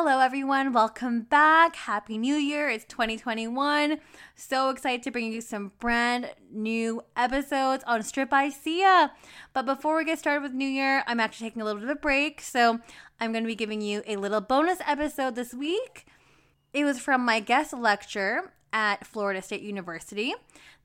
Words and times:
Hello, 0.00 0.20
everyone. 0.20 0.72
Welcome 0.72 1.22
back. 1.22 1.74
Happy 1.74 2.18
New 2.18 2.36
Year. 2.36 2.68
It's 2.68 2.84
2021. 2.84 3.98
So 4.36 4.70
excited 4.70 5.02
to 5.02 5.10
bring 5.10 5.32
you 5.32 5.40
some 5.40 5.72
brand 5.80 6.30
new 6.52 7.02
episodes 7.16 7.82
on 7.84 8.04
Strip 8.04 8.32
Sia. 8.52 9.10
But 9.52 9.66
before 9.66 9.96
we 9.96 10.04
get 10.04 10.20
started 10.20 10.44
with 10.44 10.52
New 10.52 10.68
Year, 10.68 11.02
I'm 11.08 11.18
actually 11.18 11.48
taking 11.48 11.62
a 11.62 11.64
little 11.64 11.80
bit 11.80 11.90
of 11.90 11.96
a 11.96 12.00
break. 12.00 12.40
So 12.40 12.78
I'm 13.18 13.32
going 13.32 13.42
to 13.42 13.48
be 13.48 13.56
giving 13.56 13.80
you 13.80 14.04
a 14.06 14.14
little 14.14 14.40
bonus 14.40 14.78
episode 14.86 15.34
this 15.34 15.52
week. 15.52 16.06
It 16.72 16.84
was 16.84 17.00
from 17.00 17.24
my 17.24 17.40
guest 17.40 17.72
lecture 17.72 18.52
at 18.72 19.04
Florida 19.04 19.42
State 19.42 19.62
University 19.62 20.32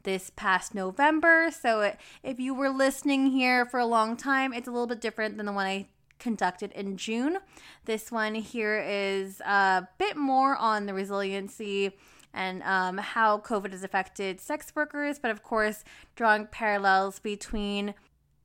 this 0.02 0.32
past 0.36 0.74
November. 0.74 1.52
So 1.52 1.94
if 2.24 2.40
you 2.40 2.56
were 2.56 2.72
listening 2.72 3.28
here 3.28 3.64
for 3.64 3.80
a 3.80 3.86
long 3.86 4.18
time, 4.18 4.54
it's 4.54 4.68
a 4.68 4.72
little 4.72 4.88
bit 4.88 5.02
different 5.02 5.38
than 5.38 5.46
the 5.46 5.52
one 5.52 5.68
I 5.68 5.86
conducted 6.24 6.72
in 6.72 6.96
June. 6.96 7.38
This 7.84 8.12
one 8.12 8.34
here 8.34 8.80
is 8.80 9.42
a 9.42 9.88
bit 9.98 10.16
more 10.16 10.56
on 10.56 10.86
the 10.86 10.94
resiliency 10.94 11.92
and 12.34 12.64
um, 12.64 12.98
how 12.98 13.38
COVID 13.40 13.74
has 13.74 13.84
affected 13.84 14.40
sex 14.40 14.72
workers, 14.74 15.20
but 15.20 15.30
of 15.30 15.44
course, 15.44 15.84
drawing 16.16 16.48
parallels 16.48 17.20
between 17.20 17.94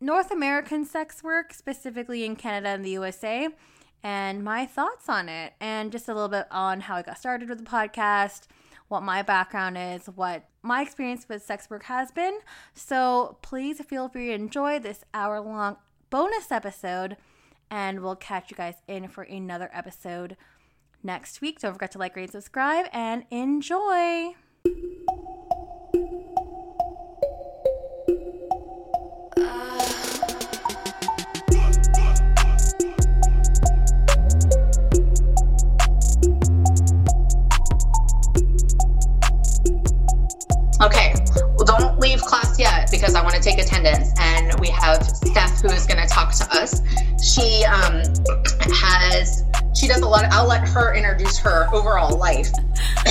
North 0.01 0.31
American 0.31 0.85
sex 0.85 1.23
work, 1.23 1.55
specifically 1.55 2.25
in 2.25 2.37
Canada 2.37 2.69
and 2.69 2.85
the 2.85 2.91
USA, 2.91 3.49
and 4.03 4.45
my 4.45 4.67
thoughts 4.67 5.09
on 5.09 5.29
it, 5.29 5.55
and 5.61 5.91
just 5.91 6.09
a 6.09 6.15
little 6.15 6.29
bit 6.29 6.47
on 6.51 6.81
how 6.83 6.97
I 6.97 7.03
got 7.03 7.19
started 7.19 7.49
with 7.49 7.59
the 7.59 7.65
podcast, 7.65 8.43
what 8.89 9.03
my 9.03 9.23
background 9.23 9.79
is, 9.79 10.07
what 10.07 10.49
my 10.63 10.83
experience 10.83 11.29
with 11.29 11.43
sex 11.43 11.71
work 11.71 11.85
has 11.85 12.11
been. 12.11 12.39
So 12.75 13.39
please 13.43 13.81
feel 13.85 14.09
free 14.09 14.29
to 14.29 14.35
enjoy 14.35 14.79
this 14.81 15.05
hour 15.15 15.41
long 15.41 15.77
bonus 16.11 16.51
episode 16.51 17.17
and 17.71 18.01
we'll 18.01 18.17
catch 18.17 18.51
you 18.51 18.57
guys 18.57 18.75
in 18.87 19.09
for 19.09 19.23
another 19.25 19.71
episode 19.73 20.37
next 21.03 21.41
week. 21.41 21.61
Don't 21.61 21.73
forget 21.73 21.93
to 21.93 21.99
like, 21.99 22.17
rate, 22.17 22.33
subscribe, 22.33 22.87
and 22.93 23.25
enjoy. 23.31 24.35
Because 42.99 43.15
I 43.15 43.23
want 43.23 43.37
to 43.37 43.41
take 43.41 43.59
attendance. 43.59 44.13
And 44.19 44.59
we 44.59 44.69
have 44.69 45.03
Steph 45.03 45.61
who 45.61 45.69
is 45.69 45.87
going 45.87 46.01
to 46.01 46.09
talk 46.09 46.33
to 46.35 46.45
us. 46.51 46.83
She 47.23 47.65
um, 47.65 48.03
has, 48.75 49.45
she 49.75 49.87
does 49.87 50.01
a 50.01 50.09
lot. 50.09 50.25
Of, 50.25 50.33
I'll 50.33 50.49
let 50.49 50.67
her 50.69 50.95
introduce 50.95 51.39
her 51.39 51.67
overall 51.73 52.17
life. 52.17 52.51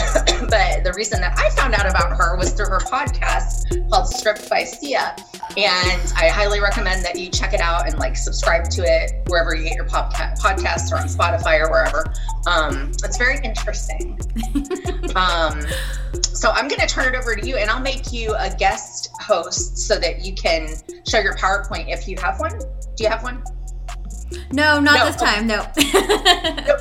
but 0.50 0.84
the 0.84 0.94
reason 0.96 1.22
that 1.22 1.38
I 1.38 1.50
found 1.52 1.74
out 1.74 1.90
about 1.90 2.18
her 2.18 2.38
was 2.38 2.52
through 2.52 2.68
her 2.68 2.80
podcast 2.80 3.90
called 3.90 4.08
Stripped 4.08 4.50
by 4.50 4.64
Sia. 4.64 5.16
And 5.56 6.14
I 6.16 6.30
highly 6.30 6.60
recommend 6.60 7.04
that 7.06 7.18
you 7.18 7.30
check 7.30 7.54
it 7.54 7.62
out 7.62 7.88
and 7.88 7.98
like 8.00 8.16
subscribe 8.16 8.70
to 8.72 8.84
it 8.84 9.12
wherever 9.28 9.56
you 9.56 9.64
get 9.64 9.76
your 9.76 9.86
podca- 9.86 10.38
podcasts 10.40 10.92
or 10.92 10.98
on 10.98 11.08
Spotify 11.08 11.60
or 11.66 11.72
wherever. 11.72 12.06
Um, 12.48 12.92
it's 13.04 13.18
very 13.18 13.40
interesting. 13.44 14.20
um, 15.16 15.62
so 16.22 16.52
I'm 16.52 16.68
going 16.68 16.82
to 16.82 16.88
turn 16.88 17.14
it 17.14 17.18
over 17.18 17.36
to 17.36 17.48
you 17.48 17.58
and 17.58 17.70
I'll 17.70 17.82
make 17.82 18.12
you 18.12 18.36
a 18.38 18.54
guest 18.56 19.10
host 19.20 19.78
so 19.78 19.98
that 20.00 20.24
you 20.24 20.36
can 20.36 20.70
show 21.08 21.20
your 21.20 21.36
PowerPoint 21.36 21.92
if 21.92 22.08
you 22.08 22.18
have 22.18 22.40
one. 22.40 22.58
Do 22.60 23.04
you 23.04 23.10
have 23.10 23.24
one? 23.24 23.44
No, 24.52 24.80
not 24.80 25.00
no. 25.00 25.06
this 25.06 25.16
time. 25.16 25.48
No. 25.48 25.66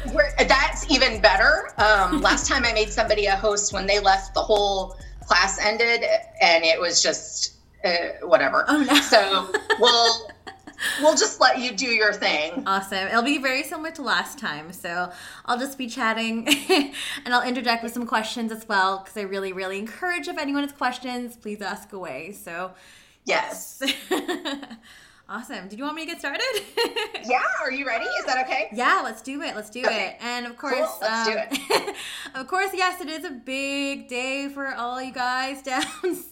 that's 0.49 0.91
even 0.91 1.21
better. 1.21 1.71
Um, 1.79 2.21
last 2.23 2.49
time 2.49 2.65
I 2.65 2.73
made 2.73 2.91
somebody 2.91 3.27
a 3.27 3.37
host 3.37 3.73
when 3.73 3.87
they 3.87 4.01
left, 4.01 4.35
the 4.35 4.43
whole 4.43 4.97
class 5.27 5.59
ended 5.61 6.05
and 6.41 6.65
it 6.65 6.81
was 6.81 7.03
just 7.03 7.57
uh, 7.85 8.27
whatever. 8.27 8.65
Oh, 8.69 8.83
no. 8.83 8.95
So 8.97 9.51
we'll 9.81 10.31
we'll 11.01 11.17
just 11.17 11.41
let 11.41 11.59
you 11.59 11.73
do 11.73 11.87
your 11.87 12.12
thing. 12.12 12.62
Awesome. 12.67 13.09
It'll 13.09 13.23
be 13.23 13.39
very 13.39 13.62
similar 13.62 13.91
to 13.93 14.03
last 14.03 14.39
time. 14.39 14.73
So 14.73 15.11
I'll 15.45 15.59
just 15.59 15.79
be 15.79 15.87
chatting 15.87 16.47
and 16.69 17.35
I'll 17.35 17.47
interject 17.47 17.83
with 17.83 17.93
some 17.93 18.06
questions 18.06 18.53
as 18.53 18.67
well 18.69 18.99
because 18.99 19.17
I 19.17 19.23
really, 19.23 19.53
really 19.53 19.79
encourage 19.79 20.29
if 20.29 20.39
anyone 20.39 20.62
has 20.62 20.73
questions, 20.73 21.37
please 21.37 21.61
ask 21.61 21.93
away. 21.93 22.33
So, 22.33 22.73
yes. 23.25 23.83
Awesome. 25.28 25.66
Did 25.66 25.78
you 25.78 25.84
want 25.84 25.97
me 25.97 26.03
to 26.03 26.06
get 26.06 26.20
started? 26.20 26.44
yeah. 27.25 27.42
Are 27.60 27.72
you 27.72 27.84
ready? 27.84 28.04
Is 28.04 28.26
that 28.26 28.47
okay? 28.47 28.69
Yeah. 28.72 29.00
Let's 29.03 29.22
do 29.22 29.42
it. 29.42 29.56
Let's 29.56 29.70
do 29.70 29.81
okay. 29.81 30.10
it. 30.10 30.25
And 30.25 30.47
of 30.47 30.56
course, 30.56 30.75
cool. 30.75 30.98
let's 31.03 31.28
um, 31.28 31.34
do 31.34 31.38
it. 31.38 31.97
of 32.37 32.47
course, 32.47 32.70
yes, 32.72 33.00
it 33.00 33.09
is 33.09 33.25
a 33.25 33.31
big 33.31 34.06
day 34.06 34.48
for 34.48 34.69
all 34.75 35.03
you 35.03 35.12
guys 35.12 35.62
down 35.62 35.84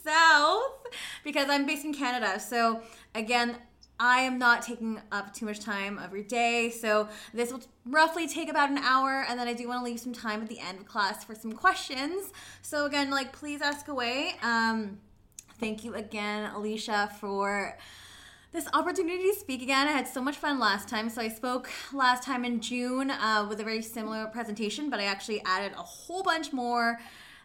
south 0.05 0.87
because 1.25 1.49
I'm 1.51 1.67
based 1.67 1.85
in 1.85 1.93
Canada. 1.93 2.39
So 2.39 2.83
again, 3.17 3.57
I 3.99 4.21
am 4.21 4.39
not 4.39 4.63
taking 4.63 5.01
up 5.11 5.35
too 5.35 5.47
much 5.47 5.59
time 5.59 5.99
of 5.99 6.13
your 6.13 6.25
day, 6.25 6.71
so 6.71 7.09
this 7.33 7.53
will 7.53 7.63
roughly 7.87 8.27
take 8.27 8.49
about 8.49 8.69
an 8.71 8.79
hour, 8.79 9.25
and 9.29 9.39
then 9.39 9.47
I 9.47 9.55
do 9.55 9.69
want 9.69 9.81
to 9.81 9.85
leave 9.85 10.01
some 10.01 10.13
time 10.13 10.43
at 10.43 10.49
the 10.49 10.59
end 10.59 10.81
of 10.81 10.87
class 10.87 11.25
for 11.25 11.35
some 11.37 11.53
questions. 11.53 12.33
So 12.63 12.87
again, 12.87 13.11
like 13.11 13.33
please 13.33 13.63
ask 13.63 13.87
away. 13.87 14.35
Um, 14.43 14.99
thank 15.61 15.85
you 15.85 15.95
again, 15.95 16.51
Alicia, 16.55 17.13
for 17.21 17.79
this 18.55 18.69
opportunity 18.73 19.25
to 19.25 19.35
speak 19.35 19.63
again. 19.63 19.89
I 19.89 19.91
had 19.91 20.07
so 20.07 20.23
much 20.23 20.37
fun 20.37 20.61
last 20.61 20.89
time. 20.89 21.11
So 21.11 21.21
I 21.21 21.29
spoke 21.29 21.69
last 21.93 22.23
time 22.23 22.45
in 22.45 22.61
June 22.61 23.11
uh, 23.11 23.45
with 23.49 23.59
a 23.59 23.65
very 23.65 23.83
similar 23.83 24.27
presentation, 24.27 24.89
but 24.89 25.01
I 25.01 25.05
actually 25.05 25.43
added 25.45 25.73
a 25.73 25.83
whole 25.83 26.23
bunch 26.23 26.53
more 26.53 27.01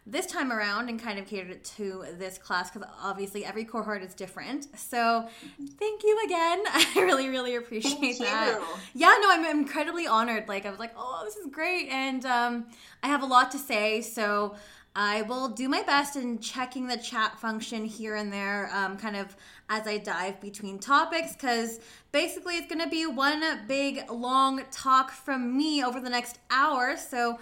this 0.06 0.24
time 0.24 0.52
around 0.52 0.88
and 0.88 1.02
kind 1.02 1.18
of 1.18 1.26
catered 1.26 1.50
it 1.50 1.64
to 1.64 2.04
this 2.16 2.38
class 2.38 2.70
because 2.70 2.88
obviously 3.02 3.44
every 3.44 3.64
cohort 3.64 4.04
is 4.04 4.14
different. 4.14 4.68
So 4.78 5.28
thank 5.78 6.04
you 6.04 6.16
again. 6.24 6.62
I 6.68 6.92
really, 6.98 7.28
really 7.28 7.56
appreciate 7.56 7.98
thank 7.98 8.18
that. 8.20 8.60
You. 8.60 8.66
Yeah, 8.94 9.16
no, 9.20 9.32
I'm 9.32 9.44
incredibly 9.44 10.06
honored. 10.06 10.46
Like 10.46 10.64
I 10.64 10.70
was 10.70 10.78
like, 10.78 10.92
oh, 10.96 11.22
this 11.24 11.34
is 11.34 11.48
great, 11.52 11.88
and 11.88 12.24
um, 12.24 12.66
I 13.02 13.08
have 13.08 13.22
a 13.22 13.26
lot 13.26 13.50
to 13.50 13.58
say. 13.58 14.00
So 14.00 14.54
I 14.94 15.22
will 15.22 15.48
do 15.48 15.68
my 15.68 15.82
best 15.82 16.16
in 16.16 16.40
checking 16.40 16.88
the 16.88 16.96
chat 16.96 17.38
function 17.38 17.84
here 17.84 18.16
and 18.16 18.32
there, 18.32 18.70
um, 18.72 18.96
kind 18.96 19.16
of 19.16 19.36
as 19.70 19.86
I 19.86 19.96
dive 19.96 20.40
between 20.40 20.78
topics, 20.78 21.32
because 21.32 21.80
basically 22.12 22.56
it's 22.56 22.66
going 22.66 22.84
to 22.84 22.90
be 22.90 23.06
one 23.06 23.42
big 23.66 24.10
long 24.10 24.62
talk 24.70 25.12
from 25.12 25.56
me 25.56 25.82
over 25.82 26.00
the 26.00 26.10
next 26.10 26.38
hour. 26.50 26.96
So 26.98 27.38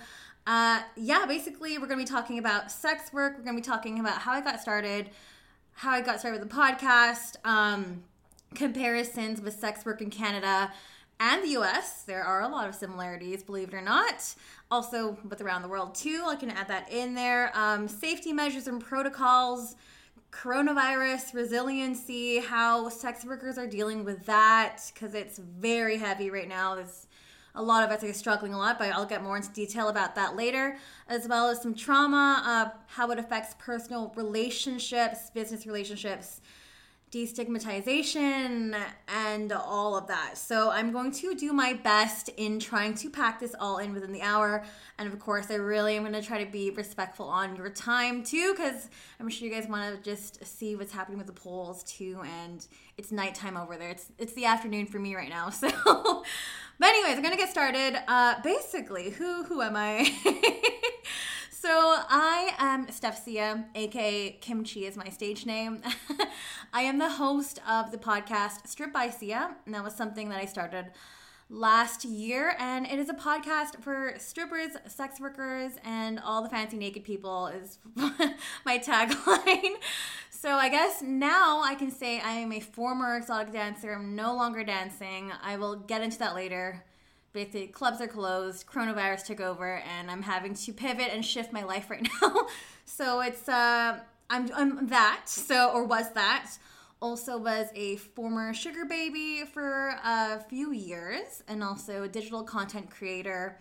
uh, 0.47 0.81
yeah, 0.97 1.27
basically, 1.27 1.77
we're 1.77 1.87
going 1.87 1.99
to 1.99 2.05
be 2.05 2.11
talking 2.11 2.39
about 2.39 2.71
sex 2.71 3.13
work. 3.13 3.35
We're 3.37 3.45
going 3.45 3.57
to 3.57 3.63
be 3.63 3.67
talking 3.67 4.01
about 4.01 4.19
how 4.19 4.33
I 4.33 4.41
got 4.41 4.61
started, 4.61 5.11
how 5.73 5.91
I 5.91 6.01
got 6.01 6.21
started 6.21 6.41
with 6.41 6.49
the 6.49 6.55
podcast, 6.55 7.37
um, 7.45 8.03
comparisons 8.55 9.43
with 9.43 9.53
sex 9.53 9.85
work 9.85 10.01
in 10.01 10.09
Canada 10.09 10.73
and 11.21 11.45
the 11.45 11.49
US. 11.61 12.03
There 12.05 12.23
are 12.23 12.41
a 12.41 12.49
lot 12.49 12.67
of 12.67 12.75
similarities, 12.75 13.43
believe 13.43 13.69
it 13.69 13.75
or 13.75 13.83
not. 13.83 14.35
Also, 14.71 15.19
with 15.29 15.43
around 15.43 15.61
the 15.61 15.69
world, 15.69 15.95
too. 15.95 16.25
I 16.27 16.37
can 16.37 16.51
add 16.51 16.69
that 16.69 16.91
in 16.91 17.15
there. 17.15 17.53
Um, 17.55 17.87
safety 17.87 18.33
measures 18.33 18.67
and 18.67 18.81
protocols, 18.83 19.77
coronavirus, 20.31 21.35
resiliency, 21.35 22.39
how 22.39 22.89
sex 22.89 23.25
workers 23.25 23.59
are 23.59 23.67
dealing 23.67 24.05
with 24.05 24.27
that, 24.27 24.79
because 24.93 25.15
it's 25.15 25.39
very 25.39 25.97
heavy 25.97 26.31
right 26.31 26.49
now. 26.49 26.75
There's 26.75 27.07
a 27.55 27.63
lot 27.63 27.83
of 27.83 27.91
us 27.91 28.05
are 28.05 28.13
struggling 28.13 28.55
a 28.55 28.59
lot, 28.59 28.79
but 28.79 28.93
I'll 28.93 29.07
get 29.07 29.23
more 29.23 29.37
into 29.37 29.51
detail 29.53 29.89
about 29.89 30.15
that 30.15 30.37
later, 30.37 30.79
as 31.09 31.27
well 31.27 31.49
as 31.49 31.61
some 31.61 31.75
trauma, 31.75 32.43
uh, 32.45 32.79
how 32.87 33.11
it 33.11 33.19
affects 33.19 33.55
personal 33.59 34.13
relationships, 34.17 35.31
business 35.31 35.67
relationships, 35.67 36.41
destigmatization, 37.11 38.79
and 39.09 39.53
all 39.53 39.97
of 39.97 40.07
that. 40.09 40.37
So 40.37 40.71
I'm 40.71 40.93
going 40.93 41.11
to 41.13 41.35
do 41.35 41.53
my 41.53 41.73
best 41.75 42.29
in 42.37 42.59
trying 42.59 42.95
to 42.97 43.11
pack 43.11 43.41
this 43.41 43.55
all 43.59 43.79
in 43.79 43.93
within 43.95 44.13
the 44.13 44.23
hour. 44.23 44.65
And 44.99 45.13
of 45.13 45.19
course, 45.19 45.51
I 45.51 45.55
really 45.55 45.97
am 45.97 46.03
going 46.03 46.15
to 46.15 46.23
try 46.23 46.43
to 46.43 46.51
be 46.51 46.71
respectful 46.71 47.27
on 47.27 47.57
your 47.57 47.71
time 47.71 48.23
too, 48.23 48.55
because 48.57 48.89
I'm 49.19 49.29
sure 49.29 49.49
you 49.49 49.55
guys 49.55 49.69
want 49.69 49.97
to 49.97 50.03
just 50.03 50.45
see 50.45 50.77
what's 50.77 50.93
happening 50.93 51.19
with 51.19 51.27
the 51.27 51.33
polls 51.33 51.83
too. 51.85 52.21
And 52.43 52.67
it's 52.97 53.13
nighttime 53.13 53.57
over 53.57 53.77
there. 53.77 53.91
It's 53.91 54.07
it's 54.19 54.33
the 54.35 54.45
afternoon 54.45 54.87
for 54.87 54.99
me 54.99 55.15
right 55.15 55.29
now. 55.31 55.51
So. 55.59 56.25
But 56.81 56.91
anyways, 56.91 57.17
I'm 57.17 57.23
gonna 57.23 57.37
get 57.37 57.51
started. 57.51 57.99
Uh, 58.07 58.41
basically, 58.43 59.11
who 59.11 59.43
who 59.43 59.63
am 59.63 59.75
I? 59.75 60.15
so 61.61 61.71
I 61.71 62.55
am 62.59 62.89
Steph 62.91 63.25
Sia, 63.25 63.65
aka 63.75 64.31
Kimchi 64.41 64.87
is 64.87 64.97
my 64.97 65.09
stage 65.09 65.45
name. 65.45 65.83
I 66.73 66.83
am 66.83 66.99
the 66.99 67.11
host 67.11 67.61
of 67.69 67.91
the 67.91 67.99
podcast 67.99 68.67
Stripped 68.67 68.93
by 68.93 69.11
Sia, 69.11 69.57
and 69.67 69.75
that 69.75 69.83
was 69.83 69.95
something 69.95 70.29
that 70.29 70.39
I 70.41 70.45
started 70.45 70.87
last 71.51 72.05
year. 72.05 72.55
And 72.61 72.87
it 72.87 73.01
is 73.01 73.09
a 73.09 73.15
podcast 73.15 73.83
for 73.83 74.15
strippers, 74.19 74.73
sex 74.87 75.19
workers, 75.19 75.73
and 75.85 76.21
all 76.21 76.43
the 76.43 76.49
fancy 76.49 76.77
naked 76.77 77.03
people, 77.03 77.49
is 77.49 77.79
my 78.65 78.79
tagline. 78.79 79.75
So 80.31 80.51
I 80.51 80.69
guess 80.69 81.03
now 81.03 81.63
I 81.63 81.75
can 81.75 81.91
say 81.91 82.21
I 82.21 82.35
am 82.35 82.53
a 82.53 82.61
former 82.61 83.17
exotic 83.17 83.53
dancer. 83.53 83.93
I'm 83.93 84.15
no 84.15 84.37
longer 84.37 84.63
dancing. 84.63 85.33
I 85.43 85.57
will 85.57 85.75
get 85.75 86.01
into 86.01 86.17
that 86.21 86.37
later 86.37 86.85
basically 87.39 87.69
clubs 87.69 88.01
are 88.01 88.09
closed, 88.09 88.67
coronavirus 88.67 89.27
took 89.27 89.41
over, 89.41 89.77
and 89.77 90.11
I'm 90.11 90.23
having 90.23 90.55
to 90.55 90.73
pivot 90.73 91.11
and 91.13 91.25
shift 91.25 91.53
my 91.53 91.63
life 91.63 91.89
right 91.89 92.07
now. 92.23 92.49
so 92.85 93.21
it's 93.21 93.49
uh, 93.49 94.01
I'm 94.29 94.51
I'm 94.55 94.89
that 94.89 95.23
so 95.27 95.71
or 95.71 95.85
was 95.85 96.13
that. 96.15 96.51
Also 97.01 97.39
was 97.39 97.69
a 97.77 97.95
former 97.95 98.53
sugar 98.53 98.85
baby 98.85 99.45
for 99.45 99.95
a 100.05 100.41
few 100.49 100.73
years, 100.73 101.45
and 101.47 101.63
also 101.63 102.03
a 102.03 102.09
digital 102.09 102.43
content 102.43 102.91
creator 102.91 103.61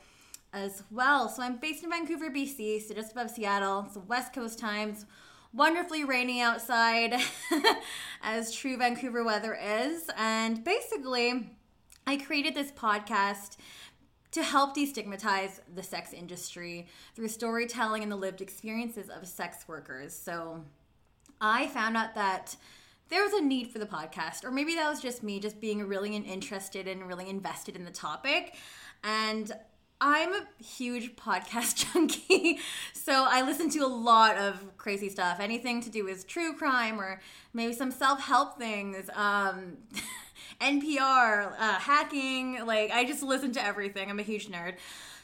as 0.54 0.82
well. 0.90 1.30
So 1.30 1.44
I'm 1.44 1.58
based 1.58 1.84
in 1.84 1.92
Vancouver, 1.92 2.32
BC, 2.32 2.82
so 2.82 2.96
just 2.96 3.12
above 3.12 3.30
Seattle. 3.30 3.86
It's 3.86 3.98
West 4.08 4.34
Coast 4.34 4.58
times. 4.58 5.06
Wonderfully 5.54 6.04
rainy 6.04 6.42
outside, 6.42 7.14
as 8.24 8.52
true 8.54 8.76
Vancouver 8.76 9.24
weather 9.24 9.56
is. 9.56 10.10
And 10.18 10.64
basically, 10.64 11.52
I 12.08 12.16
created 12.16 12.56
this 12.56 12.72
podcast 12.72 13.58
to 14.32 14.42
help 14.42 14.78
destigmatize 14.78 15.60
the 15.76 15.84
sex 15.84 16.14
industry 16.14 16.88
through 17.14 17.28
storytelling 17.28 18.02
and 18.02 18.10
the 18.10 18.16
lived 18.16 18.40
experiences 18.40 19.10
of 19.10 19.28
sex 19.28 19.68
workers. 19.68 20.14
So 20.14 20.64
I 21.42 21.68
found 21.68 21.98
out 21.98 22.16
that 22.16 22.56
there 23.10 23.24
was 23.24 23.34
a 23.34 23.42
need 23.42 23.68
for 23.68 23.80
the 23.80 23.86
podcast, 23.86 24.46
or 24.46 24.52
maybe 24.52 24.76
that 24.76 24.90
was 24.90 25.02
just 25.02 25.22
me 25.22 25.42
just 25.42 25.60
being 25.60 25.86
really 25.86 26.16
interested 26.16 26.88
and 26.88 27.08
really 27.08 27.30
invested 27.30 27.76
in 27.76 27.84
the 27.84 27.92
topic. 27.92 28.56
And 29.04 29.52
I'm 30.00 30.34
a 30.34 30.48
huge 30.64 31.16
podcast 31.16 31.92
junkie, 31.94 32.60
so 32.94 33.26
I 33.28 33.42
listen 33.42 33.70
to 33.72 33.80
a 33.80 33.88
lot 33.88 34.38
of 34.38 34.78
crazy 34.78 35.10
stuff. 35.10 35.40
Anything 35.40 35.82
to 35.82 35.90
do 35.90 36.06
with 36.06 36.28
true 36.28 36.54
crime 36.54 37.02
or 37.02 37.20
maybe 37.54 37.74
some 37.74 37.92
self 37.92 38.22
help 38.22 38.58
things, 38.58 39.10
um, 39.16 39.78
NPR, 40.60 41.54
uh, 41.58 41.74
hacking. 41.74 42.66
Like, 42.66 42.92
I 42.92 43.06
just 43.06 43.24
listen 43.24 43.52
to 43.54 43.64
everything. 43.64 44.10
I'm 44.10 44.20
a 44.20 44.24
huge 44.24 44.48
nerd. 44.48 44.76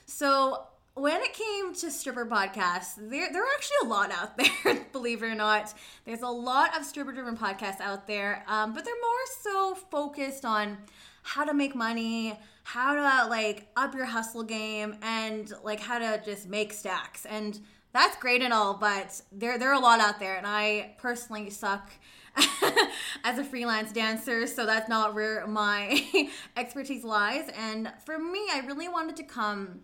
So, 0.06 0.68
when 0.96 1.22
it 1.22 1.34
came 1.34 1.74
to 1.74 1.90
stripper 1.90 2.26
podcasts, 2.26 2.96
there, 2.98 3.32
there 3.32 3.44
are 3.44 3.54
actually 3.56 3.78
a 3.84 3.88
lot 3.88 4.12
out 4.12 4.38
there, 4.64 4.86
believe 4.92 5.24
it 5.24 5.28
or 5.28 5.36
not. 5.36 5.74
There's 6.06 6.22
a 6.22 6.28
lot 6.28 6.78
of 6.78 6.86
stripper 6.86 7.12
driven 7.12 7.36
podcasts 7.36 7.82
out 7.82 8.08
there, 8.08 8.44
um, 8.48 8.74
but 8.74 8.86
they're 8.86 8.94
more 8.94 9.12
so 9.42 9.76
focused 9.90 10.46
on 10.46 10.78
how 11.24 11.46
to 11.46 11.54
make 11.54 11.74
money, 11.74 12.38
how 12.64 12.94
to 12.94 13.30
like 13.30 13.68
up 13.76 13.96
your 13.96 14.06
hustle 14.06 14.44
game, 14.44 14.96
and 15.02 15.52
like 15.64 15.80
how 15.80 15.98
to 15.98 16.22
just 16.24 16.48
make 16.48 16.74
stacks. 16.74 17.26
And 17.26 17.60
that's 17.92 18.16
great 18.18 18.42
and 18.42 18.54
all, 18.54 18.76
but 18.76 19.22
there, 19.32 19.58
there 19.58 19.70
are 19.70 19.76
a 19.76 19.80
lot 19.80 20.00
out 20.00 20.20
there, 20.20 20.36
and 20.36 20.46
I 20.46 20.96
personally 21.00 21.50
suck. 21.50 21.90
as 23.24 23.38
a 23.38 23.44
freelance 23.44 23.92
dancer, 23.92 24.48
so 24.48 24.66
that's 24.66 24.90
not 24.90 25.14
where 25.14 25.46
my 25.48 26.30
expertise 26.58 27.04
lies. 27.04 27.50
And 27.58 27.92
for 28.06 28.18
me, 28.18 28.48
I 28.52 28.64
really 28.66 28.88
wanted 28.88 29.16
to 29.18 29.24
come 29.24 29.82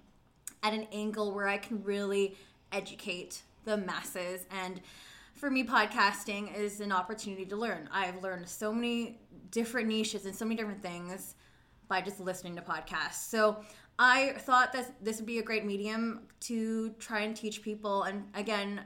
at 0.64 0.74
an 0.74 0.88
angle 0.92 1.34
where 1.34 1.48
I 1.48 1.58
can 1.58 1.84
really 1.84 2.36
educate 2.72 3.42
the 3.66 3.78
masses. 3.78 4.46
And 4.64 4.82
for 5.36 5.50
me, 5.50 5.64
podcasting 5.64 6.56
is 6.56 6.82
an 6.82 6.92
opportunity 6.92 7.46
to 7.46 7.56
learn. 7.56 7.88
I've 7.92 8.22
learned 8.22 8.48
so 8.48 8.74
many 8.74 9.20
different 9.52 9.88
niches 9.88 10.26
and 10.26 10.36
so 10.36 10.46
many 10.46 10.56
different 10.56 10.82
things 10.82 11.36
by 11.88 12.02
just 12.02 12.20
listening 12.20 12.56
to 12.56 12.62
podcasts. 12.62 13.30
So 13.30 13.58
I 13.98 14.34
thought 14.40 14.74
that 14.74 15.04
this 15.04 15.18
would 15.18 15.26
be 15.26 15.40
a 15.40 15.44
great 15.44 15.66
medium 15.66 16.22
to 16.42 16.92
try 17.00 17.22
and 17.22 17.36
teach 17.36 17.62
people 17.62 18.04
and 18.04 18.24
again 18.34 18.82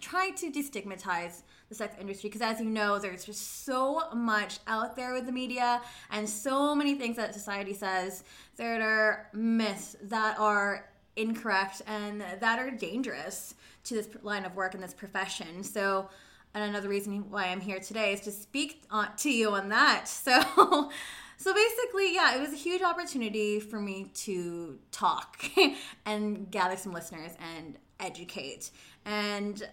try 0.00 0.30
to 0.30 0.50
destigmatize 0.50 1.42
the 1.68 1.74
sex 1.74 1.94
industry 2.00 2.28
because 2.30 2.40
as 2.40 2.60
you 2.60 2.66
know 2.66 2.98
there's 2.98 3.24
just 3.24 3.64
so 3.64 4.02
much 4.14 4.58
out 4.66 4.96
there 4.96 5.12
with 5.12 5.26
the 5.26 5.32
media 5.32 5.82
and 6.10 6.28
so 6.28 6.74
many 6.74 6.94
things 6.94 7.16
that 7.16 7.34
society 7.34 7.74
says 7.74 8.24
that 8.56 8.80
are 8.80 9.28
myths 9.34 9.96
that 10.02 10.38
are 10.38 10.88
incorrect 11.16 11.82
and 11.86 12.22
that 12.40 12.58
are 12.58 12.70
dangerous 12.70 13.54
to 13.84 13.94
this 13.94 14.08
line 14.22 14.44
of 14.44 14.54
work 14.54 14.74
and 14.74 14.82
this 14.82 14.94
profession. 14.94 15.62
So 15.62 16.08
and 16.54 16.64
another 16.64 16.88
reason 16.88 17.30
why 17.30 17.46
i'm 17.46 17.60
here 17.60 17.78
today 17.78 18.14
is 18.14 18.20
to 18.22 18.30
speak 18.30 18.82
to 19.18 19.30
you 19.30 19.50
on 19.50 19.68
that. 19.68 20.06
So 20.18 20.90
so 21.40 21.54
basically 21.54 22.14
yeah 22.14 22.34
it 22.34 22.40
was 22.40 22.52
a 22.52 22.56
huge 22.56 22.82
opportunity 22.82 23.60
for 23.60 23.80
me 23.80 24.10
to 24.12 24.78
talk 24.90 25.44
and 26.06 26.50
gather 26.50 26.76
some 26.76 26.92
listeners 26.92 27.32
and 27.56 27.78
educate. 28.00 28.70
And 29.04 29.66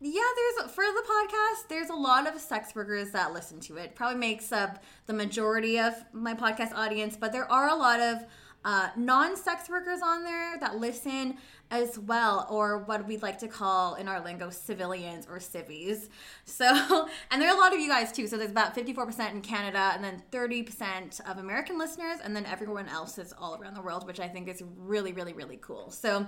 yeah, 0.00 0.22
there's 0.36 0.70
for 0.72 0.84
the 0.84 1.02
podcast, 1.08 1.68
there's 1.68 1.90
a 1.90 1.94
lot 1.94 2.26
of 2.26 2.40
sex 2.40 2.74
workers 2.74 3.10
that 3.12 3.32
listen 3.32 3.60
to 3.60 3.76
it. 3.76 3.94
Probably 3.94 4.18
makes 4.18 4.52
up 4.52 4.82
the 5.06 5.12
majority 5.12 5.78
of 5.78 5.94
my 6.12 6.34
podcast 6.34 6.74
audience, 6.74 7.16
but 7.16 7.32
there 7.32 7.50
are 7.50 7.68
a 7.68 7.74
lot 7.74 8.00
of 8.00 8.24
uh, 8.64 8.88
non-sex 8.96 9.68
workers 9.68 10.00
on 10.02 10.24
there 10.24 10.58
that 10.58 10.76
listen 10.76 11.36
as 11.70 11.98
well, 11.98 12.46
or 12.50 12.78
what 12.78 13.06
we'd 13.06 13.22
like 13.22 13.38
to 13.38 13.48
call 13.48 13.94
in 13.96 14.08
our 14.08 14.22
lingo 14.24 14.48
civilians 14.50 15.26
or 15.28 15.38
civies. 15.40 16.08
So, 16.46 17.08
and 17.30 17.40
there 17.40 17.48
are 17.50 17.56
a 17.56 17.58
lot 17.58 17.74
of 17.74 17.80
you 17.80 17.88
guys 17.88 18.12
too. 18.12 18.26
So 18.26 18.36
there's 18.36 18.50
about 18.50 18.76
54% 18.76 19.32
in 19.32 19.40
Canada, 19.40 19.92
and 19.94 20.04
then 20.04 20.22
30% 20.30 21.20
of 21.28 21.38
American 21.38 21.78
listeners, 21.78 22.18
and 22.22 22.36
then 22.36 22.46
everyone 22.46 22.88
else 22.88 23.18
is 23.18 23.32
all 23.38 23.56
around 23.60 23.74
the 23.74 23.80
world, 23.80 24.06
which 24.06 24.20
I 24.20 24.28
think 24.28 24.48
is 24.48 24.62
really, 24.76 25.12
really, 25.12 25.32
really 25.32 25.58
cool. 25.60 25.90
So 25.90 26.26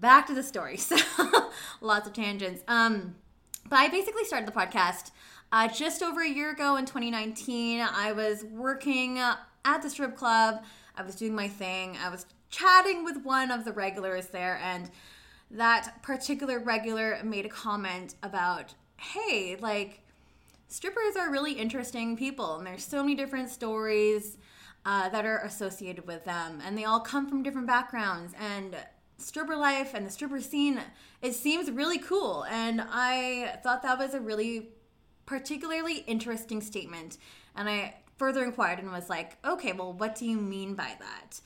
back 0.00 0.26
to 0.26 0.34
the 0.34 0.42
story. 0.42 0.78
So 0.92 0.96
lots 1.80 2.06
of 2.06 2.12
tangents. 2.12 2.62
Um, 2.68 3.14
but 3.68 3.76
I 3.76 3.88
basically 3.88 4.24
started 4.24 4.46
the 4.46 4.52
podcast 4.52 5.10
uh, 5.52 5.68
just 5.68 6.02
over 6.02 6.22
a 6.22 6.28
year 6.28 6.50
ago 6.50 6.76
in 6.76 6.86
2019. 6.86 7.80
I 7.80 8.12
was 8.12 8.44
working 8.44 9.18
at 9.18 9.82
the 9.82 9.90
strip 9.90 10.16
club. 10.16 10.64
I 10.96 11.02
was 11.02 11.14
doing 11.14 11.34
my 11.34 11.48
thing. 11.48 11.96
I 12.02 12.08
was 12.08 12.26
chatting 12.50 13.04
with 13.04 13.24
one 13.24 13.50
of 13.50 13.64
the 13.64 13.72
regulars 13.72 14.28
there, 14.28 14.58
and 14.62 14.90
that 15.50 16.02
particular 16.02 16.58
regular 16.58 17.18
made 17.22 17.46
a 17.46 17.48
comment 17.48 18.14
about, 18.22 18.74
hey, 18.96 19.56
like, 19.60 20.00
strippers 20.68 21.16
are 21.18 21.30
really 21.30 21.52
interesting 21.52 22.16
people, 22.16 22.56
and 22.56 22.66
there's 22.66 22.84
so 22.84 23.02
many 23.02 23.14
different 23.14 23.50
stories. 23.50 24.38
Uh, 24.84 25.08
that 25.10 25.24
are 25.24 25.38
associated 25.44 26.04
with 26.08 26.24
them, 26.24 26.60
and 26.66 26.76
they 26.76 26.82
all 26.82 26.98
come 26.98 27.28
from 27.28 27.40
different 27.44 27.68
backgrounds. 27.68 28.34
And 28.40 28.74
stripper 29.22 29.56
life 29.56 29.94
and 29.94 30.06
the 30.06 30.10
stripper 30.10 30.40
scene, 30.40 30.80
it 31.20 31.34
seems 31.34 31.70
really 31.70 31.98
cool. 31.98 32.44
And 32.50 32.80
I 32.80 33.58
thought 33.62 33.82
that 33.82 33.98
was 33.98 34.14
a 34.14 34.20
really 34.20 34.68
particularly 35.26 35.98
interesting 36.06 36.60
statement. 36.60 37.18
And 37.56 37.68
I 37.68 37.94
further 38.16 38.44
inquired 38.44 38.78
and 38.78 38.90
was 38.92 39.08
like, 39.08 39.36
okay, 39.44 39.72
well, 39.72 39.92
what 39.92 40.14
do 40.14 40.26
you 40.26 40.36
mean 40.36 40.74
by 40.74 40.96
that? 40.98 41.40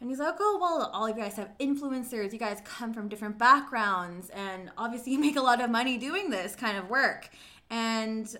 And 0.00 0.10
he's 0.10 0.18
like, 0.18 0.36
oh, 0.40 0.58
well, 0.60 0.90
all 0.92 1.06
of 1.06 1.16
you 1.16 1.22
guys 1.22 1.36
have 1.36 1.56
influencers. 1.58 2.32
You 2.32 2.38
guys 2.38 2.60
come 2.64 2.92
from 2.92 3.08
different 3.08 3.38
backgrounds. 3.38 4.30
And 4.30 4.70
obviously, 4.76 5.12
you 5.14 5.18
make 5.18 5.36
a 5.36 5.40
lot 5.40 5.60
of 5.60 5.70
money 5.70 5.96
doing 5.98 6.30
this 6.30 6.54
kind 6.54 6.76
of 6.76 6.90
work. 6.90 7.30
And 7.70 8.36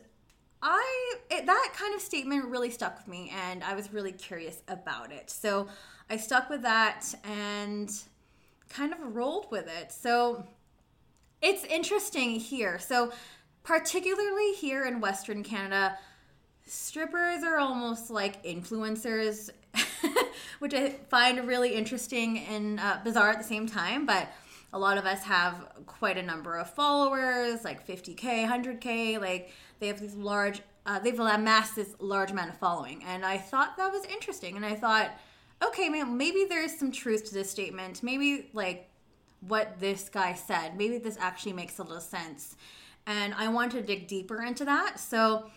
I, 0.62 1.14
it, 1.30 1.46
that 1.46 1.72
kind 1.74 1.94
of 1.94 2.00
statement 2.00 2.46
really 2.46 2.70
stuck 2.70 2.98
with 2.98 3.08
me. 3.08 3.32
And 3.48 3.64
I 3.64 3.74
was 3.74 3.92
really 3.92 4.12
curious 4.12 4.62
about 4.68 5.12
it. 5.12 5.30
So 5.30 5.68
I 6.10 6.16
stuck 6.16 6.50
with 6.50 6.62
that. 6.62 7.14
And 7.24 7.90
kind 8.68 8.92
of 8.92 8.98
rolled 9.14 9.50
with 9.50 9.66
it. 9.66 9.92
So 9.92 10.46
it's 11.42 11.64
interesting 11.64 12.40
here. 12.40 12.78
So, 12.78 13.12
particularly 13.62 14.52
here 14.52 14.84
in 14.84 15.00
Western 15.00 15.42
Canada, 15.42 15.98
strippers 16.66 17.42
are 17.42 17.58
almost 17.58 18.10
like 18.10 18.42
influencers, 18.44 19.50
which 20.58 20.74
I 20.74 20.90
find 21.08 21.46
really 21.46 21.74
interesting 21.74 22.38
and 22.38 22.80
uh, 22.80 22.98
bizarre 23.04 23.30
at 23.30 23.38
the 23.38 23.44
same 23.44 23.66
time. 23.66 24.06
But 24.06 24.28
a 24.72 24.78
lot 24.78 24.98
of 24.98 25.06
us 25.06 25.22
have 25.24 25.68
quite 25.86 26.18
a 26.18 26.22
number 26.22 26.56
of 26.56 26.70
followers, 26.70 27.64
like 27.64 27.86
50k, 27.86 28.46
100k. 28.46 29.20
Like 29.20 29.50
they 29.78 29.88
have 29.88 30.00
these 30.00 30.14
large, 30.14 30.62
uh, 30.84 30.98
they've 30.98 31.18
amassed 31.18 31.76
this 31.76 31.94
large 31.98 32.30
amount 32.30 32.50
of 32.50 32.56
following, 32.58 33.02
and 33.06 33.24
I 33.24 33.38
thought 33.38 33.76
that 33.76 33.92
was 33.92 34.04
interesting. 34.04 34.56
And 34.56 34.64
I 34.64 34.74
thought 34.74 35.10
okay, 35.64 35.88
man, 35.88 36.16
maybe 36.16 36.46
there's 36.48 36.76
some 36.76 36.92
truth 36.92 37.24
to 37.26 37.34
this 37.34 37.50
statement. 37.50 38.02
Maybe 38.02 38.50
like 38.52 38.88
what 39.40 39.78
this 39.80 40.08
guy 40.08 40.34
said, 40.34 40.76
maybe 40.76 40.98
this 40.98 41.16
actually 41.18 41.52
makes 41.52 41.78
a 41.78 41.82
little 41.82 42.00
sense. 42.00 42.56
And 43.06 43.34
I 43.34 43.48
want 43.48 43.72
to 43.72 43.82
dig 43.82 44.08
deeper 44.08 44.42
into 44.42 44.64
that. 44.64 44.98
So 44.98 45.50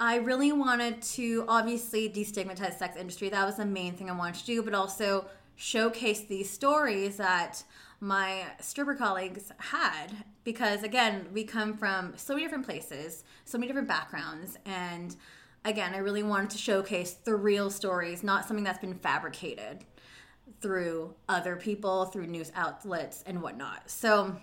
I 0.00 0.16
really 0.16 0.52
wanted 0.52 1.00
to 1.02 1.44
obviously 1.46 2.08
destigmatize 2.08 2.78
sex 2.78 2.96
industry. 2.96 3.28
That 3.28 3.46
was 3.46 3.56
the 3.56 3.66
main 3.66 3.94
thing 3.94 4.10
I 4.10 4.14
wanted 4.14 4.40
to 4.40 4.46
do, 4.46 4.62
but 4.62 4.74
also 4.74 5.26
showcase 5.54 6.22
these 6.22 6.50
stories 6.50 7.18
that 7.18 7.62
my 8.00 8.44
stripper 8.60 8.96
colleagues 8.96 9.52
had 9.58 10.08
because 10.42 10.82
again, 10.82 11.26
we 11.32 11.44
come 11.44 11.76
from 11.76 12.14
so 12.16 12.34
many 12.34 12.44
different 12.44 12.66
places, 12.66 13.22
so 13.44 13.58
many 13.58 13.68
different 13.68 13.86
backgrounds 13.86 14.58
and 14.66 15.14
again, 15.64 15.94
I 15.94 15.98
really 15.98 16.22
wanted 16.22 16.50
to 16.50 16.58
showcase 16.58 17.12
the 17.12 17.34
real 17.34 17.70
stories, 17.70 18.22
not 18.22 18.46
something 18.46 18.64
that's 18.64 18.78
been 18.78 18.94
fabricated 18.94 19.84
through 20.60 21.14
other 21.28 21.56
people, 21.56 22.06
through 22.06 22.26
news 22.26 22.52
outlets, 22.54 23.22
and 23.26 23.42
whatnot. 23.42 23.90
So, 23.90 24.36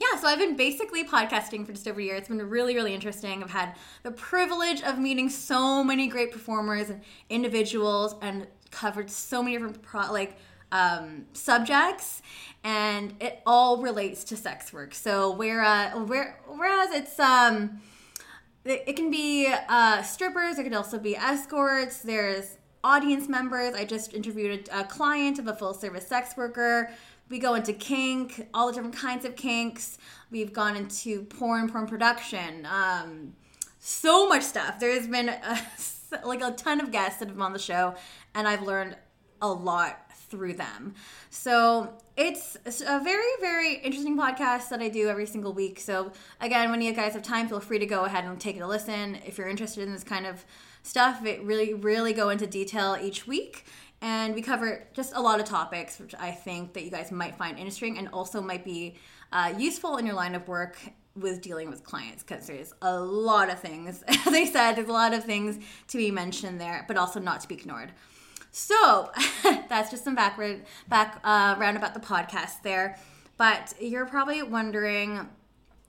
yeah, 0.00 0.18
so 0.18 0.26
I've 0.26 0.38
been 0.38 0.56
basically 0.56 1.04
podcasting 1.04 1.64
for 1.64 1.72
just 1.72 1.86
over 1.86 2.00
a 2.00 2.04
year. 2.04 2.16
It's 2.16 2.28
been 2.28 2.48
really, 2.48 2.74
really 2.74 2.94
interesting. 2.94 3.42
I've 3.42 3.50
had 3.50 3.74
the 4.02 4.10
privilege 4.10 4.82
of 4.82 4.98
meeting 4.98 5.28
so 5.28 5.84
many 5.84 6.08
great 6.08 6.32
performers 6.32 6.90
and 6.90 7.00
individuals 7.30 8.14
and 8.20 8.46
covered 8.70 9.10
so 9.10 9.42
many 9.42 9.56
different 9.56 9.80
pro- 9.82 10.12
like 10.12 10.36
um, 10.72 11.26
subjects, 11.32 12.20
and 12.64 13.14
it 13.20 13.40
all 13.46 13.80
relates 13.80 14.24
to 14.24 14.36
sex 14.36 14.72
work. 14.72 14.94
So 14.94 15.30
whereas 15.30 15.94
where, 16.08 16.40
whereas 16.48 16.90
it's 16.90 17.20
um, 17.20 17.80
it, 18.64 18.96
can 18.96 19.10
be 19.10 19.52
uh, 19.68 20.02
strippers, 20.02 20.58
it 20.58 20.64
could 20.64 20.74
also 20.74 20.98
be 20.98 21.16
escorts. 21.16 21.98
There's 21.98 22.56
audience 22.82 23.28
members. 23.28 23.74
I 23.74 23.84
just 23.84 24.14
interviewed 24.14 24.68
a, 24.68 24.80
a 24.80 24.84
client 24.84 25.38
of 25.38 25.48
a 25.48 25.54
full 25.54 25.74
service 25.74 26.06
sex 26.06 26.36
worker. 26.36 26.90
We 27.28 27.38
go 27.38 27.54
into 27.54 27.72
kink, 27.72 28.48
all 28.52 28.66
the 28.66 28.74
different 28.74 28.96
kinds 28.96 29.24
of 29.24 29.34
kinks. 29.36 29.98
We've 30.30 30.52
gone 30.52 30.76
into 30.76 31.22
porn, 31.24 31.70
porn 31.70 31.86
production, 31.86 32.66
um, 32.66 33.34
so 33.78 34.28
much 34.28 34.42
stuff. 34.42 34.78
There's 34.78 35.06
been 35.06 35.30
a, 35.30 35.58
like 36.24 36.42
a 36.42 36.52
ton 36.52 36.80
of 36.80 36.90
guests 36.90 37.20
that 37.20 37.28
have 37.28 37.36
been 37.36 37.42
on 37.42 37.52
the 37.52 37.58
show, 37.58 37.94
and 38.34 38.46
I've 38.46 38.62
learned 38.62 38.96
a 39.40 39.48
lot 39.48 40.03
through 40.34 40.54
them. 40.54 40.94
So 41.30 41.94
it's 42.16 42.56
a 42.66 43.00
very, 43.00 43.32
very 43.40 43.74
interesting 43.76 44.16
podcast 44.16 44.68
that 44.70 44.80
I 44.80 44.88
do 44.88 45.08
every 45.08 45.26
single 45.26 45.52
week. 45.52 45.78
So 45.78 46.12
again, 46.40 46.70
when 46.70 46.82
you 46.82 46.92
guys 46.92 47.12
have 47.12 47.22
time, 47.22 47.48
feel 47.48 47.60
free 47.60 47.78
to 47.78 47.86
go 47.86 48.04
ahead 48.04 48.24
and 48.24 48.40
take 48.40 48.60
a 48.60 48.66
listen. 48.66 49.18
If 49.24 49.38
you're 49.38 49.48
interested 49.48 49.84
in 49.84 49.92
this 49.92 50.04
kind 50.04 50.26
of 50.26 50.44
stuff, 50.82 51.24
it 51.24 51.42
really, 51.42 51.72
really 51.74 52.12
go 52.12 52.30
into 52.30 52.46
detail 52.46 52.96
each 53.00 53.26
week. 53.26 53.66
And 54.02 54.34
we 54.34 54.42
cover 54.42 54.86
just 54.92 55.14
a 55.14 55.20
lot 55.20 55.40
of 55.40 55.46
topics, 55.46 55.98
which 55.98 56.14
I 56.18 56.32
think 56.32 56.74
that 56.74 56.84
you 56.84 56.90
guys 56.90 57.12
might 57.12 57.36
find 57.36 57.58
interesting 57.58 57.96
and 57.96 58.08
also 58.08 58.42
might 58.42 58.64
be 58.64 58.96
uh, 59.32 59.54
useful 59.56 59.96
in 59.96 60.04
your 60.04 60.16
line 60.16 60.34
of 60.34 60.46
work 60.48 60.76
with 61.16 61.40
dealing 61.40 61.70
with 61.70 61.84
clients 61.84 62.24
because 62.24 62.46
there's 62.46 62.74
a 62.82 62.98
lot 62.98 63.48
of 63.48 63.60
things. 63.60 64.02
As 64.08 64.26
I 64.26 64.44
said, 64.44 64.74
there's 64.74 64.88
a 64.88 64.92
lot 64.92 65.14
of 65.14 65.24
things 65.24 65.58
to 65.88 65.96
be 65.96 66.10
mentioned 66.10 66.60
there, 66.60 66.84
but 66.88 66.96
also 66.96 67.20
not 67.20 67.40
to 67.42 67.48
be 67.48 67.54
ignored. 67.54 67.92
So 68.54 69.10
that's 69.68 69.90
just 69.90 70.04
some 70.04 70.14
backward 70.14 70.64
back 70.88 71.18
uh, 71.24 71.56
about 71.58 71.92
the 71.92 72.00
podcast 72.00 72.62
there. 72.62 72.96
But 73.36 73.74
you're 73.80 74.06
probably 74.06 74.44
wondering 74.44 75.28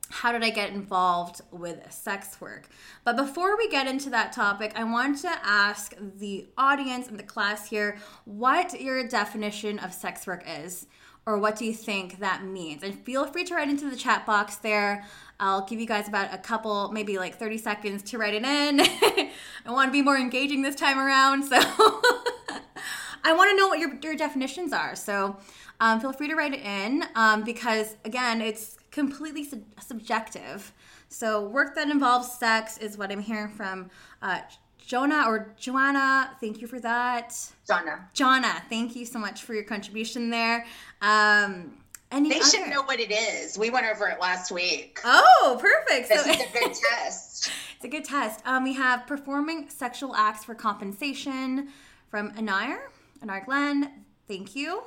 how 0.09 0.31
did 0.31 0.43
I 0.43 0.49
get 0.49 0.71
involved 0.71 1.41
with 1.51 1.91
sex 1.91 2.41
work? 2.41 2.67
But 3.03 3.17
before 3.17 3.55
we 3.55 3.69
get 3.69 3.85
into 3.85 4.09
that 4.09 4.33
topic, 4.33 4.73
I 4.75 4.83
want 4.83 5.19
to 5.19 5.31
ask 5.43 5.93
the 6.17 6.47
audience 6.57 7.07
and 7.07 7.19
the 7.19 7.23
class 7.23 7.69
here 7.69 7.97
what 8.25 8.81
your 8.81 9.07
definition 9.07 9.77
of 9.77 9.93
sex 9.93 10.25
work 10.25 10.43
is, 10.47 10.87
or 11.27 11.37
what 11.37 11.57
do 11.57 11.65
you 11.65 11.73
think 11.73 12.19
that 12.19 12.43
means? 12.43 12.81
And 12.81 12.95
feel 13.05 13.27
free 13.27 13.43
to 13.43 13.53
write 13.53 13.69
into 13.69 13.91
the 13.91 13.95
chat 13.95 14.25
box 14.25 14.55
there. 14.55 15.05
I'll 15.39 15.65
give 15.65 15.79
you 15.79 15.85
guys 15.85 16.07
about 16.07 16.33
a 16.33 16.37
couple, 16.37 16.91
maybe 16.91 17.17
like 17.17 17.37
30 17.37 17.57
seconds 17.57 18.03
to 18.03 18.17
write 18.17 18.33
it 18.33 18.43
in. 18.43 18.79
I 19.65 19.71
want 19.71 19.89
to 19.89 19.91
be 19.91 20.01
more 20.01 20.17
engaging 20.17 20.61
this 20.61 20.75
time 20.75 20.97
around, 20.97 21.43
so 21.43 21.57
I 23.23 23.33
want 23.33 23.51
to 23.51 23.57
know 23.57 23.67
what 23.67 23.79
your, 23.79 23.95
your 24.01 24.15
definitions 24.15 24.71
are. 24.71 24.95
So 24.95 25.37
um, 25.79 25.99
feel 25.99 26.13
free 26.13 26.27
to 26.27 26.35
write 26.35 26.53
it 26.53 26.61
in 26.61 27.03
um, 27.15 27.43
because, 27.43 27.97
again, 28.05 28.41
it's 28.41 28.77
completely 28.91 29.43
sub- 29.43 29.63
subjective. 29.79 30.71
So, 31.09 31.47
work 31.47 31.75
that 31.75 31.89
involves 31.89 32.31
sex 32.31 32.77
is 32.77 32.97
what 32.97 33.11
I'm 33.11 33.19
hearing 33.19 33.49
from 33.49 33.89
uh, 34.21 34.39
Jonah 34.85 35.25
or 35.27 35.53
Joanna. 35.57 36.31
Thank 36.39 36.61
you 36.61 36.67
for 36.67 36.79
that. 36.79 37.29
Jonna. 37.67 38.11
Jonna, 38.13 38.61
thank 38.69 38.95
you 38.95 39.05
so 39.05 39.19
much 39.19 39.43
for 39.43 39.53
your 39.53 39.63
contribution 39.63 40.29
there. 40.29 40.65
Um, 41.01 41.77
any 42.15 42.29
They 42.29 42.39
should 42.39 42.67
know 42.69 42.81
what 42.83 42.99
it 42.99 43.11
is. 43.11 43.57
We 43.57 43.69
went 43.69 43.85
over 43.85 44.07
it 44.07 44.19
last 44.19 44.51
week. 44.51 44.99
Oh, 45.03 45.57
perfect. 45.61 46.09
This 46.09 46.23
So- 46.23 46.29
is 46.31 46.37
a 46.39 46.51
good 46.59 46.73
test. 46.89 47.51
It's 47.75 47.83
a 47.85 47.87
good 47.87 48.05
test. 48.05 48.41
Um, 48.45 48.63
we 48.63 48.73
have 48.73 49.05
performing 49.05 49.69
sexual 49.69 50.15
acts 50.15 50.43
for 50.45 50.55
compensation 50.55 51.69
from 52.09 52.31
Anir. 52.31 52.77
Anir 53.21 53.43
Glenn, 53.45 54.05
thank 54.27 54.55
you. 54.55 54.83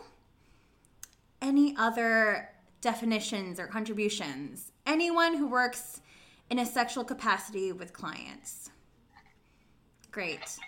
Any 1.43 1.77
other 1.79 2.49
definitions 2.81 3.61
or 3.61 3.67
contributions? 3.67 4.73
Anyone 4.87 5.37
who 5.37 5.47
works 5.49 6.01
in 6.51 6.59
a 6.59 6.67
sexual 6.67 7.05
capacity 7.05 7.73
with 7.73 7.93
clients. 7.93 8.71
Great. 10.11 10.59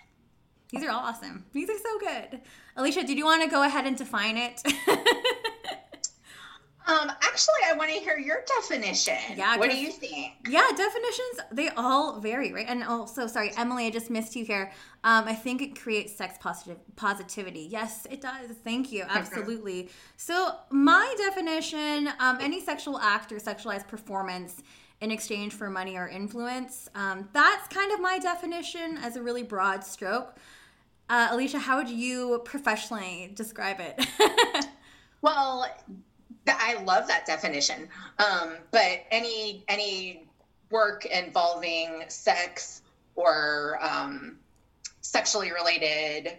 These 0.69 0.83
are 0.83 0.91
all 0.91 0.99
awesome. 0.99 1.43
These 1.53 1.69
are 1.69 1.77
so 1.77 1.99
good. 1.99 2.41
Alicia, 2.77 3.03
did 3.03 3.17
you 3.17 3.25
want 3.25 3.43
to 3.43 3.49
go 3.49 3.63
ahead 3.63 3.85
and 3.87 3.97
define 3.97 4.37
it? 4.37 4.61
Um, 6.87 7.09
actually, 7.09 7.61
I 7.65 7.73
want 7.73 7.91
to 7.91 7.97
hear 7.97 8.17
your 8.17 8.43
definition. 8.59 9.15
Yeah, 9.35 9.57
What 9.57 9.69
do 9.69 9.77
you 9.77 9.91
think? 9.91 10.33
Yeah, 10.49 10.67
definitions, 10.75 11.39
they 11.51 11.69
all 11.69 12.19
vary, 12.19 12.51
right? 12.51 12.65
And 12.67 12.83
also, 12.83 13.27
sorry, 13.27 13.51
Emily, 13.55 13.85
I 13.85 13.91
just 13.91 14.09
missed 14.09 14.35
you 14.35 14.43
here. 14.43 14.71
Um, 15.03 15.25
I 15.27 15.33
think 15.33 15.61
it 15.61 15.79
creates 15.79 16.15
sex 16.15 16.37
positive 16.39 16.77
positivity. 16.95 17.67
Yes, 17.69 18.07
it 18.09 18.19
does. 18.21 18.49
Thank 18.63 18.91
you. 18.91 19.03
Absolutely. 19.07 19.89
So, 20.17 20.55
my 20.71 21.13
definition 21.17 22.09
um, 22.19 22.39
any 22.41 22.59
sexual 22.61 22.97
act 22.99 23.31
or 23.31 23.37
sexualized 23.37 23.87
performance 23.87 24.61
in 25.01 25.11
exchange 25.11 25.53
for 25.53 25.69
money 25.69 25.97
or 25.97 26.07
influence, 26.07 26.89
um, 26.95 27.29
that's 27.33 27.67
kind 27.67 27.91
of 27.91 27.99
my 27.99 28.17
definition 28.19 28.97
as 28.97 29.15
a 29.15 29.21
really 29.21 29.43
broad 29.43 29.83
stroke. 29.83 30.35
Uh, 31.09 31.29
Alicia, 31.31 31.59
how 31.59 31.77
would 31.77 31.89
you 31.89 32.41
professionally 32.45 33.31
describe 33.35 33.77
it? 33.79 34.05
Well, 35.21 35.67
I 36.47 36.81
love 36.83 37.07
that 37.07 37.25
definition. 37.25 37.87
Um, 38.19 38.53
but 38.71 38.99
any 39.11 39.63
any 39.67 40.25
work 40.69 41.05
involving 41.05 42.03
sex 42.07 42.81
or 43.15 43.77
um, 43.81 44.37
sexually 45.01 45.51
related 45.51 46.37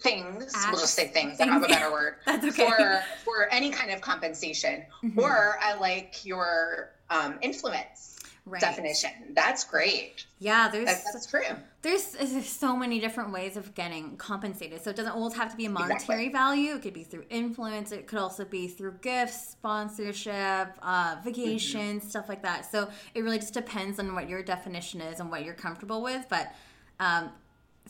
things, 0.00 0.54
we'll 0.70 0.80
just 0.80 0.94
say 0.94 1.08
things. 1.08 1.40
I 1.40 1.44
don't 1.44 1.54
have 1.54 1.64
a 1.64 1.68
better 1.68 1.92
word. 1.92 2.16
That's 2.26 2.44
okay. 2.46 2.66
For 2.68 3.02
for 3.24 3.48
any 3.52 3.70
kind 3.70 3.90
of 3.90 4.00
compensation, 4.00 4.84
Mhm. 5.02 5.18
or 5.18 5.58
I 5.60 5.74
like 5.74 6.24
your 6.24 6.92
um, 7.10 7.38
influence 7.42 8.19
right. 8.46 8.60
definition. 8.60 9.10
That's 9.30 9.64
great. 9.64 10.26
Yeah, 10.38 10.68
there's 10.70 10.86
That's, 10.86 11.12
that's 11.12 11.26
true. 11.26 11.42
there's, 11.82 12.12
there's 12.12 12.48
so 12.48 12.76
many 12.76 12.98
different 12.98 13.32
ways 13.32 13.56
of 13.56 13.74
getting 13.74 14.16
compensated. 14.16 14.82
So 14.82 14.90
it 14.90 14.96
doesn't 14.96 15.12
always 15.12 15.34
have 15.34 15.50
to 15.50 15.56
be 15.56 15.66
a 15.66 15.70
monetary 15.70 16.26
Exactly. 16.26 16.28
value. 16.28 16.74
It 16.76 16.82
could 16.82 16.94
be 16.94 17.04
through 17.04 17.24
influence. 17.30 17.92
It 17.92 18.06
could 18.06 18.18
also 18.18 18.44
be 18.44 18.66
through 18.68 18.94
gifts, 19.02 19.50
sponsorship, 19.50 20.68
uh, 20.82 21.16
vacations, 21.22 22.08
stuff 22.08 22.28
like 22.28 22.42
that. 22.42 22.70
So 22.70 22.88
it 23.14 23.22
really 23.22 23.38
just 23.38 23.54
depends 23.54 23.98
on 23.98 24.14
what 24.14 24.28
your 24.28 24.42
definition 24.42 25.00
is 25.00 25.20
and 25.20 25.30
what 25.30 25.44
you're 25.44 25.54
comfortable 25.54 26.02
with. 26.02 26.26
But 26.28 26.54
um, 26.98 27.30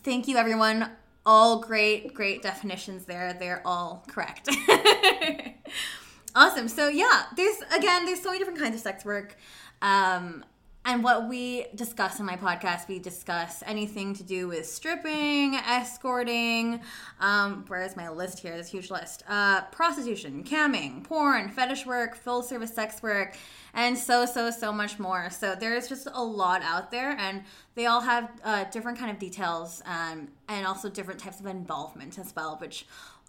thank 0.00 0.26
you, 0.28 0.37
everyone. 0.37 0.90
All 1.26 1.61
great, 1.61 2.14
great 2.14 2.42
definitions 2.42 3.04
there. 3.04 3.35
They're 3.35 3.62
all 3.66 4.04
correct. 4.09 4.49
awesome. 6.35 6.69
So 6.69 6.88
yeah, 6.88 7.25
there's 7.37 7.57
again, 7.76 8.04
there's 8.07 8.21
so 8.21 8.30
many 8.30 8.38
different 8.38 8.59
kinds 8.59 8.75
of 8.75 8.80
sex 8.80 9.04
work. 9.04 9.37
Um, 9.82 10.44
and 10.84 11.04
what 11.04 11.28
we 11.28 11.66
discuss 11.75 12.20
in 12.20 12.26
my 12.26 12.37
podcast, 12.37 12.88
we 12.88 12.99
discuss 12.99 13.62
anything 13.66 14.14
to 14.14 14.22
do 14.22 14.49
with 14.49 14.64
stripping, 14.66 15.54
escorting. 15.54 16.80
Um, 17.20 17.66
where's 17.68 17.96
my 17.96 18.08
list 18.08 18.38
here? 18.38 18.56
This 18.56 18.70
huge 18.70 18.90
list: 18.90 19.22
uh, 19.28 19.62
prostitution, 19.66 20.42
camming, 20.42 21.04
porn, 21.04 21.50
fetish 21.50 21.84
work, 21.84 22.16
full 22.16 22.42
service 22.42 22.75
sex 22.75 23.02
work, 23.02 23.37
and 23.75 23.96
so 23.96 24.25
so 24.25 24.50
so 24.50 24.72
much 24.72 24.99
more. 24.99 25.28
So 25.28 25.54
there's 25.54 25.87
just 25.87 26.08
a 26.10 26.25
lot 26.25 26.62
out 26.62 26.90
there, 26.90 27.10
and 27.10 27.44
they 27.75 27.84
all 27.84 28.00
have 28.00 28.30
uh, 28.42 28.64
different 28.64 28.99
kind 28.99 29.10
of 29.10 29.18
details 29.18 29.82
um, 29.84 30.28
and 30.49 30.66
also 30.66 30.88
different 30.88 31.20
types 31.20 31.40
of 31.40 31.46
involvement 31.46 32.18
as 32.18 32.34
well, 32.34 32.56
which. 32.56 32.87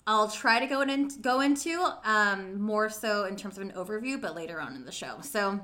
I'll 0.08 0.29
try 0.31 0.60
to 0.60 0.65
go 0.65 0.81
in, 0.81 1.10
go 1.22 1.41
into 1.41 1.79
um, 2.03 2.60
more 2.60 2.89
so 2.89 3.25
in 3.25 3.36
terms 3.36 3.58
of 3.58 3.62
an 3.62 3.72
overview, 3.77 4.20
but 4.20 4.36
later 4.36 4.60
on 4.60 4.75
in 4.75 4.84
the 4.84 4.91
show. 4.91 5.17
So, 5.22 5.60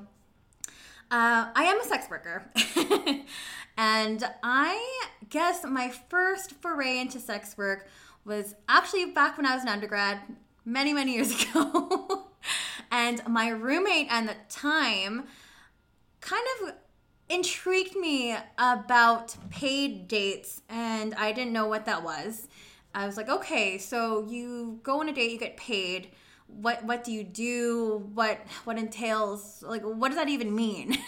uh, 1.10 1.48
I 1.56 1.64
am 1.64 1.80
a 1.80 1.84
sex 1.84 2.10
worker. 2.10 2.52
and 3.78 4.24
I 4.44 5.00
guess 5.30 5.64
my 5.64 5.90
first 5.90 6.54
foray 6.62 7.00
into 7.00 7.20
sex 7.20 7.58
work 7.58 7.88
was 8.26 8.56
actually 8.68 9.06
back 9.06 9.38
when 9.38 9.46
I 9.46 9.54
was 9.56 9.64
an 9.64 9.70
undergrad, 9.70 10.20
many, 10.66 10.94
many 10.94 11.14
years 11.14 11.32
ago. 11.44 12.28
and 12.92 13.22
my 13.28 13.50
roommate 13.50 14.08
at 14.10 14.28
the 14.28 14.36
time 14.50 15.26
kind 16.20 16.46
of 16.62 16.74
intrigued 17.30 17.96
me 17.96 18.36
about 18.58 19.36
paid 19.50 20.08
dates, 20.08 20.62
and 20.70 21.14
I 21.16 21.32
didn't 21.32 21.54
know 21.54 21.68
what 21.68 21.86
that 21.86 22.04
was. 22.04 22.48
I 22.94 23.06
was 23.06 23.18
like, 23.18 23.30
okay, 23.30 23.78
so 23.78 24.26
you 24.30 24.80
go 24.84 25.00
on 25.00 25.10
a 25.10 25.14
date, 25.14 25.32
you 25.32 25.38
get 25.38 25.56
paid 25.56 26.10
what 26.48 26.84
what 26.84 27.04
do 27.04 27.12
you 27.12 27.24
do? 27.24 28.10
What 28.14 28.40
what 28.64 28.78
entails 28.78 29.64
like 29.66 29.84
what 29.84 30.10
does 30.10 30.18
that 30.18 30.30
even 30.30 30.56
mean? 30.56 30.98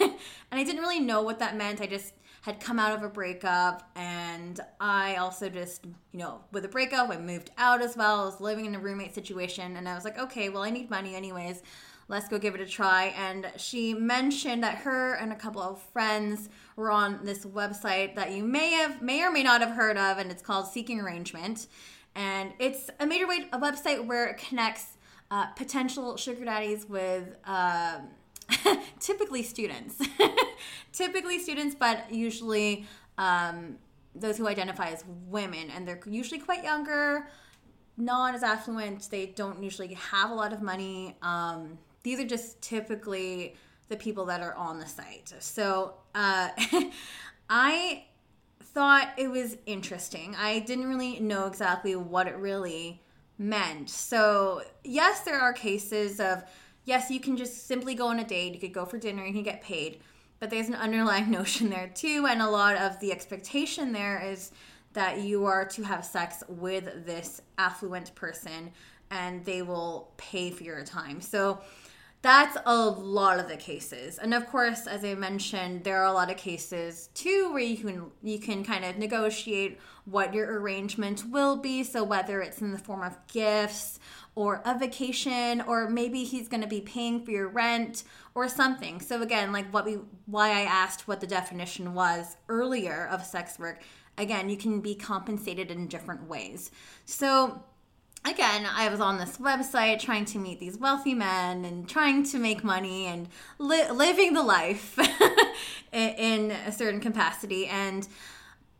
And 0.52 0.60
i 0.60 0.64
didn't 0.64 0.82
really 0.82 0.98
know 0.98 1.22
what 1.22 1.38
that 1.38 1.56
meant. 1.56 1.80
I 1.80 1.86
just 1.86 2.12
had 2.42 2.58
come 2.58 2.78
out 2.78 2.96
of 2.96 3.02
a 3.02 3.08
breakup 3.08 3.90
and 3.94 4.58
i 4.80 5.16
also 5.16 5.50
just 5.50 5.84
you 5.84 6.18
know 6.18 6.40
with 6.52 6.64
a 6.64 6.68
breakup 6.68 7.10
i 7.10 7.16
moved 7.18 7.50
out 7.58 7.80
as 7.82 7.96
well. 7.96 8.22
I 8.22 8.24
was 8.24 8.40
living 8.40 8.64
in 8.66 8.74
a 8.74 8.80
roommate 8.80 9.14
situation 9.14 9.76
and 9.76 9.88
i 9.88 9.94
was 9.94 10.04
like 10.04 10.18
okay 10.18 10.48
well 10.48 10.62
i 10.62 10.70
need 10.70 10.90
money 10.90 11.14
anyways. 11.14 11.62
Let's 12.08 12.26
go 12.28 12.40
give 12.40 12.56
it 12.56 12.60
a 12.60 12.66
try. 12.66 13.14
And 13.16 13.52
she 13.56 13.94
mentioned 13.94 14.64
that 14.64 14.78
her 14.78 15.14
and 15.14 15.32
a 15.32 15.36
couple 15.36 15.62
of 15.62 15.80
friends 15.92 16.48
were 16.74 16.90
on 16.90 17.24
this 17.24 17.46
website 17.46 18.16
that 18.16 18.32
you 18.32 18.42
may 18.42 18.72
have, 18.72 19.00
may 19.00 19.22
or 19.22 19.30
may 19.30 19.44
not 19.44 19.60
have 19.60 19.76
heard 19.76 19.96
of, 19.96 20.18
and 20.18 20.28
it's 20.28 20.42
called 20.42 20.66
Seeking 20.66 20.98
Arrangement. 20.98 21.68
And 22.16 22.52
it's 22.58 22.90
a 22.98 23.06
major 23.06 23.28
way, 23.28 23.46
a 23.52 23.60
website 23.60 24.04
where 24.04 24.26
it 24.26 24.38
connects 24.38 24.96
uh, 25.30 25.46
potential 25.46 26.16
sugar 26.16 26.44
daddies 26.44 26.88
with. 26.88 27.36
Um, 27.44 28.08
typically 28.98 29.42
students, 29.44 29.96
typically 30.92 31.38
students, 31.38 31.76
but 31.78 32.12
usually 32.12 32.84
um, 33.18 33.76
those 34.14 34.36
who 34.38 34.48
identify 34.48 34.88
as 34.88 35.04
women, 35.28 35.70
and 35.70 35.86
they're 35.86 36.00
usually 36.06 36.40
quite 36.40 36.64
younger, 36.64 37.28
not 37.96 38.34
as 38.34 38.42
affluent. 38.42 39.08
They 39.10 39.26
don't 39.26 39.62
usually 39.62 39.94
have 39.94 40.30
a 40.30 40.34
lot 40.34 40.52
of 40.52 40.62
money. 40.62 41.16
Um, 41.22 41.78
these 42.02 42.18
are 42.18 42.26
just 42.26 42.60
typically 42.60 43.56
the 43.88 43.96
people 43.96 44.24
that 44.26 44.40
are 44.40 44.54
on 44.54 44.78
the 44.78 44.86
site. 44.86 45.32
So 45.40 45.94
uh, 46.14 46.48
I 47.50 48.04
thought 48.62 49.10
it 49.16 49.30
was 49.30 49.56
interesting. 49.66 50.34
I 50.38 50.60
didn't 50.60 50.88
really 50.88 51.20
know 51.20 51.46
exactly 51.46 51.96
what 51.96 52.26
it 52.26 52.36
really 52.36 53.02
meant. 53.40 53.88
So, 53.88 54.62
yes, 54.84 55.22
there 55.22 55.40
are 55.40 55.54
cases 55.54 56.20
of, 56.20 56.44
yes, 56.84 57.10
you 57.10 57.18
can 57.18 57.38
just 57.38 57.66
simply 57.66 57.94
go 57.94 58.06
on 58.08 58.20
a 58.20 58.24
date, 58.24 58.52
you 58.52 58.60
could 58.60 58.74
go 58.74 58.84
for 58.84 58.98
dinner, 58.98 59.24
you 59.24 59.42
get 59.42 59.62
paid. 59.62 60.00
But 60.38 60.50
there's 60.50 60.68
an 60.68 60.74
underlying 60.74 61.30
notion 61.40 61.70
there 61.70 61.90
too, 61.92 62.26
and 62.28 62.42
a 62.42 62.48
lot 62.48 62.76
of 62.76 63.00
the 63.00 63.10
expectation 63.10 63.92
there 63.92 64.22
is 64.22 64.52
that 64.92 65.20
you 65.20 65.46
are 65.46 65.64
to 65.64 65.82
have 65.82 66.04
sex 66.04 66.42
with 66.48 67.06
this 67.06 67.40
affluent 67.56 68.14
person 68.14 68.72
and 69.10 69.44
they 69.44 69.62
will 69.62 70.12
pay 70.18 70.50
for 70.50 70.62
your 70.62 70.84
time. 70.84 71.20
So 71.20 71.60
that's 72.22 72.56
a 72.66 72.76
lot 72.86 73.40
of 73.40 73.48
the 73.48 73.56
cases. 73.56 74.18
And 74.18 74.34
of 74.34 74.46
course, 74.46 74.86
as 74.86 75.04
I 75.04 75.14
mentioned, 75.14 75.84
there 75.84 76.02
are 76.02 76.06
a 76.06 76.12
lot 76.12 76.30
of 76.30 76.36
cases 76.36 77.08
too 77.14 77.50
where 77.50 77.62
you 77.62 77.76
can 77.78 78.10
you 78.22 78.38
can 78.38 78.62
kind 78.62 78.84
of 78.84 78.98
negotiate 78.98 79.80
what 80.04 80.34
your 80.34 80.60
arrangement 80.60 81.24
will 81.30 81.56
be. 81.56 81.82
So 81.82 82.04
whether 82.04 82.42
it's 82.42 82.60
in 82.60 82.72
the 82.72 82.78
form 82.78 83.02
of 83.02 83.16
gifts 83.26 83.98
or 84.34 84.60
a 84.66 84.78
vacation 84.78 85.62
or 85.62 85.88
maybe 85.88 86.24
he's 86.24 86.48
going 86.48 86.62
to 86.62 86.66
be 86.66 86.82
paying 86.82 87.24
for 87.24 87.30
your 87.30 87.48
rent 87.48 88.04
or 88.34 88.48
something. 88.48 89.00
So 89.00 89.22
again, 89.22 89.50
like 89.50 89.72
what 89.72 89.86
we 89.86 89.98
why 90.26 90.50
I 90.50 90.62
asked 90.62 91.08
what 91.08 91.20
the 91.20 91.26
definition 91.26 91.94
was 91.94 92.36
earlier 92.48 93.08
of 93.10 93.24
sex 93.24 93.58
work 93.58 93.82
again, 94.18 94.48
you 94.48 94.56
can 94.56 94.80
be 94.80 94.94
compensated 94.94 95.70
in 95.70 95.86
different 95.88 96.28
ways. 96.28 96.70
So, 97.06 97.62
again, 98.24 98.66
I 98.66 98.88
was 98.88 99.00
on 99.00 99.18
this 99.18 99.38
website 99.38 100.00
trying 100.00 100.24
to 100.26 100.38
meet 100.38 100.60
these 100.60 100.78
wealthy 100.78 101.14
men 101.14 101.64
and 101.64 101.88
trying 101.88 102.22
to 102.24 102.38
make 102.38 102.62
money 102.62 103.06
and 103.06 103.28
li- 103.58 103.90
living 103.90 104.34
the 104.34 104.42
life 104.42 104.98
in 105.92 106.50
a 106.50 106.72
certain 106.72 107.00
capacity. 107.00 107.66
And, 107.66 108.06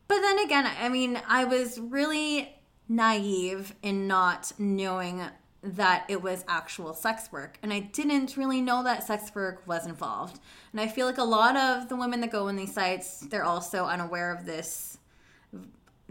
but 0.07 0.21
then 0.21 0.39
again, 0.39 0.69
I 0.79 0.89
mean, 0.89 1.21
I 1.27 1.45
was 1.45 1.79
really 1.79 2.55
naive 2.87 3.73
in 3.81 4.07
not 4.07 4.51
knowing 4.57 5.23
that 5.63 6.05
it 6.07 6.21
was 6.21 6.43
actual 6.47 6.93
sex 6.93 7.31
work. 7.31 7.57
And 7.61 7.71
I 7.71 7.79
didn't 7.79 8.35
really 8.35 8.61
know 8.61 8.83
that 8.83 9.03
sex 9.03 9.33
work 9.35 9.61
was 9.67 9.85
involved. 9.85 10.39
And 10.71 10.81
I 10.81 10.87
feel 10.87 11.05
like 11.05 11.19
a 11.19 11.23
lot 11.23 11.55
of 11.55 11.87
the 11.87 11.95
women 11.95 12.21
that 12.21 12.31
go 12.31 12.47
on 12.47 12.55
these 12.55 12.73
sites, 12.73 13.19
they're 13.19 13.43
also 13.43 13.85
unaware 13.85 14.33
of 14.33 14.45
this 14.45 14.97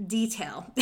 detail. 0.07 0.67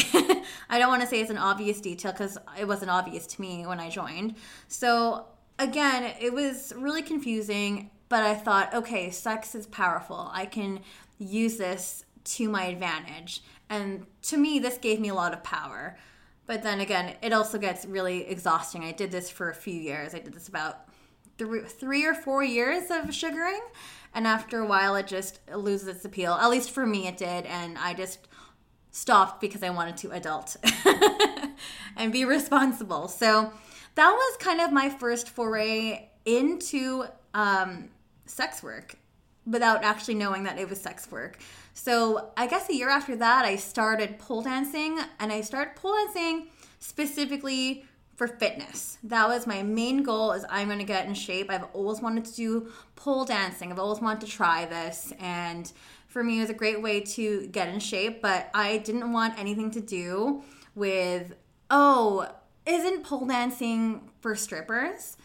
I 0.71 0.79
don't 0.79 0.89
want 0.89 1.03
to 1.03 1.09
say 1.09 1.21
it's 1.21 1.31
an 1.31 1.39
obvious 1.39 1.81
detail 1.81 2.13
because 2.13 2.39
it 2.59 2.67
wasn't 2.67 2.91
obvious 2.91 3.27
to 3.29 3.41
me 3.41 3.67
when 3.67 3.81
I 3.81 3.91
joined. 3.91 4.37
So, 4.69 5.27
again, 5.59 6.15
it 6.21 6.33
was 6.33 6.73
really 6.77 7.03
confusing, 7.03 7.91
but 8.09 8.23
I 8.23 8.35
thought, 8.35 8.75
okay, 8.75 9.11
sex 9.11 9.55
is 9.55 9.67
powerful. 9.67 10.31
I 10.33 10.47
can 10.47 10.81
use 11.19 11.57
this 11.57 12.05
to 12.25 12.49
my 12.49 12.65
advantage. 12.65 13.43
And 13.69 14.07
to 14.23 14.37
me, 14.37 14.59
this 14.59 14.79
gave 14.79 15.01
me 15.01 15.09
a 15.09 15.15
lot 15.15 15.33
of 15.33 15.43
power. 15.43 15.99
But 16.47 16.63
then 16.63 16.81
again, 16.81 17.15
it 17.23 17.33
also 17.33 17.59
gets 17.59 17.85
really 17.85 18.27
exhausting. 18.27 18.83
I 18.83 18.93
did 18.93 19.11
this 19.11 19.29
for 19.29 19.51
a 19.51 19.55
few 19.55 19.75
years. 19.75 20.15
I 20.15 20.19
did 20.19 20.33
this 20.33 20.49
about 20.49 20.89
three, 21.39 22.05
or 22.05 22.15
four 22.15 22.43
years 22.43 22.91
of 22.91 23.15
sugaring. 23.15 23.61
And 24.15 24.27
after 24.27 24.59
a 24.59 24.67
while, 24.67 24.97
it 24.97 25.07
just 25.07 25.41
loses 25.55 25.89
its 25.89 26.05
appeal. 26.05 26.33
At 26.33 26.51
least 26.51 26.71
for 26.71 26.87
me, 26.87 27.07
it 27.07 27.17
did. 27.17 27.45
And 27.47 27.77
I 27.79 27.95
just 27.95 28.27
stopped 28.91 29.41
because 29.41 29.63
I 29.63 29.71
wanted 29.71 29.97
to 29.99 30.11
adult 30.13 30.57
and 31.97 32.13
be 32.13 32.25
responsible. 32.25 33.09
So 33.09 33.53
that 33.95 34.11
was 34.11 34.37
kind 34.39 34.61
of 34.61 34.73
my 34.73 34.89
first 34.89 35.29
foray 35.29 36.09
into 36.25 37.05
um, 37.35 37.89
sex 38.27 38.63
work 38.63 38.97
without 39.47 39.83
actually 39.83 40.15
knowing 40.15 40.45
that 40.45 40.59
it 40.59 40.69
was 40.69 40.81
sex 40.81 41.11
work. 41.11 41.39
So 41.75 42.31
I 42.37 42.47
guess 42.47 42.69
a 42.69 42.75
year 42.75 42.91
after 42.91 43.17
that, 43.17 43.45
I 43.45 43.57
started 43.57 44.19
pole 44.19 44.43
dancing 44.43 44.99
and 45.19 45.33
I 45.33 45.41
started 45.41 45.77
pole 45.77 45.95
dancing 45.95 46.49
specifically 46.81 47.85
for 48.17 48.27
fitness. 48.27 48.99
That 49.05 49.29
was 49.29 49.47
my 49.47 49.63
main 49.63 50.03
goal 50.03 50.33
is 50.33 50.45
I'm 50.51 50.67
going 50.67 50.81
to 50.81 50.85
get 50.85 51.07
in 51.07 51.15
shape. 51.15 51.51
I've 51.51 51.67
always 51.73 52.01
wanted 52.01 52.25
to 52.25 52.35
do 52.35 52.73
pole 52.97 53.25
dancing. 53.25 53.71
I've 53.71 53.79
always 53.79 54.01
wanted 54.01 54.23
to 54.23 54.27
try 54.27 54.65
this 54.65 55.13
and 55.21 55.73
for 56.09 56.25
me 56.25 56.39
it 56.39 56.41
was 56.41 56.51
a 56.51 56.55
great 56.55 56.83
way 56.83 57.01
to 57.01 57.47
get 57.49 57.69
in 57.69 57.79
shape, 57.79 58.21
but 58.21 58.51
I 58.55 58.79
didn't 58.79 59.13
want 59.13 59.39
anything 59.39 59.71
to 59.73 59.81
do 59.81 60.43
with, 60.75 61.35
oh, 61.71 62.27
isn't 62.67 63.05
pole 63.05 63.27
dancing 63.27 64.11
for 64.21 64.35
strippers? 64.35 65.17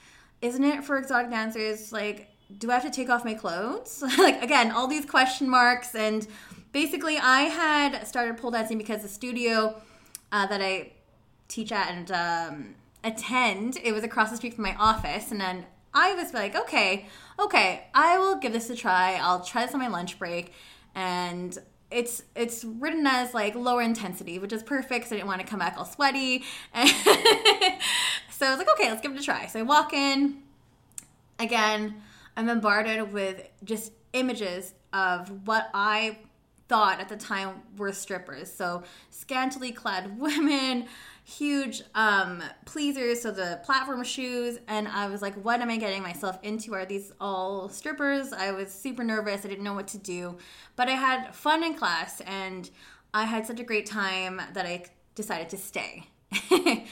Isn't 0.41 0.63
it 0.63 0.83
for 0.83 0.97
exotic 0.97 1.31
dancers? 1.31 1.91
Like, 1.93 2.29
do 2.57 2.69
I 2.69 2.73
have 2.75 2.83
to 2.83 2.89
take 2.89 3.09
off 3.09 3.23
my 3.23 3.33
clothes? 3.33 4.03
like, 4.17 4.43
again, 4.43 4.71
all 4.71 4.87
these 4.87 5.05
question 5.05 5.49
marks. 5.49 5.95
And 5.95 6.27
basically, 6.73 7.17
I 7.17 7.43
had 7.43 8.05
started 8.05 8.37
pole 8.37 8.51
dancing 8.51 8.77
because 8.77 9.01
the 9.01 9.07
studio 9.07 9.81
uh, 10.31 10.45
that 10.47 10.61
I 10.61 10.91
teach 11.47 11.71
at 11.71 11.91
and 11.91 12.11
um, 12.11 12.75
attend, 13.03 13.77
it 13.83 13.93
was 13.93 14.03
across 14.03 14.31
the 14.31 14.37
street 14.37 14.53
from 14.53 14.63
my 14.63 14.75
office. 14.75 15.31
And 15.31 15.39
then 15.39 15.65
I 15.93 16.13
was 16.13 16.33
like, 16.33 16.55
okay, 16.55 17.07
okay, 17.39 17.87
I 17.93 18.17
will 18.17 18.35
give 18.37 18.51
this 18.51 18.69
a 18.69 18.75
try. 18.75 19.15
I'll 19.21 19.43
try 19.43 19.65
this 19.65 19.73
on 19.73 19.79
my 19.79 19.87
lunch 19.87 20.19
break 20.19 20.51
and 20.95 21.57
it's 21.91 22.23
it's 22.35 22.63
written 22.63 23.05
as 23.05 23.33
like 23.33 23.55
lower 23.55 23.81
intensity, 23.81 24.39
which 24.39 24.51
is 24.51 24.63
perfect 24.63 24.91
because 24.91 25.11
I 25.11 25.15
didn't 25.15 25.27
want 25.27 25.41
to 25.41 25.47
come 25.47 25.59
back 25.59 25.75
all 25.77 25.85
sweaty. 25.85 26.39
so 26.73 26.85
I 28.45 28.49
was 28.49 28.57
like, 28.57 28.69
okay, 28.71 28.89
let's 28.89 29.01
give 29.01 29.13
it 29.13 29.19
a 29.19 29.23
try. 29.23 29.45
So 29.45 29.59
I 29.59 29.63
walk 29.63 29.93
in. 29.93 30.39
Again, 31.39 32.01
I'm 32.35 32.47
bombarded 32.47 33.11
with 33.13 33.47
just 33.63 33.91
images 34.13 34.73
of 34.91 35.47
what 35.47 35.69
I 35.73 36.17
thought 36.67 36.99
at 36.99 37.09
the 37.09 37.17
time 37.17 37.61
were 37.77 37.91
strippers. 37.91 38.51
So 38.51 38.83
scantily 39.09 39.71
clad 39.71 40.17
women, 40.19 40.87
huge 41.23 41.81
um, 41.95 42.43
pleasers, 42.65 43.21
so 43.21 43.31
the 43.31 43.61
platform 43.63 44.03
shoes. 44.03 44.59
And 44.67 44.87
I 44.87 45.07
was 45.07 45.21
like, 45.21 45.35
what 45.35 45.61
am 45.61 45.69
I 45.69 45.77
getting 45.77 46.01
myself 46.01 46.37
into? 46.43 46.73
Are 46.73 46.85
these 46.85 47.11
all 47.19 47.69
strippers? 47.69 48.33
I 48.33 48.51
was 48.51 48.71
super 48.71 49.03
nervous. 49.03 49.45
I 49.45 49.49
didn't 49.49 49.63
know 49.63 49.73
what 49.73 49.87
to 49.89 49.97
do. 49.97 50.37
But 50.75 50.89
I 50.89 50.93
had 50.93 51.33
fun 51.33 51.63
in 51.63 51.75
class 51.75 52.21
and 52.21 52.69
I 53.13 53.23
had 53.23 53.45
such 53.45 53.59
a 53.59 53.63
great 53.63 53.85
time 53.85 54.41
that 54.53 54.65
I 54.65 54.83
decided 55.15 55.49
to 55.49 55.57
stay. 55.57 56.07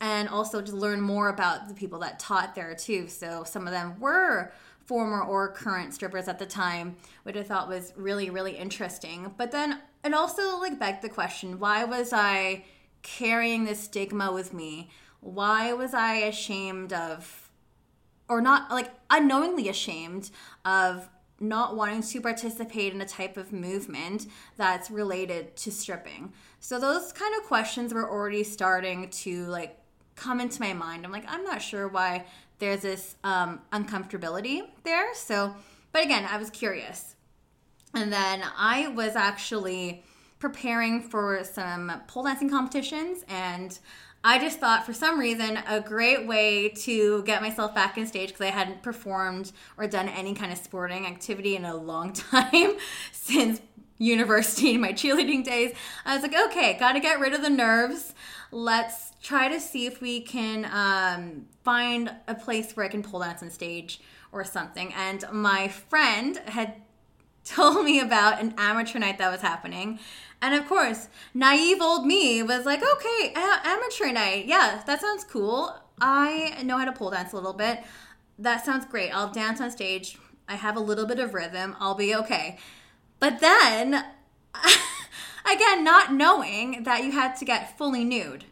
and 0.00 0.28
also 0.28 0.60
to 0.60 0.76
learn 0.76 1.00
more 1.00 1.28
about 1.28 1.68
the 1.68 1.74
people 1.74 2.00
that 2.00 2.18
taught 2.18 2.54
there 2.54 2.74
too. 2.74 3.06
So 3.06 3.44
some 3.44 3.66
of 3.66 3.72
them 3.72 3.98
were 4.00 4.52
former 4.84 5.22
or 5.22 5.52
current 5.52 5.94
strippers 5.94 6.28
at 6.28 6.38
the 6.38 6.46
time, 6.46 6.96
which 7.22 7.36
I 7.36 7.42
thought 7.42 7.68
was 7.68 7.92
really, 7.96 8.28
really 8.28 8.56
interesting. 8.56 9.32
But 9.38 9.52
then 9.52 9.80
it 10.04 10.12
also 10.12 10.58
like 10.58 10.78
begged 10.78 11.02
the 11.02 11.08
question, 11.08 11.58
why 11.60 11.84
was 11.84 12.12
I 12.12 12.64
carrying 13.02 13.64
this 13.64 13.80
stigma 13.80 14.32
with 14.32 14.52
me? 14.52 14.90
Why 15.20 15.72
was 15.72 15.94
I 15.94 16.14
ashamed 16.14 16.92
of, 16.92 17.50
or 18.28 18.40
not 18.40 18.70
like 18.70 18.90
unknowingly 19.10 19.68
ashamed 19.68 20.30
of 20.64 21.08
not 21.38 21.76
wanting 21.76 22.02
to 22.02 22.20
participate 22.20 22.92
in 22.92 23.00
a 23.00 23.06
type 23.06 23.36
of 23.36 23.52
movement 23.52 24.26
that's 24.56 24.90
related 24.90 25.56
to 25.56 25.70
stripping? 25.70 26.32
So 26.60 26.78
those 26.78 27.12
kind 27.12 27.34
of 27.36 27.42
questions 27.44 27.92
were 27.92 28.08
already 28.08 28.44
starting 28.44 29.10
to 29.10 29.46
like 29.46 29.78
come 30.14 30.40
into 30.40 30.60
my 30.60 30.72
mind. 30.72 31.04
I'm 31.04 31.12
like, 31.12 31.24
I'm 31.28 31.44
not 31.44 31.62
sure 31.62 31.88
why 31.88 32.26
there's 32.58 32.82
this 32.82 33.16
um, 33.24 33.60
uncomfortability 33.72 34.62
there. 34.84 35.14
So, 35.14 35.54
but 35.92 36.04
again, 36.04 36.26
I 36.30 36.36
was 36.36 36.50
curious. 36.50 37.16
And 37.94 38.12
then 38.12 38.42
I 38.56 38.88
was 38.88 39.16
actually 39.16 40.04
preparing 40.42 41.00
for 41.00 41.44
some 41.44 42.02
pole 42.08 42.24
dancing 42.24 42.50
competitions 42.50 43.24
and 43.28 43.78
I 44.24 44.40
just 44.40 44.58
thought 44.58 44.84
for 44.84 44.92
some 44.92 45.20
reason 45.20 45.56
a 45.68 45.80
great 45.80 46.26
way 46.26 46.68
to 46.68 47.22
get 47.22 47.42
myself 47.42 47.76
back 47.76 47.96
in 47.96 48.08
stage 48.08 48.30
because 48.30 48.44
I 48.44 48.50
hadn't 48.50 48.82
performed 48.82 49.52
or 49.76 49.86
done 49.86 50.08
any 50.08 50.34
kind 50.34 50.50
of 50.50 50.58
sporting 50.58 51.06
activity 51.06 51.54
in 51.54 51.64
a 51.64 51.76
long 51.76 52.12
time 52.30 52.72
since 53.12 53.60
university 53.98 54.72
and 54.72 54.80
my 54.80 54.92
cheerleading 54.92 55.44
days. 55.44 55.76
I 56.04 56.16
was 56.16 56.22
like, 56.22 56.34
okay, 56.48 56.76
got 56.76 56.94
to 56.94 57.00
get 57.00 57.20
rid 57.20 57.34
of 57.34 57.42
the 57.42 57.50
nerves. 57.50 58.12
let's 58.50 59.12
try 59.22 59.46
to 59.46 59.60
see 59.60 59.86
if 59.86 60.00
we 60.00 60.22
can 60.22 60.64
um, 60.72 61.46
find 61.62 62.12
a 62.26 62.34
place 62.34 62.72
where 62.72 62.84
I 62.84 62.88
can 62.88 63.04
pole 63.04 63.20
dance 63.20 63.44
on 63.44 63.50
stage 63.50 64.00
or 64.32 64.42
something. 64.42 64.92
And 64.94 65.24
my 65.30 65.68
friend 65.68 66.38
had 66.46 66.82
told 67.44 67.84
me 67.84 68.00
about 68.00 68.40
an 68.40 68.54
amateur 68.56 68.98
night 68.98 69.18
that 69.18 69.30
was 69.30 69.40
happening. 69.40 69.98
And 70.42 70.54
of 70.54 70.66
course, 70.68 71.08
naive 71.32 71.80
old 71.80 72.04
me 72.04 72.42
was 72.42 72.66
like, 72.66 72.82
okay, 72.82 73.32
amateur 73.34 74.10
night. 74.12 74.46
Yeah, 74.46 74.82
that 74.84 75.00
sounds 75.00 75.22
cool. 75.24 75.74
I 76.00 76.60
know 76.64 76.76
how 76.76 76.84
to 76.84 76.92
pole 76.92 77.10
dance 77.10 77.32
a 77.32 77.36
little 77.36 77.52
bit. 77.52 77.84
That 78.40 78.64
sounds 78.64 78.84
great. 78.84 79.10
I'll 79.10 79.30
dance 79.30 79.60
on 79.60 79.70
stage. 79.70 80.18
I 80.48 80.56
have 80.56 80.76
a 80.76 80.80
little 80.80 81.06
bit 81.06 81.20
of 81.20 81.32
rhythm. 81.32 81.76
I'll 81.78 81.94
be 81.94 82.12
okay. 82.16 82.58
But 83.20 83.38
then, 83.38 84.04
again, 85.50 85.84
not 85.84 86.12
knowing 86.12 86.82
that 86.82 87.04
you 87.04 87.12
had 87.12 87.36
to 87.36 87.44
get 87.44 87.78
fully 87.78 88.04
nude. 88.04 88.44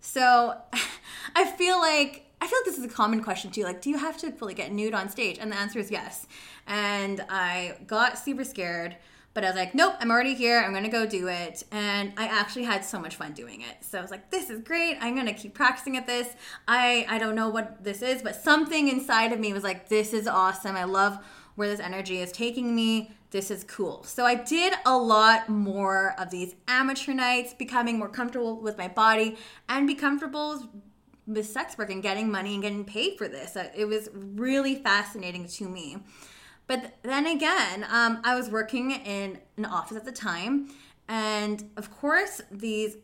So 0.00 0.56
I 1.36 1.44
feel 1.44 1.78
like 1.78 2.24
I 2.40 2.46
feel 2.46 2.58
like 2.58 2.66
this 2.66 2.78
is 2.78 2.84
a 2.84 2.88
common 2.88 3.22
question 3.22 3.50
too. 3.50 3.62
Like, 3.62 3.80
do 3.80 3.90
you 3.90 3.98
have 3.98 4.16
to 4.18 4.32
fully 4.32 4.54
get 4.54 4.72
nude 4.72 4.94
on 4.94 5.08
stage? 5.08 5.38
And 5.40 5.52
the 5.52 5.56
answer 5.56 5.78
is 5.78 5.90
yes. 5.90 6.26
And 6.66 7.24
I 7.28 7.76
got 7.86 8.18
super 8.18 8.44
scared, 8.44 8.96
but 9.38 9.44
I 9.44 9.50
was 9.50 9.56
like, 9.56 9.72
nope, 9.72 9.94
I'm 10.00 10.10
already 10.10 10.34
here. 10.34 10.58
I'm 10.58 10.72
gonna 10.72 10.88
go 10.88 11.06
do 11.06 11.28
it. 11.28 11.62
And 11.70 12.12
I 12.16 12.26
actually 12.26 12.64
had 12.64 12.84
so 12.84 12.98
much 12.98 13.14
fun 13.14 13.34
doing 13.34 13.60
it. 13.60 13.84
So 13.84 13.96
I 13.96 14.02
was 14.02 14.10
like, 14.10 14.32
this 14.32 14.50
is 14.50 14.60
great. 14.62 14.96
I'm 15.00 15.14
gonna 15.14 15.32
keep 15.32 15.54
practicing 15.54 15.96
at 15.96 16.08
this. 16.08 16.26
I 16.66 17.06
I 17.08 17.18
don't 17.20 17.36
know 17.36 17.48
what 17.48 17.84
this 17.84 18.02
is, 18.02 18.20
but 18.20 18.34
something 18.34 18.88
inside 18.88 19.32
of 19.32 19.38
me 19.38 19.52
was 19.52 19.62
like, 19.62 19.88
this 19.88 20.12
is 20.12 20.26
awesome. 20.26 20.74
I 20.74 20.82
love 20.82 21.24
where 21.54 21.68
this 21.68 21.78
energy 21.78 22.18
is 22.18 22.32
taking 22.32 22.74
me. 22.74 23.12
This 23.30 23.52
is 23.52 23.62
cool. 23.62 24.02
So 24.02 24.26
I 24.26 24.34
did 24.34 24.74
a 24.84 24.98
lot 24.98 25.48
more 25.48 26.16
of 26.18 26.30
these 26.30 26.56
amateur 26.66 27.14
nights, 27.14 27.54
becoming 27.54 27.96
more 27.96 28.08
comfortable 28.08 28.60
with 28.60 28.76
my 28.76 28.88
body 28.88 29.36
and 29.68 29.86
be 29.86 29.94
comfortable 29.94 30.68
with 31.28 31.46
sex 31.46 31.78
work 31.78 31.90
and 31.90 32.02
getting 32.02 32.28
money 32.28 32.54
and 32.54 32.62
getting 32.64 32.84
paid 32.84 33.16
for 33.16 33.28
this. 33.28 33.56
Uh, 33.56 33.68
It 33.72 33.84
was 33.84 34.08
really 34.12 34.74
fascinating 34.74 35.46
to 35.46 35.68
me. 35.68 35.98
But 36.68 36.98
then 37.02 37.26
again, 37.26 37.84
um, 37.90 38.20
I 38.22 38.36
was 38.36 38.50
working 38.50 38.92
in 38.92 39.38
an 39.56 39.64
office 39.64 39.96
at 39.96 40.04
the 40.04 40.12
time, 40.12 40.68
and 41.08 41.68
of 41.76 41.90
course, 41.90 42.40
these 42.52 42.96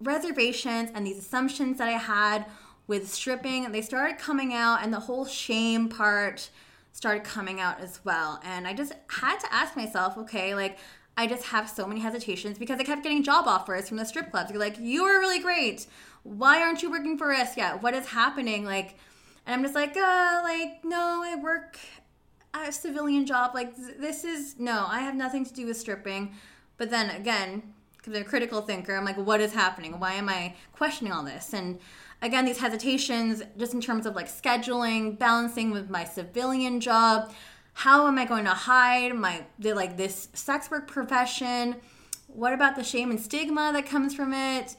reservations 0.00 0.90
and 0.94 1.06
these 1.06 1.18
assumptions 1.18 1.76
that 1.78 1.88
I 1.88 1.98
had 1.98 2.46
with 2.86 3.12
stripping, 3.12 3.70
they 3.72 3.82
started 3.82 4.18
coming 4.18 4.54
out, 4.54 4.82
and 4.82 4.92
the 4.92 5.00
whole 5.00 5.26
shame 5.26 5.88
part 5.88 6.48
started 6.92 7.24
coming 7.24 7.60
out 7.60 7.80
as 7.80 8.00
well. 8.04 8.40
And 8.44 8.66
I 8.66 8.74
just 8.74 8.92
had 9.08 9.38
to 9.40 9.52
ask 9.52 9.76
myself, 9.76 10.16
okay, 10.16 10.54
like, 10.54 10.78
I 11.16 11.26
just 11.26 11.44
have 11.46 11.68
so 11.68 11.86
many 11.86 12.00
hesitations 12.00 12.58
because 12.58 12.80
I 12.80 12.84
kept 12.84 13.02
getting 13.02 13.22
job 13.22 13.46
offers 13.46 13.88
from 13.88 13.98
the 13.98 14.04
strip 14.04 14.30
clubs. 14.30 14.50
They're 14.50 14.58
like, 14.58 14.78
you 14.78 15.04
are 15.04 15.20
really 15.20 15.40
great. 15.40 15.86
Why 16.22 16.62
aren't 16.62 16.82
you 16.82 16.90
working 16.90 17.18
for 17.18 17.32
us 17.32 17.56
yet? 17.56 17.82
What 17.82 17.94
is 17.94 18.06
happening? 18.06 18.64
Like, 18.64 18.96
and 19.46 19.54
I'm 19.54 19.62
just 19.62 19.74
like, 19.74 19.96
uh, 19.96 20.40
like, 20.42 20.84
no, 20.84 21.22
I 21.24 21.36
work 21.36 21.78
a 22.54 22.72
civilian 22.72 23.26
job. 23.26 23.52
Like, 23.54 23.74
this 23.76 24.24
is, 24.24 24.56
no, 24.58 24.86
I 24.88 25.00
have 25.00 25.14
nothing 25.14 25.44
to 25.44 25.52
do 25.52 25.66
with 25.66 25.76
stripping. 25.76 26.34
But 26.76 26.90
then 26.90 27.10
again, 27.10 27.74
because 27.96 28.14
I'm 28.14 28.22
a 28.22 28.24
critical 28.24 28.62
thinker, 28.62 28.96
I'm 28.96 29.04
like, 29.04 29.18
what 29.18 29.40
is 29.40 29.52
happening? 29.52 30.00
Why 30.00 30.14
am 30.14 30.28
I 30.28 30.54
questioning 30.72 31.12
all 31.12 31.24
this? 31.24 31.52
And 31.52 31.78
again, 32.22 32.46
these 32.46 32.58
hesitations, 32.58 33.42
just 33.58 33.74
in 33.74 33.80
terms 33.80 34.06
of 34.06 34.16
like 34.16 34.28
scheduling, 34.28 35.18
balancing 35.18 35.70
with 35.70 35.90
my 35.90 36.04
civilian 36.04 36.80
job, 36.80 37.32
how 37.74 38.06
am 38.06 38.18
I 38.18 38.24
going 38.24 38.44
to 38.44 38.50
hide 38.50 39.14
my 39.14 39.44
like 39.58 39.96
this 39.96 40.28
sex 40.32 40.70
work 40.70 40.88
profession? 40.88 41.76
What 42.26 42.52
about 42.52 42.76
the 42.76 42.84
shame 42.84 43.10
and 43.10 43.20
stigma 43.20 43.70
that 43.72 43.86
comes 43.86 44.14
from 44.14 44.32
it? 44.32 44.76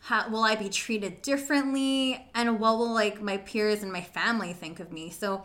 How 0.00 0.28
will 0.28 0.44
I 0.44 0.54
be 0.54 0.68
treated 0.68 1.22
differently? 1.22 2.28
And 2.34 2.60
what 2.60 2.78
will 2.78 2.92
like 2.92 3.20
my 3.20 3.38
peers 3.38 3.82
and 3.82 3.92
my 3.92 4.02
family 4.02 4.52
think 4.52 4.80
of 4.80 4.92
me? 4.92 5.10
So 5.10 5.44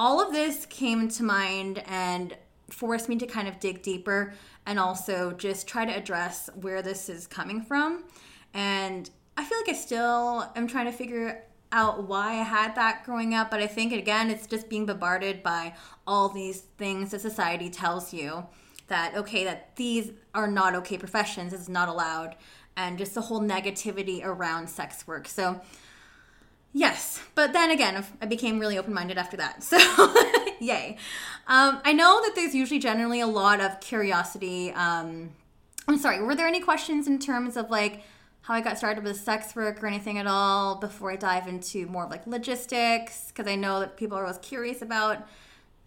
all 0.00 0.18
of 0.18 0.32
this 0.32 0.64
came 0.64 1.10
to 1.10 1.22
mind 1.22 1.82
and 1.86 2.34
forced 2.70 3.06
me 3.06 3.16
to 3.16 3.26
kind 3.26 3.46
of 3.46 3.60
dig 3.60 3.82
deeper 3.82 4.32
and 4.64 4.78
also 4.78 5.32
just 5.32 5.68
try 5.68 5.84
to 5.84 5.94
address 5.94 6.48
where 6.54 6.80
this 6.80 7.10
is 7.10 7.26
coming 7.26 7.60
from. 7.60 8.04
And 8.54 9.10
I 9.36 9.44
feel 9.44 9.58
like 9.58 9.68
I 9.68 9.74
still 9.74 10.50
am 10.56 10.66
trying 10.66 10.86
to 10.86 10.92
figure 10.92 11.44
out 11.70 12.08
why 12.08 12.30
I 12.30 12.44
had 12.44 12.74
that 12.76 13.04
growing 13.04 13.34
up, 13.34 13.50
but 13.50 13.60
I 13.60 13.66
think 13.66 13.92
again, 13.92 14.30
it's 14.30 14.46
just 14.46 14.70
being 14.70 14.86
bombarded 14.86 15.42
by 15.42 15.74
all 16.06 16.30
these 16.30 16.62
things 16.78 17.10
that 17.10 17.20
society 17.20 17.68
tells 17.68 18.14
you 18.14 18.46
that 18.88 19.14
okay, 19.14 19.44
that 19.44 19.76
these 19.76 20.12
are 20.34 20.48
not 20.48 20.74
okay 20.76 20.96
professions, 20.96 21.52
it's 21.52 21.68
not 21.68 21.90
allowed, 21.90 22.36
and 22.74 22.96
just 22.96 23.14
the 23.14 23.20
whole 23.20 23.42
negativity 23.42 24.24
around 24.24 24.70
sex 24.70 25.06
work. 25.06 25.28
So, 25.28 25.60
Yes, 26.72 27.20
but 27.34 27.52
then 27.52 27.70
again, 27.70 28.04
I 28.22 28.26
became 28.26 28.60
really 28.60 28.78
open 28.78 28.94
minded 28.94 29.18
after 29.18 29.36
that. 29.38 29.62
So, 29.64 29.76
yay. 30.60 30.98
Um, 31.48 31.80
I 31.84 31.92
know 31.92 32.20
that 32.22 32.34
there's 32.34 32.54
usually 32.54 32.78
generally 32.78 33.20
a 33.20 33.26
lot 33.26 33.60
of 33.60 33.80
curiosity. 33.80 34.70
Um, 34.72 35.30
I'm 35.88 35.98
sorry, 35.98 36.22
were 36.22 36.36
there 36.36 36.46
any 36.46 36.60
questions 36.60 37.08
in 37.08 37.18
terms 37.18 37.56
of 37.56 37.70
like 37.70 38.02
how 38.42 38.54
I 38.54 38.60
got 38.60 38.78
started 38.78 39.02
with 39.02 39.16
sex 39.16 39.56
work 39.56 39.82
or 39.82 39.88
anything 39.88 40.18
at 40.18 40.28
all 40.28 40.76
before 40.76 41.10
I 41.10 41.16
dive 41.16 41.48
into 41.48 41.86
more 41.86 42.04
of 42.04 42.10
like 42.10 42.26
logistics? 42.26 43.28
Because 43.28 43.50
I 43.50 43.56
know 43.56 43.80
that 43.80 43.96
people 43.96 44.16
are 44.16 44.22
always 44.22 44.38
curious 44.38 44.80
about 44.80 45.26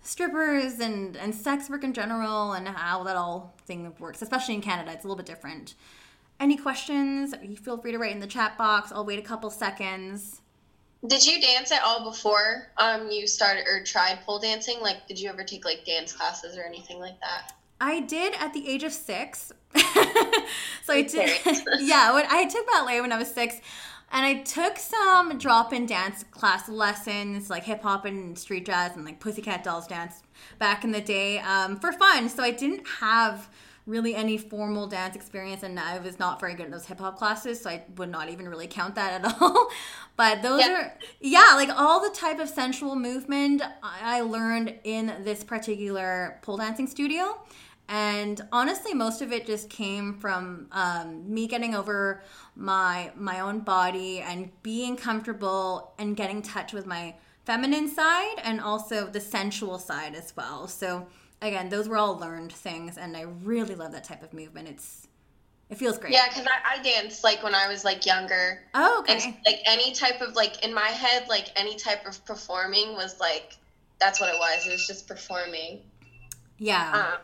strippers 0.02 0.80
and, 0.80 1.16
and 1.16 1.34
sex 1.34 1.70
work 1.70 1.86
in 1.86 1.94
general 1.94 2.52
and 2.52 2.68
how 2.68 3.04
that 3.04 3.16
all 3.16 3.56
thing 3.66 3.94
works, 4.00 4.22
especially 4.22 4.56
in 4.56 4.62
Canada. 4.62 4.92
It's 4.92 5.06
a 5.06 5.08
little 5.08 5.18
bit 5.18 5.26
different. 5.26 5.76
Any 6.40 6.58
questions? 6.58 7.34
You 7.42 7.56
feel 7.56 7.78
free 7.78 7.94
to 7.94 7.98
write 7.98 8.12
in 8.12 8.20
the 8.20 8.28
chat 8.28 8.58
box. 8.58 8.92
I'll 8.92 9.06
wait 9.06 9.20
a 9.20 9.22
couple 9.22 9.50
seconds. 9.50 10.42
Did 11.06 11.26
you 11.26 11.42
dance 11.42 11.72
at 11.72 11.84
all 11.84 12.04
before 12.04 12.68
um 12.78 13.10
you 13.10 13.28
started 13.28 13.66
or 13.68 13.84
tried 13.84 14.22
pole 14.26 14.40
dancing? 14.40 14.80
Like, 14.82 15.08
did 15.08 15.20
you 15.20 15.30
ever 15.30 15.44
take 15.44 15.66
like 15.66 15.86
dance 15.86 16.14
classes 16.14 16.58
or 16.58 16.64
anything 16.64 17.00
like 17.00 17.20
that? 17.20 17.54
I 17.82 18.00
did 18.00 18.34
at 18.40 18.54
the 18.54 18.68
age 18.68 18.84
of 18.84 18.94
six. 18.94 19.52
so 19.76 20.94
I 20.94 21.02
did, 21.02 21.38
yeah. 21.80 22.14
When 22.14 22.26
I 22.30 22.46
took 22.46 22.66
ballet 22.68 23.02
when 23.02 23.12
I 23.12 23.18
was 23.18 23.30
six, 23.30 23.60
and 24.14 24.26
I 24.26 24.44
took 24.44 24.78
some 24.78 25.38
drop-in 25.40 25.88
dance 25.88 26.24
class 26.32 26.70
lessons, 26.70 27.50
like 27.50 27.64
hip 27.64 27.82
hop 27.82 28.06
and 28.06 28.38
street 28.38 28.68
jazz 28.68 28.96
and 28.96 29.04
like 29.04 29.20
Pussycat 29.20 29.64
Dolls 29.64 29.88
dance 29.88 30.22
back 30.60 30.84
in 30.84 30.92
the 30.92 31.02
day 31.02 31.40
um, 31.40 31.78
for 31.78 31.92
fun. 31.92 32.30
So 32.30 32.44
I 32.44 32.52
didn't 32.52 32.88
have 33.02 33.50
really 33.86 34.16
any 34.16 34.38
formal 34.38 34.88
dance 34.88 35.16
experience 35.16 35.62
and 35.64 35.78
I 35.80 36.00
was 36.00 36.18
not 36.20 36.40
very 36.40 36.54
good 36.54 36.66
in 36.68 36.72
those 36.72 36.86
hip 36.86 37.00
hop 37.00 37.18
classes, 37.18 37.62
so 37.62 37.70
I 37.70 37.84
would 37.98 38.10
not 38.10 38.30
even 38.30 38.48
really 38.48 38.68
count 38.68 38.96
that 38.96 39.24
at 39.24 39.36
all. 39.42 39.70
but 40.16 40.42
those 40.42 40.62
Yeah. 40.62 40.72
are 40.82 40.98
yeah, 41.20 41.52
like 41.56 41.70
all 41.70 42.00
the 42.02 42.16
type 42.16 42.40
of 42.40 42.48
sensual 42.50 42.96
movement 42.96 43.62
I 43.82 44.18
I 44.20 44.22
learned 44.22 44.76
in 44.84 45.14
this 45.24 45.44
particular 45.44 46.40
pole 46.44 46.58
dancing 46.58 46.88
studio. 46.88 47.40
And 47.90 48.40
honestly, 48.54 48.94
most 48.94 49.22
of 49.22 49.34
it 49.34 49.46
just 49.46 49.70
came 49.70 50.14
from 50.18 50.68
um, 50.72 51.32
me 51.34 51.48
getting 51.48 51.76
over 51.76 52.22
my 52.56 53.12
my 53.16 53.42
own 53.42 53.60
body 53.60 54.22
and 54.22 54.50
being 54.64 54.96
comfortable 54.96 55.94
and 56.00 56.16
getting 56.16 56.42
touch 56.42 56.72
with 56.72 56.86
my 56.86 57.16
feminine 57.44 57.90
side 57.90 58.36
and 58.42 58.62
also 58.62 59.08
the 59.08 59.20
sensual 59.20 59.78
side 59.78 60.16
as 60.16 60.34
well. 60.38 60.66
So 60.70 61.08
again, 61.44 61.70
those 61.70 61.88
were 61.88 61.98
all 61.98 62.18
learned 62.18 62.52
things, 62.52 62.98
and 62.98 63.16
I 63.16 63.22
really 63.22 63.76
love 63.76 63.92
that 63.92 64.04
type 64.04 64.24
of 64.24 64.34
movement. 64.34 64.68
It's 64.68 65.08
it 65.70 65.78
feels 65.78 65.98
great. 65.98 66.14
Yeah, 66.14 66.28
because 66.28 66.46
I, 66.46 66.80
I 66.80 66.84
danced 66.84 67.24
like 67.24 67.42
when 67.44 67.56
I 67.56 67.68
was 67.68 67.84
like 67.84 68.06
younger. 68.06 68.62
Oh, 68.74 69.04
And 69.08 69.20
okay. 69.20 69.38
like 69.46 69.60
any 69.66 69.94
type 69.94 70.22
of 70.22 70.36
like 70.36 70.64
in 70.66 70.74
my 70.74 70.88
head, 70.88 71.28
like 71.30 71.50
any 71.56 71.76
type 71.76 72.06
of 72.06 72.24
performing 72.26 72.94
was 72.94 73.20
like 73.20 73.58
that's 74.00 74.20
what 74.20 74.30
it 74.34 74.38
was. 74.38 74.68
It 74.68 74.72
was 74.72 74.86
just 74.86 75.08
performing. 75.08 75.80
Yeah. 76.58 77.14
Um, 77.14 77.20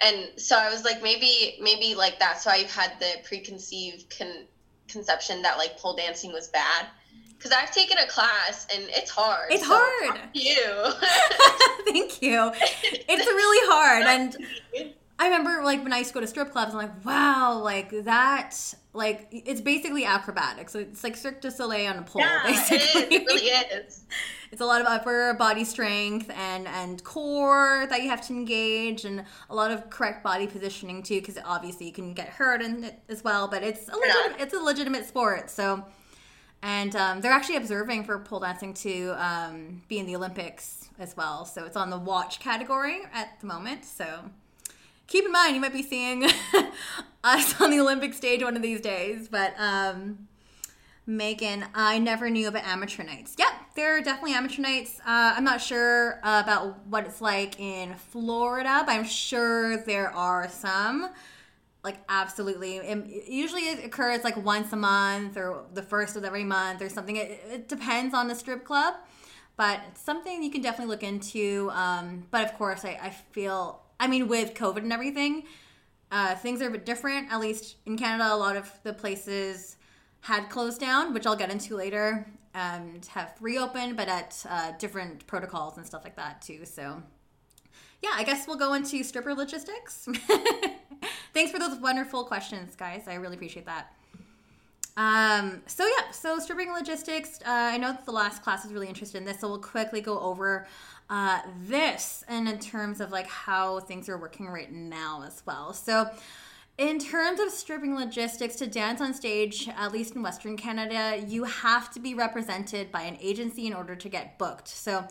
and 0.00 0.40
so 0.40 0.56
I 0.56 0.70
was 0.70 0.84
like, 0.84 1.02
maybe, 1.02 1.58
maybe 1.60 1.94
like 1.94 2.18
that. 2.18 2.40
So 2.40 2.50
I've 2.50 2.70
had 2.70 2.92
the 3.00 3.16
preconceived 3.24 4.14
con- 4.16 4.46
conception 4.88 5.42
that 5.42 5.58
like 5.58 5.78
pole 5.78 5.94
dancing 5.94 6.32
was 6.32 6.48
bad. 6.48 6.86
Because 7.36 7.52
I've 7.52 7.70
taken 7.70 7.98
a 7.98 8.06
class 8.06 8.66
and 8.74 8.84
it's 8.88 9.10
hard. 9.10 9.50
It's 9.50 9.66
so 9.66 9.78
hard. 9.78 10.20
You. 10.32 10.92
Thank 11.92 12.22
you. 12.22 12.50
It's 13.08 13.26
really 13.26 13.68
hard. 13.68 14.04
And 14.06 14.94
I 15.18 15.26
remember 15.26 15.62
like 15.64 15.82
when 15.82 15.92
I 15.92 15.98
used 15.98 16.10
to 16.10 16.14
go 16.14 16.20
to 16.20 16.26
strip 16.26 16.52
clubs, 16.52 16.72
I'm 16.72 16.78
like, 16.78 17.04
wow, 17.04 17.58
like 17.62 18.04
that, 18.04 18.54
like 18.92 19.28
it's 19.30 19.62
basically 19.62 20.04
acrobatics. 20.04 20.72
So 20.72 20.80
it's 20.80 21.02
like 21.02 21.16
Cirque 21.16 21.40
du 21.40 21.50
Soleil 21.50 21.90
on 21.90 21.98
a 21.98 22.02
pole, 22.02 22.20
yeah, 22.20 22.42
basically. 22.44 22.76
it 23.00 23.12
is. 23.12 23.20
It 23.20 23.26
really 23.26 23.46
is. 23.46 24.04
it's 24.52 24.60
a 24.60 24.66
lot 24.66 24.82
of 24.82 24.86
upper 24.86 25.32
body 25.34 25.64
strength 25.64 26.30
and 26.30 26.68
and 26.68 27.02
core 27.02 27.86
that 27.88 28.02
you 28.02 28.10
have 28.10 28.26
to 28.26 28.34
engage, 28.34 29.06
and 29.06 29.24
a 29.48 29.54
lot 29.54 29.70
of 29.70 29.88
correct 29.88 30.22
body 30.22 30.46
positioning 30.46 31.02
too, 31.02 31.20
because 31.20 31.38
obviously 31.46 31.86
you 31.86 31.92
can 31.92 32.12
get 32.12 32.28
hurt 32.28 32.60
in 32.60 32.84
it 32.84 33.00
as 33.08 33.24
well. 33.24 33.48
But 33.48 33.62
it's 33.62 33.88
a 33.88 33.96
legitimate, 33.96 34.40
it's 34.40 34.54
a 34.54 34.60
legitimate 34.60 35.06
sport, 35.06 35.50
so. 35.50 35.84
And 36.62 36.96
um, 36.96 37.20
they're 37.20 37.32
actually 37.32 37.56
observing 37.56 38.04
for 38.04 38.18
pole 38.18 38.40
dancing 38.40 38.74
to 38.74 39.14
um, 39.18 39.82
be 39.88 39.98
in 39.98 40.06
the 40.06 40.16
Olympics 40.16 40.88
as 40.98 41.16
well. 41.16 41.44
So 41.44 41.64
it's 41.64 41.76
on 41.76 41.90
the 41.90 41.98
watch 41.98 42.40
category 42.40 43.00
at 43.12 43.40
the 43.40 43.46
moment. 43.46 43.84
So 43.84 44.30
keep 45.06 45.24
in 45.24 45.32
mind, 45.32 45.54
you 45.54 45.60
might 45.60 45.72
be 45.72 45.82
seeing 45.82 46.24
us 47.24 47.60
on 47.60 47.70
the 47.70 47.80
Olympic 47.80 48.14
stage 48.14 48.42
one 48.42 48.56
of 48.56 48.62
these 48.62 48.80
days. 48.80 49.28
But 49.28 49.54
um, 49.58 50.28
Megan, 51.06 51.64
I 51.74 51.98
never 51.98 52.28
knew 52.28 52.48
about 52.48 52.64
amateur 52.64 53.04
nights. 53.04 53.36
Yep, 53.38 53.52
there 53.76 53.96
are 53.96 54.00
definitely 54.00 54.34
amateur 54.34 54.62
nights. 54.62 54.98
Uh, 55.00 55.34
I'm 55.36 55.44
not 55.44 55.60
sure 55.60 56.18
uh, 56.24 56.42
about 56.44 56.84
what 56.86 57.06
it's 57.06 57.20
like 57.20 57.60
in 57.60 57.94
Florida, 57.94 58.82
but 58.84 58.92
I'm 58.92 59.04
sure 59.04 59.84
there 59.84 60.10
are 60.10 60.48
some. 60.48 61.10
Like, 61.86 62.02
absolutely. 62.08 62.78
It, 62.78 63.28
usually 63.28 63.60
it 63.60 63.84
occurs 63.84 64.24
like 64.24 64.36
once 64.36 64.72
a 64.72 64.76
month 64.76 65.36
or 65.36 65.66
the 65.72 65.82
first 65.82 66.16
of 66.16 66.24
every 66.24 66.42
month 66.42 66.82
or 66.82 66.88
something. 66.88 67.14
It, 67.14 67.40
it 67.48 67.68
depends 67.68 68.12
on 68.12 68.26
the 68.26 68.34
strip 68.34 68.64
club, 68.64 68.94
but 69.56 69.78
it's 69.88 70.00
something 70.00 70.42
you 70.42 70.50
can 70.50 70.62
definitely 70.62 70.92
look 70.92 71.04
into. 71.04 71.70
Um, 71.72 72.26
but 72.32 72.44
of 72.44 72.54
course, 72.54 72.84
I, 72.84 72.98
I 73.00 73.10
feel, 73.10 73.84
I 74.00 74.08
mean, 74.08 74.26
with 74.26 74.54
COVID 74.54 74.78
and 74.78 74.92
everything, 74.92 75.44
uh, 76.10 76.34
things 76.34 76.60
are 76.60 76.66
a 76.66 76.72
bit 76.72 76.84
different. 76.84 77.30
At 77.30 77.38
least 77.38 77.76
in 77.86 77.96
Canada, 77.96 78.34
a 78.34 78.36
lot 78.36 78.56
of 78.56 78.68
the 78.82 78.92
places 78.92 79.76
had 80.22 80.50
closed 80.50 80.80
down, 80.80 81.14
which 81.14 81.24
I'll 81.24 81.36
get 81.36 81.52
into 81.52 81.76
later, 81.76 82.26
and 82.52 83.06
have 83.06 83.32
reopened, 83.40 83.96
but 83.96 84.08
at 84.08 84.44
uh, 84.50 84.72
different 84.80 85.24
protocols 85.28 85.76
and 85.76 85.86
stuff 85.86 86.02
like 86.02 86.16
that 86.16 86.42
too. 86.42 86.64
So, 86.64 87.00
yeah, 88.02 88.10
I 88.14 88.24
guess 88.24 88.46
we'll 88.46 88.56
go 88.56 88.74
into 88.74 89.02
stripper 89.02 89.34
logistics. 89.34 90.08
Thanks 91.34 91.50
for 91.50 91.58
those 91.58 91.78
wonderful 91.78 92.24
questions, 92.24 92.74
guys. 92.76 93.08
I 93.08 93.14
really 93.14 93.36
appreciate 93.36 93.66
that. 93.66 93.92
Um, 94.96 95.62
so 95.66 95.84
yeah, 95.84 96.10
so 96.10 96.38
stripping 96.38 96.72
logistics. 96.72 97.40
Uh, 97.42 97.50
I 97.50 97.76
know 97.76 97.92
that 97.92 98.06
the 98.06 98.12
last 98.12 98.42
class 98.42 98.64
is 98.64 98.72
really 98.72 98.88
interested 98.88 99.18
in 99.18 99.24
this, 99.24 99.40
so 99.40 99.48
we'll 99.48 99.58
quickly 99.58 100.00
go 100.00 100.18
over 100.18 100.66
uh, 101.10 101.40
this 101.66 102.24
and 102.28 102.48
in 102.48 102.58
terms 102.58 103.00
of 103.00 103.12
like 103.12 103.26
how 103.26 103.80
things 103.80 104.08
are 104.08 104.16
working 104.16 104.46
right 104.46 104.72
now 104.72 105.22
as 105.26 105.42
well. 105.44 105.72
So 105.74 106.08
in 106.78 106.98
terms 106.98 107.40
of 107.40 107.50
stripping 107.50 107.94
logistics 107.94 108.56
to 108.56 108.66
dance 108.66 109.00
on 109.00 109.14
stage, 109.14 109.68
at 109.76 109.92
least 109.92 110.14
in 110.14 110.22
Western 110.22 110.56
Canada, 110.56 111.22
you 111.26 111.44
have 111.44 111.92
to 111.92 112.00
be 112.00 112.14
represented 112.14 112.90
by 112.90 113.02
an 113.02 113.16
agency 113.20 113.66
in 113.66 113.72
order 113.72 113.96
to 113.96 114.08
get 114.08 114.38
booked. 114.38 114.68
So 114.68 115.06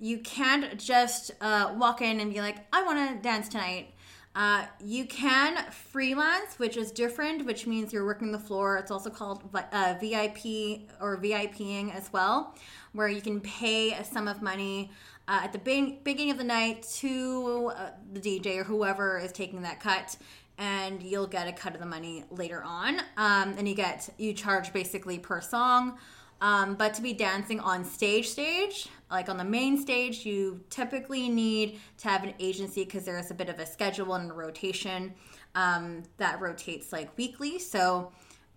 you 0.00 0.18
can't 0.18 0.78
just 0.78 1.30
uh, 1.40 1.74
walk 1.76 2.00
in 2.00 2.20
and 2.20 2.32
be 2.32 2.40
like, 2.40 2.56
I 2.72 2.82
want 2.82 3.16
to 3.16 3.22
dance 3.22 3.48
tonight. 3.48 3.92
Uh, 4.34 4.64
you 4.82 5.04
can 5.04 5.70
freelance, 5.70 6.58
which 6.58 6.76
is 6.76 6.90
different, 6.90 7.44
which 7.44 7.66
means 7.66 7.92
you're 7.92 8.06
working 8.06 8.32
the 8.32 8.38
floor. 8.38 8.78
It's 8.78 8.90
also 8.90 9.10
called 9.10 9.42
uh, 9.54 9.94
VIP 10.00 10.88
or 11.00 11.18
VIPing 11.18 11.94
as 11.94 12.12
well, 12.12 12.56
where 12.92 13.08
you 13.08 13.20
can 13.20 13.40
pay 13.40 13.92
a 13.92 14.04
sum 14.04 14.28
of 14.28 14.40
money 14.40 14.90
uh, 15.28 15.40
at 15.44 15.52
the 15.52 15.58
beginning 15.58 16.30
of 16.30 16.38
the 16.38 16.44
night 16.44 16.82
to 16.98 17.72
uh, 17.76 17.90
the 18.12 18.20
DJ 18.20 18.58
or 18.58 18.64
whoever 18.64 19.18
is 19.18 19.32
taking 19.32 19.62
that 19.62 19.80
cut 19.80 20.16
and 20.60 21.02
you'll 21.02 21.26
get 21.26 21.48
a 21.48 21.52
cut 21.52 21.74
of 21.74 21.80
the 21.80 21.86
money 21.86 22.22
later 22.30 22.62
on. 22.62 23.00
Um, 23.16 23.54
and 23.56 23.66
you 23.66 23.74
get 23.74 24.10
you 24.18 24.34
charge 24.34 24.72
basically 24.72 25.18
per 25.18 25.40
song. 25.40 25.98
Um, 26.40 26.74
but 26.74 26.94
to 26.94 27.02
be 27.02 27.12
dancing 27.12 27.60
on 27.60 27.84
stage, 27.84 28.28
stage 28.28 28.88
like 29.10 29.28
on 29.28 29.36
the 29.36 29.44
main 29.44 29.76
stage, 29.76 30.24
you 30.24 30.60
typically 30.70 31.28
need 31.28 31.80
to 31.98 32.08
have 32.08 32.22
an 32.22 32.34
agency 32.38 32.84
because 32.84 33.04
there's 33.04 33.30
a 33.30 33.34
bit 33.34 33.48
of 33.48 33.58
a 33.58 33.66
schedule 33.66 34.14
and 34.14 34.30
a 34.30 34.34
rotation 34.34 35.12
um, 35.54 36.04
that 36.16 36.40
rotates 36.40 36.92
like 36.92 37.16
weekly. 37.18 37.58
So 37.58 38.12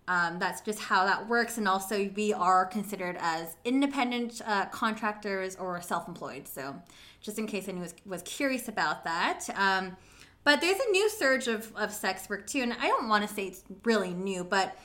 um, 0.06 0.38
that's 0.38 0.60
just 0.60 0.78
how 0.78 1.04
that 1.06 1.28
works. 1.28 1.58
And 1.58 1.66
also, 1.66 2.08
we 2.14 2.32
are 2.32 2.66
considered 2.66 3.16
as 3.20 3.56
independent 3.64 4.40
uh, 4.46 4.66
contractors 4.66 5.56
or 5.56 5.80
self-employed. 5.80 6.46
So 6.46 6.76
just 7.20 7.38
in 7.38 7.46
case 7.46 7.68
anyone 7.68 7.82
was, 7.82 7.94
was 8.06 8.22
curious 8.22 8.68
about 8.68 9.02
that. 9.04 9.46
Um, 9.56 9.96
but 10.44 10.60
there's 10.60 10.78
a 10.78 10.90
new 10.90 11.08
surge 11.10 11.48
of, 11.48 11.72
of 11.74 11.90
sex 11.90 12.28
work 12.28 12.46
too. 12.46 12.60
And 12.60 12.74
I 12.74 12.86
don't 12.86 13.08
want 13.08 13.26
to 13.26 13.34
say 13.34 13.46
it's 13.46 13.64
really 13.82 14.12
new, 14.12 14.44
but 14.44 14.76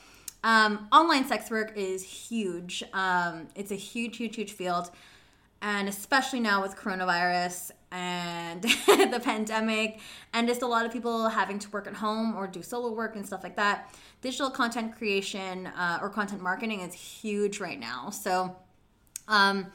um, 0.42 0.88
online 0.92 1.26
sex 1.26 1.50
work 1.50 1.72
is 1.76 2.02
huge. 2.02 2.82
Um, 2.92 3.48
it's 3.54 3.70
a 3.70 3.76
huge, 3.76 4.16
huge, 4.16 4.36
huge 4.36 4.52
field. 4.52 4.90
And 5.62 5.88
especially 5.88 6.40
now 6.40 6.62
with 6.62 6.76
coronavirus 6.76 7.72
and 7.92 8.62
the 8.86 9.20
pandemic, 9.22 10.00
and 10.32 10.48
just 10.48 10.62
a 10.62 10.66
lot 10.66 10.86
of 10.86 10.92
people 10.92 11.28
having 11.28 11.58
to 11.58 11.70
work 11.70 11.86
at 11.86 11.94
home 11.94 12.34
or 12.34 12.46
do 12.46 12.62
solo 12.62 12.92
work 12.92 13.16
and 13.16 13.26
stuff 13.26 13.42
like 13.42 13.56
that, 13.56 13.94
digital 14.22 14.48
content 14.48 14.96
creation 14.96 15.66
uh, 15.66 15.98
or 16.00 16.08
content 16.08 16.40
marketing 16.40 16.80
is 16.80 16.94
huge 16.94 17.60
right 17.60 17.78
now. 17.78 18.08
So, 18.08 18.56
um, 19.28 19.66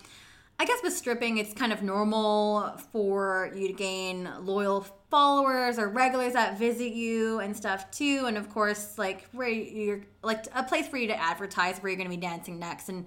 I 0.58 0.66
guess 0.66 0.80
with 0.82 0.94
stripping, 0.94 1.38
it's 1.38 1.54
kind 1.54 1.74
of 1.74 1.84
normal 1.84 2.80
for 2.92 3.52
you 3.54 3.68
to 3.68 3.74
gain 3.74 4.30
loyal 4.40 4.88
followers 5.16 5.80
or 5.80 5.88
regulars 5.88 6.34
that 6.34 6.60
visit 6.60 6.92
you 6.92 7.40
and 7.40 7.56
stuff 7.56 7.90
too. 7.90 8.26
And 8.28 8.38
of 8.38 8.50
course, 8.50 8.98
like 8.98 9.30
where 9.32 9.48
you're 9.48 10.02
like 10.22 10.44
a 10.54 10.62
place 10.62 10.90
for 10.90 10.98
you 10.98 11.08
to 11.08 11.18
advertise 11.18 11.80
where 11.80 11.90
you're 11.90 11.96
going 11.96 12.10
to 12.10 12.18
be 12.18 12.22
dancing 12.22 12.60
next 12.60 12.90
and 12.90 13.06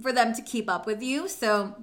for 0.00 0.10
them 0.10 0.32
to 0.32 0.40
keep 0.40 0.70
up 0.70 0.86
with 0.86 1.02
you. 1.02 1.28
So 1.28 1.74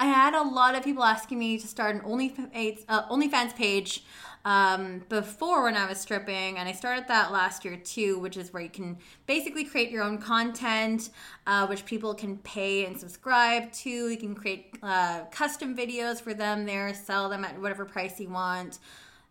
I 0.00 0.06
had 0.06 0.34
a 0.34 0.42
lot 0.42 0.74
of 0.74 0.82
people 0.82 1.04
asking 1.04 1.38
me 1.38 1.60
to 1.60 1.68
start 1.68 1.94
an 1.94 2.00
uh, 2.00 3.08
OnlyFans 3.08 3.54
page 3.54 4.02
um, 4.44 5.02
before 5.08 5.64
when 5.64 5.76
I 5.76 5.88
was 5.88 5.98
stripping, 5.98 6.58
and 6.58 6.68
I 6.68 6.72
started 6.72 7.06
that 7.08 7.32
last 7.32 7.64
year 7.64 7.76
too, 7.76 8.18
which 8.18 8.36
is 8.36 8.52
where 8.52 8.62
you 8.62 8.70
can 8.70 8.98
basically 9.26 9.64
create 9.64 9.90
your 9.90 10.02
own 10.02 10.18
content, 10.18 11.10
uh, 11.46 11.66
which 11.66 11.84
people 11.84 12.14
can 12.14 12.38
pay 12.38 12.86
and 12.86 12.98
subscribe 12.98 13.72
to. 13.72 13.90
You 13.90 14.16
can 14.16 14.34
create 14.34 14.76
uh, 14.82 15.24
custom 15.30 15.76
videos 15.76 16.20
for 16.20 16.34
them 16.34 16.66
there, 16.66 16.92
sell 16.94 17.28
them 17.28 17.44
at 17.44 17.60
whatever 17.60 17.84
price 17.84 18.18
you 18.20 18.28
want. 18.30 18.78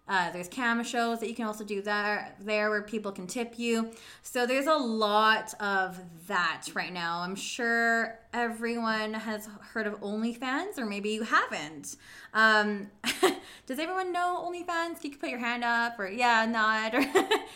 Uh, 0.10 0.32
there's 0.32 0.48
cam 0.48 0.84
shows 0.84 1.20
that 1.20 1.28
you 1.28 1.36
can 1.36 1.46
also 1.46 1.64
do 1.64 1.82
there, 1.82 2.34
there 2.40 2.70
where 2.70 2.82
people 2.82 3.12
can 3.12 3.28
tip 3.28 3.60
you. 3.60 3.92
So 4.24 4.46
there's 4.46 4.68
a 4.68 4.76
lot 4.76 5.54
of 5.60 6.00
that 6.28 6.64
right 6.74 6.94
now. 6.94 7.20
I'm 7.20 7.36
sure 7.36 8.20
everyone 8.34 9.14
has 9.14 9.50
heard 9.74 9.86
of 9.86 10.00
OnlyFans, 10.00 10.78
or 10.78 10.86
maybe 10.86 11.10
you 11.10 11.24
haven't. 11.24 11.98
Um, 12.34 12.90
does 13.66 13.80
everyone 13.80 14.14
know 14.14 14.50
OnlyFans? 14.50 15.04
You 15.04 15.10
can 15.10 15.20
put 15.20 15.30
your 15.30 15.40
hand 15.40 15.64
up, 15.64 16.00
or 16.00 16.08
yeah, 16.08 16.46
nod, 16.46 16.94
or 16.94 17.06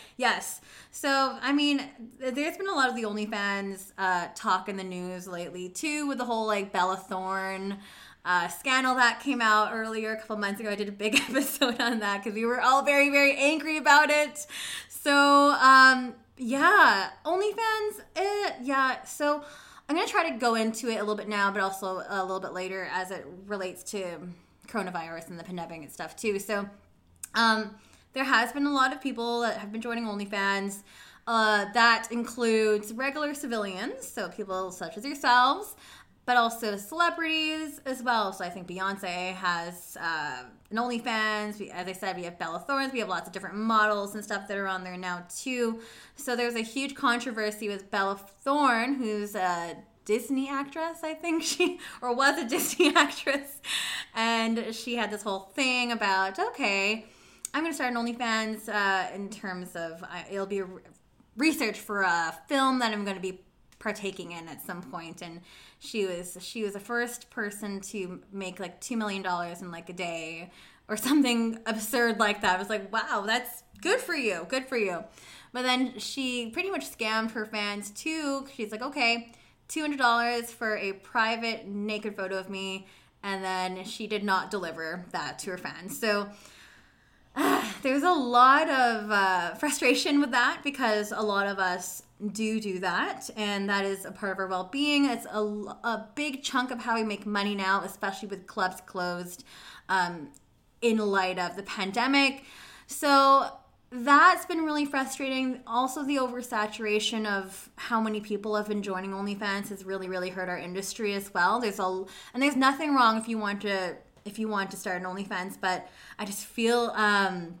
yes. 0.16 0.60
So 0.90 1.38
I 1.40 1.52
mean, 1.52 1.82
there's 2.18 2.56
been 2.58 2.68
a 2.68 2.74
lot 2.74 2.90
of 2.90 2.96
the 2.96 3.04
OnlyFans 3.04 3.92
uh, 3.96 4.28
talk 4.34 4.68
in 4.68 4.76
the 4.76 4.84
news 4.84 5.26
lately 5.26 5.70
too, 5.70 6.06
with 6.06 6.18
the 6.18 6.24
whole 6.24 6.46
like 6.46 6.72
Bella 6.72 6.96
Thorne 6.96 7.78
uh, 8.24 8.48
scandal 8.48 8.94
that 8.94 9.20
came 9.20 9.40
out 9.40 9.70
earlier 9.72 10.12
a 10.12 10.16
couple 10.16 10.36
months 10.36 10.60
ago. 10.60 10.70
I 10.70 10.74
did 10.74 10.88
a 10.88 10.92
big 10.92 11.14
episode 11.28 11.80
on 11.80 12.00
that 12.00 12.22
because 12.22 12.34
we 12.34 12.44
were 12.44 12.60
all 12.60 12.82
very, 12.82 13.10
very 13.10 13.36
angry 13.36 13.76
about 13.76 14.10
it. 14.10 14.46
So, 14.88 15.50
um, 15.60 16.14
yeah, 16.36 17.10
OnlyFans, 17.24 18.00
eh, 18.16 18.52
yeah. 18.62 19.02
So, 19.04 19.42
I'm 19.88 19.96
going 19.96 20.06
to 20.06 20.12
try 20.12 20.30
to 20.30 20.38
go 20.38 20.54
into 20.54 20.88
it 20.88 20.96
a 20.96 21.00
little 21.00 21.16
bit 21.16 21.28
now, 21.28 21.50
but 21.50 21.60
also 21.60 22.02
a 22.08 22.22
little 22.22 22.40
bit 22.40 22.52
later 22.52 22.88
as 22.92 23.10
it 23.10 23.26
relates 23.46 23.82
to 23.90 24.18
coronavirus 24.68 25.28
and 25.28 25.38
the 25.38 25.44
pandemic 25.44 25.82
and 25.82 25.90
stuff, 25.90 26.16
too. 26.16 26.38
So, 26.38 26.68
um, 27.34 27.74
there 28.12 28.24
has 28.24 28.52
been 28.52 28.66
a 28.66 28.72
lot 28.72 28.92
of 28.92 29.00
people 29.00 29.40
that 29.40 29.58
have 29.58 29.72
been 29.72 29.80
joining 29.80 30.04
OnlyFans. 30.04 30.82
Uh, 31.26 31.66
that 31.72 32.08
includes 32.10 32.92
regular 32.92 33.32
civilians, 33.32 34.06
so 34.06 34.28
people 34.28 34.72
such 34.72 34.96
as 34.96 35.04
yourselves, 35.04 35.76
but 36.24 36.36
also 36.36 36.76
celebrities 36.76 37.80
as 37.84 38.02
well. 38.02 38.32
So 38.32 38.44
I 38.44 38.48
think 38.48 38.68
Beyonce 38.68 39.34
has 39.34 39.96
uh, 40.00 40.44
an 40.70 40.76
OnlyFans. 40.76 41.58
We, 41.58 41.70
as 41.70 41.88
I 41.88 41.92
said, 41.92 42.16
we 42.16 42.24
have 42.24 42.38
Bella 42.38 42.60
Thorne. 42.60 42.90
We 42.92 43.00
have 43.00 43.08
lots 43.08 43.26
of 43.26 43.32
different 43.32 43.56
models 43.56 44.14
and 44.14 44.24
stuff 44.24 44.46
that 44.48 44.56
are 44.56 44.68
on 44.68 44.84
there 44.84 44.96
now 44.96 45.26
too. 45.34 45.80
So 46.14 46.36
there's 46.36 46.54
a 46.54 46.62
huge 46.62 46.94
controversy 46.94 47.68
with 47.68 47.90
Bella 47.90 48.20
Thorne, 48.42 48.94
who's 48.94 49.34
a 49.34 49.76
Disney 50.04 50.48
actress, 50.48 50.98
I 51.02 51.14
think 51.14 51.42
she, 51.44 51.78
or 52.00 52.14
was 52.14 52.38
a 52.38 52.48
Disney 52.48 52.92
actress, 52.96 53.60
and 54.14 54.74
she 54.74 54.96
had 54.96 55.10
this 55.10 55.22
whole 55.22 55.50
thing 55.54 55.92
about 55.92 56.38
okay, 56.38 57.06
I'm 57.54 57.62
going 57.62 57.72
to 57.72 57.74
start 57.74 57.94
an 57.94 57.98
OnlyFans 57.98 58.68
uh, 58.68 59.14
in 59.14 59.28
terms 59.28 59.76
of 59.76 60.02
uh, 60.02 60.06
it'll 60.30 60.46
be 60.46 60.62
research 61.36 61.80
for 61.80 62.02
a 62.02 62.34
film 62.48 62.78
that 62.80 62.92
I'm 62.92 63.04
going 63.04 63.16
to 63.16 63.22
be 63.22 63.40
partaking 63.78 64.32
in 64.32 64.48
at 64.48 64.62
some 64.62 64.80
point 64.82 65.22
and 65.22 65.40
she 65.84 66.06
was 66.06 66.38
she 66.40 66.62
was 66.62 66.74
the 66.74 66.80
first 66.80 67.28
person 67.28 67.80
to 67.80 68.20
make 68.30 68.60
like 68.60 68.80
two 68.80 68.96
million 68.96 69.20
dollars 69.20 69.62
in 69.62 69.72
like 69.72 69.88
a 69.88 69.92
day 69.92 70.52
or 70.88 70.96
something 70.96 71.58
absurd 71.66 72.20
like 72.20 72.42
that. 72.42 72.54
I 72.54 72.58
was 72.58 72.68
like, 72.68 72.92
wow, 72.92 73.24
that's 73.26 73.64
good 73.80 73.98
for 74.00 74.14
you, 74.14 74.46
good 74.48 74.66
for 74.66 74.76
you. 74.76 75.02
But 75.52 75.62
then 75.62 75.98
she 75.98 76.50
pretty 76.50 76.70
much 76.70 76.88
scammed 76.88 77.32
her 77.32 77.44
fans 77.44 77.90
too. 77.90 78.46
She's 78.54 78.70
like, 78.70 78.80
okay, 78.80 79.32
two 79.66 79.80
hundred 79.80 79.98
dollars 79.98 80.52
for 80.52 80.76
a 80.76 80.92
private 80.92 81.66
naked 81.66 82.16
photo 82.16 82.38
of 82.38 82.48
me, 82.48 82.86
and 83.24 83.42
then 83.42 83.82
she 83.82 84.06
did 84.06 84.22
not 84.22 84.52
deliver 84.52 85.06
that 85.10 85.40
to 85.40 85.50
her 85.50 85.58
fans. 85.58 85.98
So. 85.98 86.28
There's 87.82 88.02
a 88.02 88.12
lot 88.12 88.68
of 88.68 89.10
uh, 89.10 89.54
frustration 89.54 90.20
with 90.20 90.30
that 90.32 90.60
because 90.62 91.12
a 91.12 91.22
lot 91.22 91.46
of 91.46 91.58
us 91.58 92.02
do 92.32 92.60
do 92.60 92.78
that 92.78 93.28
and 93.36 93.68
that 93.68 93.84
is 93.84 94.04
a 94.04 94.12
part 94.12 94.30
of 94.30 94.38
our 94.38 94.46
well-being 94.46 95.06
it's 95.06 95.26
a, 95.26 95.40
a 95.40 96.08
big 96.14 96.40
chunk 96.40 96.70
of 96.70 96.78
how 96.78 96.94
we 96.94 97.02
make 97.02 97.26
money 97.26 97.52
now 97.52 97.82
especially 97.82 98.28
with 98.28 98.46
clubs 98.46 98.80
closed 98.86 99.42
um, 99.88 100.28
in 100.82 100.98
light 100.98 101.36
of 101.36 101.56
the 101.56 101.64
pandemic 101.64 102.44
so 102.86 103.50
that's 103.92 104.46
been 104.46 104.64
really 104.64 104.86
frustrating. 104.86 105.60
Also, 105.66 106.02
the 106.02 106.16
oversaturation 106.16 107.26
of 107.26 107.68
how 107.76 108.00
many 108.00 108.20
people 108.20 108.56
have 108.56 108.66
been 108.66 108.82
joining 108.82 109.10
OnlyFans 109.10 109.68
has 109.68 109.84
really, 109.84 110.08
really 110.08 110.30
hurt 110.30 110.48
our 110.48 110.56
industry 110.56 111.12
as 111.12 111.32
well. 111.34 111.60
There's 111.60 111.78
a 111.78 112.04
and 112.32 112.42
there's 112.42 112.56
nothing 112.56 112.94
wrong 112.94 113.18
if 113.18 113.28
you 113.28 113.36
want 113.36 113.60
to 113.62 113.96
if 114.24 114.38
you 114.38 114.48
want 114.48 114.70
to 114.70 114.76
start 114.76 115.00
an 115.00 115.06
OnlyFans, 115.06 115.56
but 115.60 115.88
I 116.18 116.24
just 116.24 116.44
feel 116.46 116.92
um, 116.94 117.58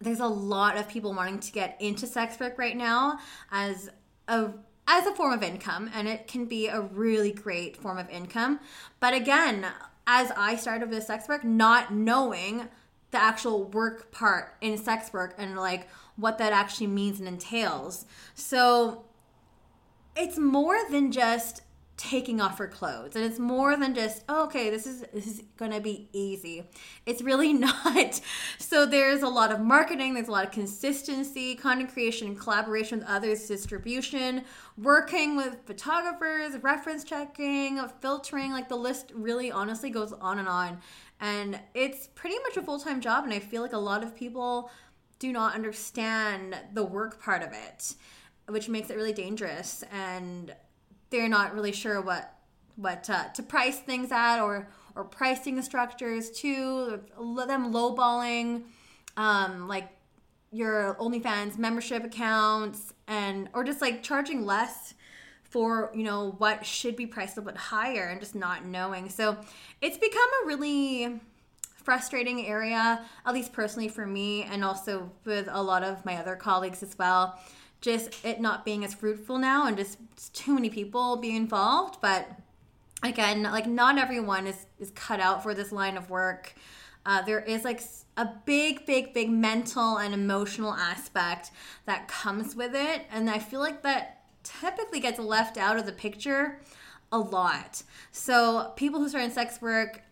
there's 0.00 0.20
a 0.20 0.26
lot 0.26 0.76
of 0.76 0.88
people 0.88 1.12
wanting 1.12 1.40
to 1.40 1.52
get 1.52 1.76
into 1.80 2.06
sex 2.06 2.38
work 2.38 2.58
right 2.58 2.76
now 2.76 3.18
as 3.50 3.90
a 4.28 4.50
as 4.88 5.06
a 5.06 5.14
form 5.14 5.32
of 5.32 5.42
income, 5.42 5.90
and 5.94 6.08
it 6.08 6.26
can 6.26 6.44
be 6.46 6.66
a 6.66 6.80
really 6.80 7.32
great 7.32 7.76
form 7.76 7.98
of 7.98 8.10
income. 8.10 8.58
But 8.98 9.14
again, 9.14 9.66
as 10.06 10.32
I 10.36 10.56
started 10.56 10.90
with 10.90 11.04
sex 11.04 11.28
work, 11.28 11.44
not 11.44 11.94
knowing 11.94 12.68
the 13.12 13.18
actual 13.18 13.64
work 13.64 14.10
part 14.10 14.56
in 14.60 14.76
sex 14.76 15.12
work 15.12 15.34
and 15.38 15.56
like 15.56 15.88
what 16.16 16.38
that 16.38 16.52
actually 16.52 16.88
means 16.88 17.20
and 17.20 17.28
entails. 17.28 18.06
So 18.34 19.04
it's 20.16 20.38
more 20.38 20.78
than 20.90 21.12
just 21.12 21.62
taking 22.02 22.40
off 22.40 22.58
her 22.58 22.66
clothes. 22.66 23.14
And 23.14 23.24
it's 23.24 23.38
more 23.38 23.76
than 23.76 23.94
just 23.94 24.24
oh, 24.28 24.44
okay 24.44 24.70
this 24.70 24.86
is 24.86 25.04
this 25.14 25.26
is 25.26 25.42
gonna 25.56 25.80
be 25.80 26.08
easy. 26.12 26.64
It's 27.06 27.22
really 27.22 27.52
not. 27.52 28.20
So 28.58 28.84
there's 28.86 29.22
a 29.22 29.28
lot 29.28 29.52
of 29.52 29.60
marketing 29.60 30.14
there's 30.14 30.26
a 30.26 30.32
lot 30.32 30.44
of 30.44 30.50
consistency 30.50 31.54
content 31.54 31.92
creation 31.92 32.34
collaboration 32.34 32.98
with 32.98 33.08
others 33.08 33.46
distribution 33.46 34.44
working 34.76 35.36
with 35.36 35.58
photographers 35.64 36.60
reference 36.62 37.04
checking 37.04 37.80
filtering 38.00 38.50
like 38.50 38.68
the 38.68 38.76
list 38.76 39.12
really 39.14 39.52
honestly 39.52 39.90
goes 39.90 40.12
on 40.12 40.40
and 40.40 40.48
on. 40.48 40.80
And 41.20 41.60
it's 41.72 42.08
pretty 42.16 42.36
much 42.40 42.56
a 42.56 42.62
full-time 42.62 43.00
job 43.00 43.22
and 43.24 43.32
i 43.32 43.38
feel 43.38 43.62
like 43.62 43.74
a 43.74 43.78
lot 43.78 44.02
of 44.02 44.16
people 44.16 44.70
do 45.20 45.30
not 45.30 45.54
understand 45.54 46.56
the 46.72 46.82
work 46.82 47.22
part 47.22 47.42
of 47.44 47.52
it 47.52 47.94
which 48.48 48.68
makes 48.68 48.90
it 48.90 48.96
really 48.96 49.12
dangerous. 49.12 49.84
And 49.92 50.54
they're 51.12 51.28
not 51.28 51.54
really 51.54 51.72
sure 51.72 52.00
what 52.00 52.34
what 52.76 53.08
uh, 53.08 53.28
to 53.28 53.42
price 53.42 53.78
things 53.78 54.10
at 54.10 54.40
or 54.40 54.68
or 54.96 55.04
pricing 55.04 55.60
structures 55.62 56.30
too 56.30 57.00
them 57.46 57.72
lowballing 57.72 58.62
um 59.16 59.68
like 59.68 59.88
your 60.52 60.94
OnlyFans 61.00 61.58
membership 61.58 62.04
accounts 62.04 62.92
and 63.08 63.48
or 63.54 63.64
just 63.64 63.80
like 63.80 64.02
charging 64.02 64.44
less 64.44 64.94
for 65.52 65.90
you 65.94 66.02
know 66.02 66.34
what 66.38 66.64
should 66.64 66.94
be 66.94 67.06
priced 67.06 67.38
a 67.38 67.42
bit 67.42 67.56
higher 67.56 68.08
and 68.08 68.20
just 68.20 68.34
not 68.34 68.64
knowing. 68.64 69.08
So 69.08 69.36
it's 69.80 69.98
become 69.98 70.28
a 70.42 70.46
really 70.46 71.20
frustrating 71.74 72.46
area 72.46 73.04
at 73.26 73.34
least 73.34 73.52
personally 73.52 73.88
for 73.88 74.06
me 74.06 74.44
and 74.44 74.64
also 74.64 75.10
with 75.24 75.48
a 75.50 75.62
lot 75.62 75.82
of 75.82 76.04
my 76.04 76.16
other 76.16 76.36
colleagues 76.36 76.82
as 76.82 76.96
well 76.96 77.38
just 77.82 78.24
it 78.24 78.40
not 78.40 78.64
being 78.64 78.84
as 78.84 78.94
fruitful 78.94 79.38
now 79.38 79.66
and 79.66 79.76
just 79.76 79.98
too 80.32 80.54
many 80.54 80.70
people 80.70 81.16
being 81.16 81.36
involved. 81.36 81.98
But 82.00 82.30
again 83.02 83.42
like 83.42 83.66
not 83.66 83.98
everyone 83.98 84.46
is 84.46 84.66
is 84.78 84.90
cut 84.92 85.20
out 85.20 85.42
for 85.42 85.52
this 85.52 85.70
line 85.70 85.98
of 85.98 86.08
work. 86.08 86.54
Uh, 87.04 87.20
there 87.20 87.40
is 87.40 87.64
like 87.64 87.82
a 88.16 88.28
big 88.46 88.86
big 88.86 89.12
big 89.12 89.28
mental 89.28 89.98
and 89.98 90.14
emotional 90.14 90.72
aspect 90.72 91.50
that 91.84 92.08
comes 92.08 92.56
with 92.56 92.74
it. 92.74 93.02
And 93.10 93.28
i 93.28 93.38
feel 93.38 93.60
like 93.60 93.82
that 93.82 94.22
typically 94.42 95.00
gets 95.00 95.18
left 95.18 95.58
out 95.58 95.76
of 95.76 95.84
the 95.84 95.92
picture 95.92 96.60
a 97.10 97.18
lot. 97.18 97.82
So 98.12 98.72
people 98.76 99.00
who 99.00 99.08
start 99.08 99.24
in 99.24 99.30
sex 99.30 99.60
work 99.60 100.02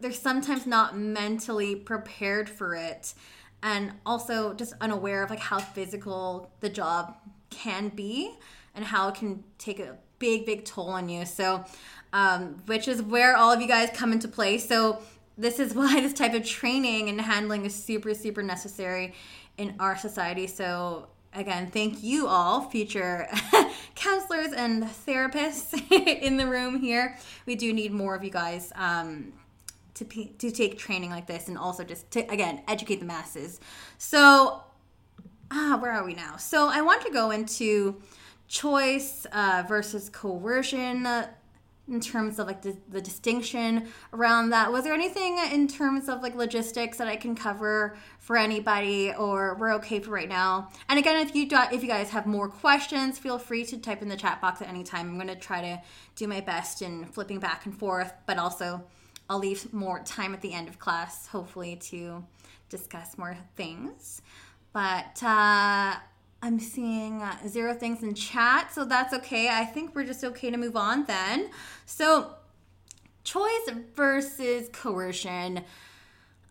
they're 0.00 0.12
sometimes 0.12 0.66
not 0.66 0.96
mentally 0.96 1.76
prepared 1.76 2.48
for 2.48 2.74
it 2.74 3.14
and 3.62 3.92
also 4.06 4.54
just 4.54 4.74
unaware 4.80 5.22
of 5.22 5.30
like 5.30 5.40
how 5.40 5.58
physical 5.58 6.50
the 6.60 6.68
job 6.68 7.16
can 7.50 7.88
be 7.88 8.34
and 8.74 8.84
how 8.84 9.08
it 9.08 9.14
can 9.14 9.44
take 9.58 9.78
a 9.78 9.96
big 10.18 10.46
big 10.46 10.64
toll 10.64 10.90
on 10.90 11.08
you. 11.08 11.26
So 11.26 11.64
um, 12.12 12.62
which 12.66 12.88
is 12.88 13.02
where 13.02 13.36
all 13.36 13.52
of 13.52 13.60
you 13.60 13.68
guys 13.68 13.90
come 13.94 14.12
into 14.12 14.28
play. 14.28 14.58
So 14.58 15.00
this 15.38 15.58
is 15.58 15.74
why 15.74 16.00
this 16.00 16.12
type 16.12 16.34
of 16.34 16.44
training 16.44 17.08
and 17.08 17.20
handling 17.20 17.64
is 17.64 17.74
super 17.74 18.14
super 18.14 18.42
necessary 18.42 19.14
in 19.58 19.74
our 19.78 19.96
society. 19.96 20.46
So 20.46 21.08
again 21.34 21.70
thank 21.70 22.02
you 22.02 22.26
all 22.26 22.68
future 22.70 23.28
counselors 23.94 24.52
and 24.52 24.84
therapists 24.84 25.74
in 25.90 26.36
the 26.36 26.46
room 26.46 26.80
here. 26.80 27.16
We 27.46 27.56
do 27.56 27.72
need 27.72 27.92
more 27.92 28.14
of 28.14 28.24
you 28.24 28.30
guys. 28.30 28.72
Um, 28.74 29.32
to, 30.04 30.24
to 30.38 30.50
take 30.50 30.78
training 30.78 31.10
like 31.10 31.26
this 31.26 31.48
and 31.48 31.58
also 31.58 31.84
just 31.84 32.10
to 32.12 32.20
again 32.30 32.62
educate 32.68 33.00
the 33.00 33.06
masses. 33.06 33.60
So 33.98 34.62
ah 35.50 35.78
where 35.80 35.92
are 35.92 36.04
we 36.04 36.14
now? 36.14 36.36
So 36.36 36.68
i 36.68 36.80
want 36.80 37.02
to 37.02 37.10
go 37.10 37.30
into 37.30 38.00
choice 38.48 39.26
uh, 39.32 39.62
versus 39.68 40.08
coercion 40.08 41.06
uh, 41.06 41.28
in 41.88 42.00
terms 42.00 42.38
of 42.38 42.46
like 42.46 42.62
the, 42.62 42.76
the, 42.88 43.00
distinction 43.00 43.88
around 44.12 44.50
that. 44.50 44.70
Was 44.72 44.84
there 44.84 44.92
anything 44.92 45.38
in 45.52 45.66
terms 45.66 46.08
of 46.08 46.22
like 46.22 46.34
logistics 46.36 46.98
that 46.98 47.08
i 47.08 47.16
can 47.16 47.34
cover 47.34 47.96
for 48.18 48.36
anybody 48.36 49.12
or 49.12 49.56
we're 49.56 49.72
okay 49.74 50.00
for 50.00 50.10
right 50.10 50.28
now? 50.28 50.68
And 50.88 50.98
again 50.98 51.24
if 51.26 51.34
you 51.34 51.48
do, 51.48 51.58
if 51.72 51.82
you 51.82 51.88
guys 51.88 52.10
have 52.10 52.26
more 52.26 52.48
questions 52.48 53.18
feel 53.18 53.38
free 53.38 53.64
to 53.66 53.78
type 53.78 54.02
in 54.02 54.08
the 54.08 54.16
chat 54.16 54.40
box 54.40 54.62
at 54.62 54.68
any 54.68 54.84
time. 54.84 55.08
I'm 55.08 55.14
going 55.14 55.28
to 55.28 55.36
try 55.36 55.60
to 55.60 55.82
do 56.16 56.28
my 56.28 56.40
best 56.40 56.82
in 56.82 57.06
flipping 57.06 57.40
back 57.40 57.66
and 57.66 57.76
forth 57.76 58.12
but 58.26 58.38
also 58.38 58.84
I'll 59.30 59.38
leave 59.38 59.72
more 59.72 60.00
time 60.00 60.34
at 60.34 60.40
the 60.40 60.52
end 60.52 60.66
of 60.66 60.80
class, 60.80 61.28
hopefully, 61.28 61.76
to 61.76 62.24
discuss 62.68 63.16
more 63.16 63.36
things. 63.54 64.22
But 64.72 65.22
uh, 65.22 65.94
I'm 66.42 66.58
seeing 66.58 67.22
uh, 67.22 67.36
zero 67.46 67.72
things 67.72 68.02
in 68.02 68.14
chat, 68.14 68.74
so 68.74 68.84
that's 68.84 69.14
okay. 69.14 69.48
I 69.48 69.64
think 69.64 69.94
we're 69.94 70.04
just 70.04 70.24
okay 70.24 70.50
to 70.50 70.56
move 70.56 70.76
on 70.76 71.04
then. 71.04 71.50
So, 71.86 72.34
choice 73.22 73.70
versus 73.94 74.68
coercion. 74.72 75.62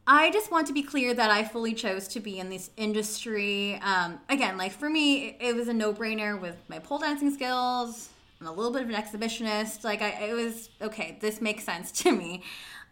I 0.08 0.32
just 0.32 0.50
want 0.50 0.65
to 0.68 0.74
be 0.74 0.82
clear 0.82 1.13
that 1.13 1.30
I 1.30 1.44
fully 1.44 1.74
chose 1.74 2.08
to 2.10 2.22
be 2.22 2.39
in 2.39 2.50
this 2.50 2.70
industry. 2.78 3.76
Um, 3.84 4.22
again, 4.30 4.58
like 4.58 4.72
for 4.72 4.89
me, 4.89 5.36
it 5.42 5.54
was 5.54 5.68
a 5.68 5.74
no 5.74 5.94
brainer 5.94 6.39
with 6.39 6.56
my 6.70 6.80
pole 6.80 7.00
dancing 7.00 7.34
skills. 7.34 8.08
I'm 8.39 8.47
a 8.47 8.52
little 8.52 8.71
bit 8.71 8.84
of 8.84 8.89
an 8.89 8.95
exhibitionist. 8.95 9.84
Like, 9.84 10.02
I, 10.02 10.10
it 10.10 10.34
was 10.34 10.69
okay, 10.82 11.17
this 11.21 11.41
makes 11.41 11.63
sense 11.63 11.91
to 12.04 12.12
me. 12.12 12.43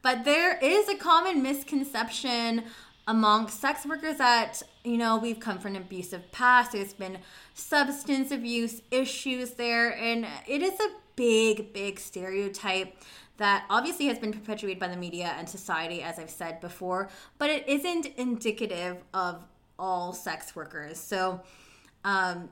But 0.02 0.26
there 0.26 0.58
is 0.58 0.88
a 0.90 0.96
common 0.96 1.42
misconception 1.42 2.64
among 3.08 3.48
sex 3.48 3.86
workers 3.86 4.18
that, 4.18 4.62
you 4.84 4.98
know, 4.98 5.18
we've 5.18 5.40
come 5.40 5.60
from 5.60 5.76
an 5.76 5.82
abusive 5.82 6.30
past. 6.32 6.74
There's 6.74 6.94
been 6.94 7.20
substance 7.54 8.32
abuse 8.32 8.82
issues 8.92 9.52
there. 9.52 9.96
And 9.96 10.28
it 10.46 10.62
is 10.62 10.80
a 10.80 10.90
big, 11.16 11.74
big 11.74 12.00
stereotype 12.00 12.96
that 13.38 13.66
obviously 13.70 14.08
has 14.08 14.20
been 14.20 14.34
perpetuated 14.34 14.80
by 14.80 14.88
the 14.88 14.98
media 14.98 15.34
and 15.38 15.48
society, 15.48 16.02
as 16.02 16.20
I've 16.20 16.30
said 16.30 16.60
before, 16.60 17.10
but 17.38 17.50
it 17.50 17.68
isn't 17.68 18.08
indicative 18.18 18.98
of 19.14 19.44
all 19.80 20.12
sex 20.12 20.56
workers. 20.56 20.98
So, 20.98 21.42
um, 22.04 22.50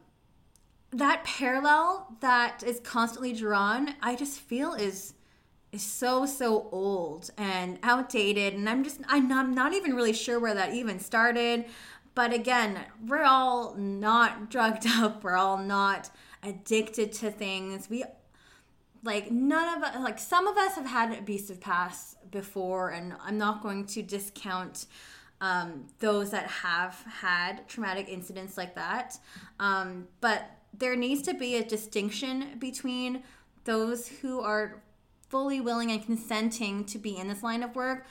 that 0.97 1.23
parallel 1.23 2.15
that 2.21 2.63
is 2.63 2.79
constantly 2.79 3.33
drawn, 3.33 3.95
I 4.01 4.15
just 4.15 4.39
feel 4.39 4.73
is 4.73 5.13
is 5.71 5.83
so 5.83 6.25
so 6.25 6.69
old 6.71 7.31
and 7.37 7.79
outdated. 7.83 8.53
And 8.53 8.69
i'm 8.69 8.83
just 8.83 9.01
i'm 9.07 9.27
not, 9.27 9.45
I'm 9.45 9.53
not 9.53 9.73
even 9.73 9.93
really 9.93 10.13
sure 10.13 10.39
where 10.39 10.53
that 10.53 10.73
even 10.73 10.99
started. 10.99 11.65
But 12.13 12.33
again 12.33 12.79
we're 13.05 13.23
all 13.23 13.75
not 13.75 14.49
drugged 14.49 14.87
up. 14.87 15.23
We're 15.23 15.35
all 15.35 15.57
not 15.57 16.09
addicted 16.43 17.11
to 17.13 17.31
things. 17.31 17.89
We 17.89 18.03
like 19.03 19.31
none 19.31 19.77
of 19.77 19.83
us 19.83 19.95
like 19.99 20.17
some 20.17 20.47
of 20.47 20.57
us 20.57 20.75
have 20.75 20.87
had 20.87 21.11
abusive 21.17 21.61
past 21.61 22.17
before 22.31 22.89
and 22.89 23.13
i'm 23.23 23.37
not 23.37 23.61
going 23.61 23.85
to 23.85 24.01
discount 24.01 24.87
um, 25.41 25.85
those 25.99 26.31
that 26.31 26.47
have 26.47 27.03
had 27.19 27.67
traumatic 27.67 28.07
incidents 28.09 28.57
like 28.57 28.75
that. 28.75 29.17
Um, 29.59 30.07
but 30.21 30.49
there 30.79 30.95
needs 30.95 31.21
to 31.23 31.33
be 31.33 31.55
a 31.55 31.63
distinction 31.63 32.57
between 32.59 33.23
those 33.63 34.07
who 34.07 34.41
are 34.41 34.81
fully 35.29 35.59
willing 35.59 35.91
and 35.91 36.05
consenting 36.05 36.85
to 36.85 36.97
be 36.97 37.17
in 37.17 37.27
this 37.27 37.43
line 37.43 37.63
of 37.63 37.75
work 37.75 38.05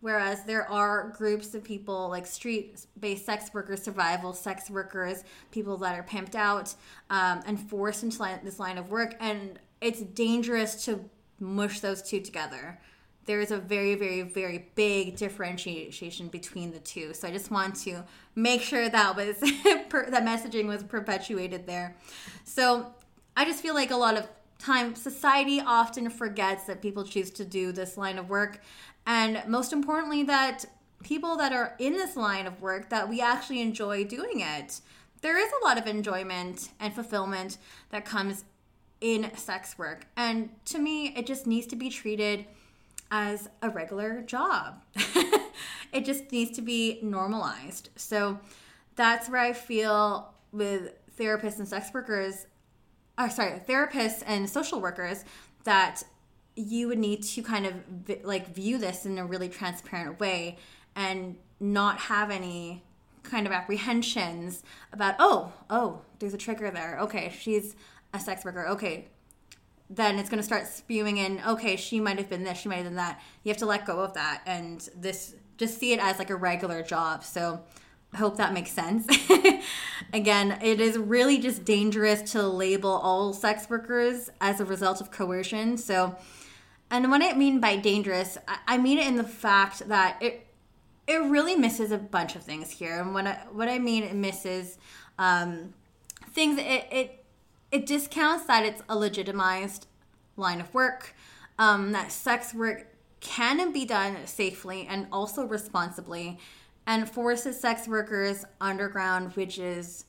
whereas 0.00 0.44
there 0.44 0.70
are 0.70 1.14
groups 1.16 1.54
of 1.54 1.64
people 1.64 2.10
like 2.10 2.26
street-based 2.26 3.24
sex 3.24 3.50
workers 3.54 3.82
survival 3.82 4.32
sex 4.32 4.68
workers 4.68 5.24
people 5.50 5.76
that 5.76 5.98
are 5.98 6.02
pimped 6.02 6.34
out 6.34 6.74
um, 7.10 7.40
and 7.46 7.58
forced 7.58 8.02
into 8.02 8.18
this 8.42 8.58
line 8.58 8.76
of 8.76 8.90
work 8.90 9.14
and 9.20 9.58
it's 9.80 10.02
dangerous 10.02 10.84
to 10.84 11.08
mush 11.40 11.80
those 11.80 12.02
two 12.02 12.20
together 12.20 12.78
there 13.26 13.40
is 13.40 13.50
a 13.50 13.58
very 13.58 13.94
very 13.94 14.22
very 14.22 14.68
big 14.74 15.16
differentiation 15.16 16.28
between 16.28 16.70
the 16.70 16.80
two 16.80 17.12
so 17.14 17.28
i 17.28 17.30
just 17.30 17.50
want 17.50 17.74
to 17.74 18.04
make 18.34 18.60
sure 18.60 18.88
that 18.88 19.16
was 19.16 19.38
that 19.40 20.24
messaging 20.24 20.66
was 20.66 20.82
perpetuated 20.82 21.66
there 21.66 21.96
so 22.44 22.92
i 23.36 23.44
just 23.44 23.62
feel 23.62 23.74
like 23.74 23.90
a 23.90 23.96
lot 23.96 24.16
of 24.16 24.28
time 24.58 24.94
society 24.94 25.60
often 25.60 26.08
forgets 26.08 26.64
that 26.64 26.80
people 26.80 27.04
choose 27.04 27.30
to 27.30 27.44
do 27.44 27.72
this 27.72 27.96
line 27.96 28.18
of 28.18 28.28
work 28.28 28.60
and 29.06 29.42
most 29.46 29.72
importantly 29.72 30.22
that 30.22 30.64
people 31.04 31.36
that 31.36 31.52
are 31.52 31.76
in 31.78 31.92
this 31.92 32.16
line 32.16 32.46
of 32.46 32.60
work 32.60 32.90
that 32.90 33.08
we 33.08 33.20
actually 33.20 33.60
enjoy 33.60 34.04
doing 34.04 34.40
it. 34.40 34.80
There 35.20 35.38
is 35.38 35.50
a 35.52 35.64
lot 35.64 35.78
of 35.78 35.86
enjoyment 35.86 36.70
and 36.80 36.92
fulfillment 36.92 37.58
that 37.90 38.04
comes 38.04 38.44
in 39.00 39.30
sex 39.36 39.78
work. 39.78 40.06
And 40.16 40.50
to 40.66 40.78
me, 40.78 41.08
it 41.14 41.26
just 41.26 41.46
needs 41.46 41.66
to 41.68 41.76
be 41.76 41.90
treated 41.90 42.46
as 43.16 43.48
a 43.62 43.70
regular 43.70 44.22
job. 44.22 44.82
it 45.92 46.04
just 46.04 46.32
needs 46.32 46.50
to 46.50 46.62
be 46.62 46.98
normalized. 47.00 47.90
So 47.94 48.40
that's 48.96 49.28
where 49.28 49.40
I 49.40 49.52
feel 49.52 50.34
with 50.50 50.90
therapists 51.16 51.60
and 51.60 51.68
sex 51.68 51.94
workers, 51.94 52.48
or 53.16 53.30
sorry, 53.30 53.60
therapists 53.68 54.24
and 54.26 54.50
social 54.50 54.80
workers, 54.80 55.24
that 55.62 56.02
you 56.56 56.88
would 56.88 56.98
need 56.98 57.22
to 57.22 57.42
kind 57.44 57.66
of 57.66 57.74
like 58.24 58.52
view 58.52 58.78
this 58.78 59.06
in 59.06 59.16
a 59.18 59.24
really 59.24 59.48
transparent 59.48 60.18
way 60.18 60.56
and 60.96 61.36
not 61.60 61.98
have 61.98 62.32
any 62.32 62.82
kind 63.22 63.46
of 63.46 63.52
apprehensions 63.52 64.62
about 64.92 65.14
oh 65.18 65.50
oh 65.70 66.02
there's 66.18 66.34
a 66.34 66.38
trigger 66.38 66.70
there 66.70 66.98
okay 67.00 67.32
she's 67.40 67.74
a 68.12 68.20
sex 68.20 68.44
worker 68.44 68.68
okay 68.68 69.08
then 69.90 70.18
it's 70.18 70.30
going 70.30 70.38
to 70.38 70.44
start 70.44 70.66
spewing 70.66 71.18
in 71.18 71.40
okay 71.46 71.76
she 71.76 72.00
might 72.00 72.18
have 72.18 72.28
been 72.28 72.44
this 72.44 72.58
she 72.58 72.68
might 72.68 72.76
have 72.76 72.86
been 72.86 72.96
that 72.96 73.20
you 73.42 73.50
have 73.50 73.58
to 73.58 73.66
let 73.66 73.84
go 73.84 74.00
of 74.00 74.14
that 74.14 74.42
and 74.46 74.88
this 74.96 75.34
just 75.56 75.78
see 75.78 75.92
it 75.92 76.00
as 76.00 76.18
like 76.18 76.30
a 76.30 76.36
regular 76.36 76.82
job 76.82 77.22
so 77.22 77.62
I 78.14 78.18
hope 78.18 78.36
that 78.36 78.54
makes 78.54 78.70
sense. 78.70 79.08
Again, 80.12 80.58
it 80.62 80.80
is 80.80 80.96
really 80.96 81.38
just 81.38 81.64
dangerous 81.64 82.30
to 82.32 82.46
label 82.46 82.90
all 82.90 83.32
sex 83.32 83.68
workers 83.68 84.30
as 84.40 84.60
a 84.60 84.64
result 84.64 85.00
of 85.00 85.10
coercion. 85.10 85.76
So, 85.76 86.14
and 86.90 87.10
what 87.10 87.22
I 87.22 87.32
mean 87.32 87.58
by 87.58 87.76
dangerous, 87.76 88.38
I 88.68 88.78
mean 88.78 88.98
it 88.98 89.08
in 89.08 89.16
the 89.16 89.24
fact 89.24 89.88
that 89.88 90.22
it 90.22 90.46
it 91.06 91.16
really 91.16 91.54
misses 91.56 91.90
a 91.90 91.98
bunch 91.98 92.36
of 92.36 92.42
things 92.42 92.70
here. 92.70 93.00
And 93.00 93.14
what 93.14 93.26
I 93.26 93.40
what 93.50 93.68
I 93.68 93.80
mean 93.80 94.04
it 94.04 94.14
misses 94.14 94.78
um, 95.18 95.74
things. 96.30 96.58
It 96.60 96.86
it 96.92 97.23
it 97.74 97.86
discounts 97.86 98.44
that 98.46 98.64
it's 98.64 98.82
a 98.88 98.96
legitimized 98.96 99.88
line 100.36 100.60
of 100.60 100.72
work. 100.72 101.12
Um, 101.58 101.90
that 101.90 102.12
sex 102.12 102.54
work 102.54 102.86
can 103.18 103.72
be 103.72 103.84
done 103.84 104.16
safely 104.26 104.86
and 104.88 105.08
also 105.10 105.44
responsibly 105.44 106.38
and 106.86 107.10
forces 107.10 107.58
sex 107.58 107.88
workers 107.88 108.44
underground, 108.60 109.32
which 109.32 109.58
is 109.58 110.04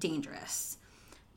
dangerous. 0.00 0.78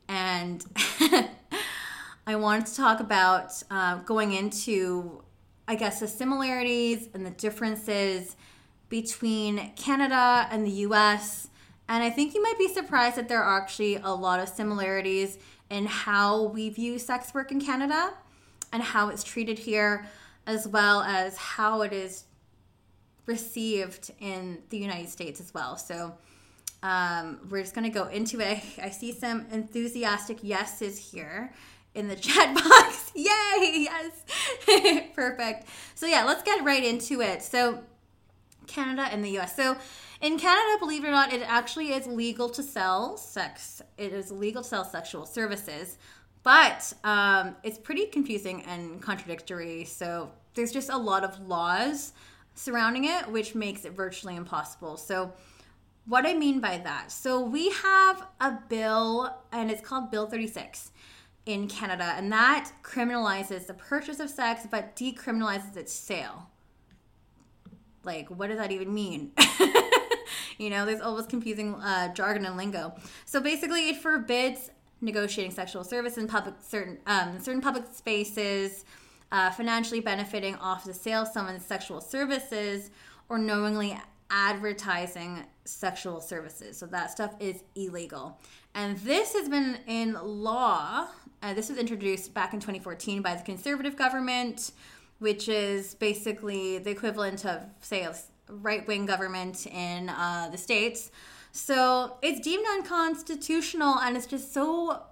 And 0.08 0.64
I 2.26 2.36
wanted 2.36 2.64
to 2.64 2.76
talk 2.76 3.00
about 3.00 3.62
uh, 3.70 3.96
going 3.96 4.32
into, 4.32 5.22
I 5.68 5.74
guess, 5.74 6.00
the 6.00 6.08
similarities 6.08 7.10
and 7.12 7.26
the 7.26 7.32
differences 7.32 8.34
between 8.88 9.72
Canada 9.76 10.48
and 10.50 10.64
the 10.64 10.86
US. 10.88 11.49
And 11.90 12.04
I 12.04 12.08
think 12.08 12.34
you 12.34 12.42
might 12.42 12.56
be 12.56 12.68
surprised 12.68 13.16
that 13.16 13.28
there 13.28 13.42
are 13.42 13.60
actually 13.60 13.96
a 13.96 14.10
lot 14.10 14.38
of 14.38 14.48
similarities 14.48 15.38
in 15.70 15.86
how 15.86 16.44
we 16.44 16.70
view 16.70 17.00
sex 17.00 17.34
work 17.34 17.50
in 17.50 17.60
Canada 17.60 18.14
and 18.72 18.80
how 18.80 19.08
it's 19.08 19.24
treated 19.24 19.58
here, 19.58 20.06
as 20.46 20.68
well 20.68 21.02
as 21.02 21.36
how 21.36 21.82
it 21.82 21.92
is 21.92 22.26
received 23.26 24.12
in 24.20 24.58
the 24.70 24.78
United 24.78 25.08
States 25.08 25.40
as 25.40 25.52
well. 25.52 25.76
So 25.76 26.14
um, 26.84 27.40
we're 27.50 27.62
just 27.62 27.74
going 27.74 27.90
to 27.90 27.92
go 27.92 28.06
into 28.06 28.38
it. 28.38 28.62
I 28.82 28.90
see 28.90 29.12
some 29.12 29.46
enthusiastic 29.50 30.44
yeses 30.44 30.96
here 30.96 31.52
in 31.96 32.06
the 32.06 32.16
chat 32.28 32.54
box. 32.54 33.10
Yay! 33.16 33.88
Yes. 33.88 35.10
Perfect. 35.16 35.66
So, 35.96 36.06
yeah, 36.06 36.22
let's 36.22 36.44
get 36.44 36.64
right 36.64 36.84
into 36.84 37.20
it. 37.20 37.42
So, 37.42 37.82
Canada 38.68 39.08
and 39.10 39.24
the 39.24 39.36
US. 39.40 39.56
So, 39.56 39.76
in 40.20 40.38
Canada, 40.38 40.78
believe 40.78 41.04
it 41.04 41.08
or 41.08 41.12
not, 41.12 41.32
it 41.32 41.42
actually 41.42 41.92
is 41.92 42.06
legal 42.06 42.48
to 42.50 42.62
sell 42.62 43.16
sex. 43.16 43.80
It 43.96 44.12
is 44.12 44.30
legal 44.30 44.62
to 44.62 44.68
sell 44.68 44.84
sexual 44.84 45.24
services, 45.24 45.96
but 46.42 46.92
um, 47.04 47.56
it's 47.62 47.78
pretty 47.78 48.06
confusing 48.06 48.62
and 48.64 49.00
contradictory. 49.00 49.84
So, 49.84 50.30
there's 50.54 50.72
just 50.72 50.90
a 50.90 50.96
lot 50.96 51.24
of 51.24 51.38
laws 51.46 52.12
surrounding 52.54 53.04
it, 53.04 53.28
which 53.28 53.54
makes 53.54 53.84
it 53.84 53.92
virtually 53.92 54.36
impossible. 54.36 54.96
So, 54.96 55.32
what 56.06 56.26
I 56.26 56.34
mean 56.34 56.60
by 56.60 56.78
that, 56.78 57.12
so 57.12 57.40
we 57.40 57.70
have 57.70 58.26
a 58.40 58.58
bill, 58.68 59.34
and 59.52 59.70
it's 59.70 59.80
called 59.80 60.10
Bill 60.10 60.26
36 60.26 60.90
in 61.46 61.68
Canada, 61.68 62.14
and 62.16 62.32
that 62.32 62.72
criminalizes 62.82 63.66
the 63.66 63.74
purchase 63.74 64.20
of 64.20 64.28
sex 64.28 64.66
but 64.70 64.96
decriminalizes 64.96 65.76
its 65.76 65.92
sale. 65.92 66.50
Like, 68.02 68.28
what 68.28 68.48
does 68.48 68.58
that 68.58 68.72
even 68.72 68.92
mean? 68.92 69.32
you 70.60 70.70
know, 70.70 70.84
there's 70.84 71.00
always 71.00 71.26
confusing 71.26 71.74
uh, 71.74 72.12
jargon 72.12 72.44
and 72.44 72.56
lingo. 72.56 72.94
So 73.24 73.40
basically, 73.40 73.88
it 73.88 73.96
forbids 73.96 74.70
negotiating 75.00 75.52
sexual 75.52 75.82
service 75.82 76.18
in 76.18 76.28
public 76.28 76.54
certain 76.60 76.98
um, 77.06 77.40
certain 77.40 77.62
public 77.62 77.84
spaces 77.92 78.84
uh, 79.32 79.50
financially 79.50 80.00
benefiting 80.00 80.54
off 80.56 80.84
the 80.84 80.94
sale 80.94 81.22
of 81.22 81.28
someone's 81.28 81.64
sexual 81.64 82.00
services 82.00 82.90
or 83.28 83.38
knowingly 83.38 83.98
advertising 84.30 85.44
sexual 85.64 86.20
services. 86.20 86.76
So 86.76 86.86
that 86.86 87.10
stuff 87.10 87.34
is 87.40 87.62
illegal. 87.74 88.38
And 88.74 88.96
this 88.98 89.34
has 89.34 89.48
been 89.48 89.78
in 89.86 90.14
law. 90.22 91.08
Uh, 91.42 91.54
this 91.54 91.68
was 91.68 91.78
introduced 91.78 92.34
back 92.34 92.52
in 92.52 92.60
2014 92.60 93.22
by 93.22 93.34
the 93.34 93.42
conservative 93.42 93.96
government, 93.96 94.72
which 95.18 95.48
is 95.48 95.94
basically 95.94 96.78
the 96.78 96.90
equivalent 96.90 97.44
of, 97.44 97.62
say, 97.80 98.06
right 98.50 98.86
wing 98.86 99.06
government 99.06 99.66
in 99.66 100.08
uh, 100.08 100.48
the 100.50 100.58
States. 100.58 101.10
So 101.52 102.16
it's 102.22 102.40
deemed 102.40 102.66
unconstitutional 102.72 103.98
and 103.98 104.16
it's 104.16 104.26
just 104.26 104.54
so, 104.54 105.02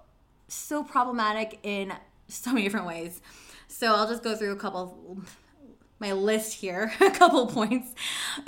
so 0.47 0.83
problematic 0.83 1.59
in 1.63 1.93
so 2.27 2.51
many 2.51 2.63
different 2.63 2.85
ways. 2.85 3.21
So 3.67 3.93
I'll 3.93 4.07
just 4.07 4.23
go 4.23 4.35
through 4.35 4.51
a 4.51 4.57
couple 4.57 5.21
my 5.99 6.13
list 6.13 6.53
here, 6.53 6.91
a 7.01 7.11
couple 7.11 7.45
points. 7.47 7.93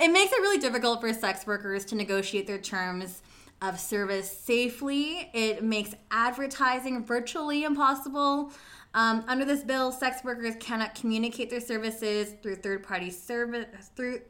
It 0.00 0.08
makes 0.08 0.32
it 0.32 0.40
really 0.40 0.58
difficult 0.58 1.00
for 1.00 1.12
sex 1.12 1.46
workers 1.46 1.84
to 1.86 1.94
negotiate 1.94 2.46
their 2.46 2.58
terms 2.58 3.22
of 3.60 3.78
service 3.78 4.30
safely. 4.30 5.30
It 5.32 5.62
makes 5.62 5.94
advertising 6.10 7.04
virtually 7.04 7.64
impossible. 7.64 8.52
Um, 8.94 9.24
under 9.28 9.44
this 9.44 9.62
bill, 9.62 9.92
sex 9.92 10.22
workers 10.24 10.54
cannot 10.60 10.94
communicate 10.94 11.48
their 11.48 11.60
services 11.60 12.34
through 12.42 12.56
third 12.56 12.82
party 12.82 13.10
service 13.10 13.90
through 13.96 14.20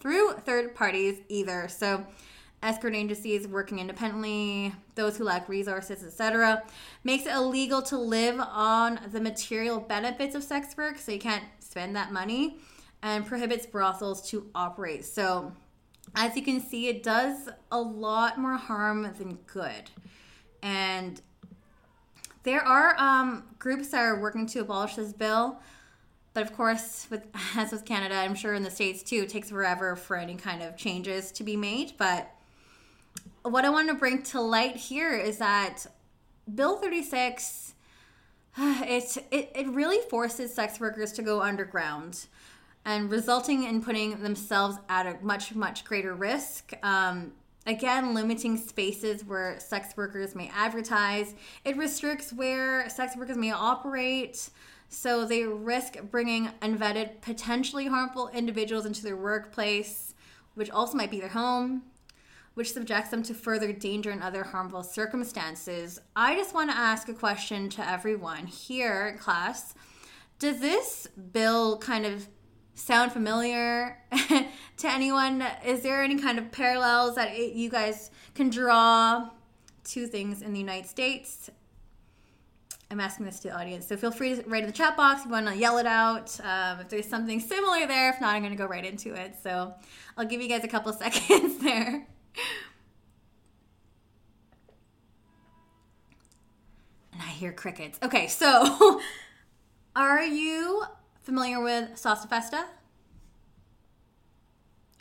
through 0.00 0.32
third 0.44 0.74
parties 0.74 1.20
either. 1.28 1.68
So 1.68 2.06
escort 2.62 2.94
agencies 2.94 3.46
working 3.48 3.78
independently, 3.78 4.74
those 4.94 5.16
who 5.16 5.24
lack 5.24 5.48
resources, 5.48 6.04
etc. 6.04 6.62
Makes 7.04 7.26
it 7.26 7.32
illegal 7.32 7.82
to 7.82 7.98
live 7.98 8.38
on 8.40 9.00
the 9.12 9.20
material 9.20 9.80
benefits 9.80 10.34
of 10.34 10.42
sex 10.42 10.76
work, 10.76 10.98
so 10.98 11.12
you 11.12 11.18
can't 11.18 11.44
spend 11.58 11.96
that 11.96 12.12
money, 12.12 12.58
and 13.02 13.26
prohibits 13.26 13.66
brothels 13.66 14.28
to 14.30 14.50
operate. 14.54 15.04
So, 15.04 15.52
as 16.14 16.36
you 16.36 16.42
can 16.42 16.60
see, 16.60 16.88
it 16.88 17.02
does 17.02 17.48
a 17.70 17.80
lot 17.80 18.38
more 18.38 18.56
harm 18.56 19.02
than 19.16 19.38
good. 19.46 19.90
And 20.62 21.20
there 22.42 22.62
are 22.62 22.98
um, 22.98 23.44
groups 23.58 23.88
that 23.88 24.00
are 24.00 24.20
working 24.20 24.46
to 24.48 24.60
abolish 24.60 24.96
this 24.96 25.12
bill. 25.12 25.60
But 26.32 26.44
of 26.44 26.56
course, 26.56 27.06
with 27.10 27.26
as 27.56 27.72
with 27.72 27.84
Canada, 27.84 28.14
I'm 28.14 28.34
sure 28.34 28.54
in 28.54 28.62
the 28.62 28.70
states 28.70 29.02
too, 29.02 29.22
it 29.22 29.28
takes 29.28 29.50
forever 29.50 29.96
for 29.96 30.16
any 30.16 30.34
kind 30.34 30.62
of 30.62 30.76
changes 30.76 31.32
to 31.32 31.44
be 31.44 31.56
made. 31.56 31.94
But 31.98 32.30
what 33.42 33.64
I 33.64 33.70
want 33.70 33.88
to 33.88 33.94
bring 33.94 34.22
to 34.24 34.40
light 34.40 34.76
here 34.76 35.16
is 35.16 35.38
that 35.38 35.86
Bill 36.54 36.76
36 36.76 37.74
it, 38.58 39.16
it, 39.30 39.52
it 39.54 39.68
really 39.68 39.98
forces 40.08 40.52
sex 40.52 40.80
workers 40.80 41.12
to 41.12 41.22
go 41.22 41.40
underground 41.40 42.26
and 42.84 43.10
resulting 43.10 43.64
in 43.64 43.82
putting 43.82 44.22
themselves 44.22 44.78
at 44.88 45.06
a 45.06 45.18
much 45.22 45.54
much 45.54 45.84
greater 45.84 46.14
risk. 46.14 46.72
Um, 46.82 47.32
again 47.66 48.14
limiting 48.14 48.56
spaces 48.56 49.24
where 49.24 49.60
sex 49.60 49.96
workers 49.96 50.34
may 50.34 50.50
advertise. 50.54 51.34
It 51.64 51.76
restricts 51.76 52.32
where 52.32 52.88
sex 52.88 53.16
workers 53.16 53.36
may 53.36 53.52
operate 53.52 54.50
so 54.90 55.24
they 55.24 55.44
risk 55.44 55.96
bringing 56.10 56.50
unvetted 56.60 57.22
potentially 57.22 57.86
harmful 57.86 58.28
individuals 58.34 58.84
into 58.84 59.02
their 59.02 59.16
workplace 59.16 60.14
which 60.54 60.70
also 60.70 60.96
might 60.96 61.10
be 61.10 61.20
their 61.20 61.30
home 61.30 61.82
which 62.54 62.72
subjects 62.72 63.10
them 63.10 63.22
to 63.22 63.34
further 63.34 63.72
danger 63.72 64.10
and 64.10 64.22
other 64.22 64.44
harmful 64.44 64.82
circumstances. 64.82 66.00
I 66.16 66.34
just 66.34 66.54
want 66.54 66.70
to 66.70 66.76
ask 66.76 67.08
a 67.08 67.14
question 67.14 67.70
to 67.70 67.88
everyone 67.88 68.46
here 68.46 69.08
in 69.08 69.18
class. 69.18 69.74
Does 70.38 70.60
this 70.60 71.06
bill 71.32 71.78
kind 71.78 72.04
of 72.04 72.28
sound 72.74 73.12
familiar 73.12 73.98
to 74.28 74.90
anyone? 74.90 75.44
Is 75.64 75.82
there 75.82 76.02
any 76.02 76.18
kind 76.18 76.38
of 76.38 76.50
parallels 76.50 77.14
that 77.14 77.54
you 77.54 77.70
guys 77.70 78.10
can 78.34 78.50
draw 78.50 79.30
to 79.84 80.06
things 80.06 80.42
in 80.42 80.52
the 80.52 80.60
United 80.60 80.88
States? 80.88 81.50
I'm 82.90 82.98
asking 82.98 83.26
this 83.26 83.38
to 83.40 83.48
the 83.48 83.56
audience, 83.56 83.86
so 83.86 83.96
feel 83.96 84.10
free 84.10 84.34
to 84.34 84.42
write 84.48 84.64
in 84.64 84.66
the 84.66 84.72
chat 84.72 84.96
box 84.96 85.20
if 85.20 85.26
you 85.26 85.32
want 85.32 85.46
to 85.46 85.56
yell 85.56 85.78
it 85.78 85.86
out. 85.86 86.36
Um, 86.42 86.80
if 86.80 86.88
there's 86.88 87.06
something 87.06 87.38
similar 87.38 87.86
there, 87.86 88.10
if 88.10 88.20
not, 88.20 88.34
I'm 88.34 88.42
going 88.42 88.52
to 88.52 88.58
go 88.58 88.66
right 88.66 88.84
into 88.84 89.14
it. 89.14 89.36
So 89.40 89.72
I'll 90.16 90.26
give 90.26 90.40
you 90.42 90.48
guys 90.48 90.64
a 90.64 90.68
couple 90.68 90.92
seconds 90.94 91.58
there. 91.58 92.04
And 97.12 97.22
I 97.22 97.28
hear 97.28 97.52
crickets. 97.52 97.96
Okay, 98.02 98.26
so 98.26 99.00
are 99.96 100.24
you 100.24 100.82
familiar 101.22 101.62
with 101.62 101.90
Salsa 101.90 102.28
Festa? 102.28 102.64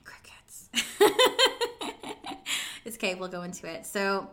Crickets. 0.04 0.70
it's 2.86 2.98
okay, 2.98 3.16
we'll 3.16 3.30
go 3.30 3.42
into 3.42 3.68
it. 3.68 3.88
So, 3.88 4.30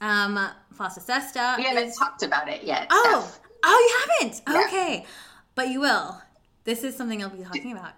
um, 0.00 0.38
FOSTA 0.74 1.00
SESTA. 1.00 1.54
We 1.58 1.64
haven't 1.64 1.92
talked 1.94 2.22
about 2.22 2.48
it 2.48 2.62
yet. 2.62 2.86
Oh, 2.90 3.26
Steph. 3.28 3.40
oh, 3.64 4.08
you 4.20 4.28
haven't. 4.28 4.42
Yeah. 4.48 4.64
Okay, 4.66 5.06
but 5.54 5.68
you 5.68 5.80
will. 5.80 6.20
This 6.64 6.84
is 6.84 6.96
something 6.96 7.22
I'll 7.22 7.30
be 7.30 7.42
talking 7.42 7.72
about. 7.72 7.92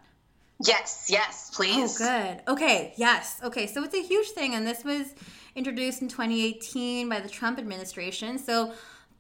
Yes, 0.63 1.07
yes, 1.09 1.51
please. 1.55 1.75
Oh, 1.75 1.81
please. 1.81 1.99
good. 1.99 2.43
Okay, 2.53 2.93
yes. 2.97 3.41
Okay, 3.43 3.67
so 3.67 3.83
it's 3.83 3.95
a 3.95 4.03
huge 4.03 4.29
thing, 4.29 4.55
and 4.55 4.67
this 4.67 4.85
was 4.85 5.15
introduced 5.55 6.03
in 6.03 6.09
2018 6.09 7.09
by 7.09 7.21
the 7.21 7.29
Trump 7.29 7.59
administration. 7.59 8.39
So, 8.39 8.73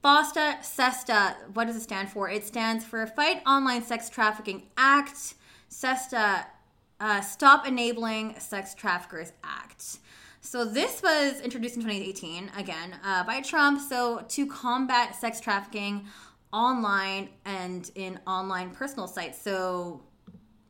FOSTA 0.05 0.63
SESTA, 0.63 1.37
what 1.55 1.67
does 1.67 1.77
it 1.77 1.83
stand 1.83 2.11
for? 2.11 2.29
It 2.29 2.45
stands 2.47 2.85
for 2.85 3.07
Fight 3.07 3.43
Online 3.47 3.83
Sex 3.83 4.09
Trafficking 4.09 4.65
Act. 4.77 5.35
SESTA, 5.69 6.47
uh, 7.01 7.21
Stop 7.21 7.67
Enabling 7.67 8.39
Sex 8.39 8.75
Traffickers 8.75 9.33
Act. 9.45 9.99
So, 10.43 10.65
this 10.65 11.03
was 11.03 11.41
introduced 11.43 11.77
in 11.77 11.83
2018, 11.83 12.53
again, 12.57 12.97
uh, 13.05 13.25
by 13.25 13.43
Trump. 13.43 13.81
So, 13.81 14.25
to 14.27 14.47
combat 14.47 15.15
sex 15.15 15.39
trafficking 15.39 16.07
online 16.53 17.29
and 17.45 17.91
in 17.95 18.19
online 18.27 18.71
personal 18.71 19.07
sites. 19.07 19.41
So, 19.41 20.03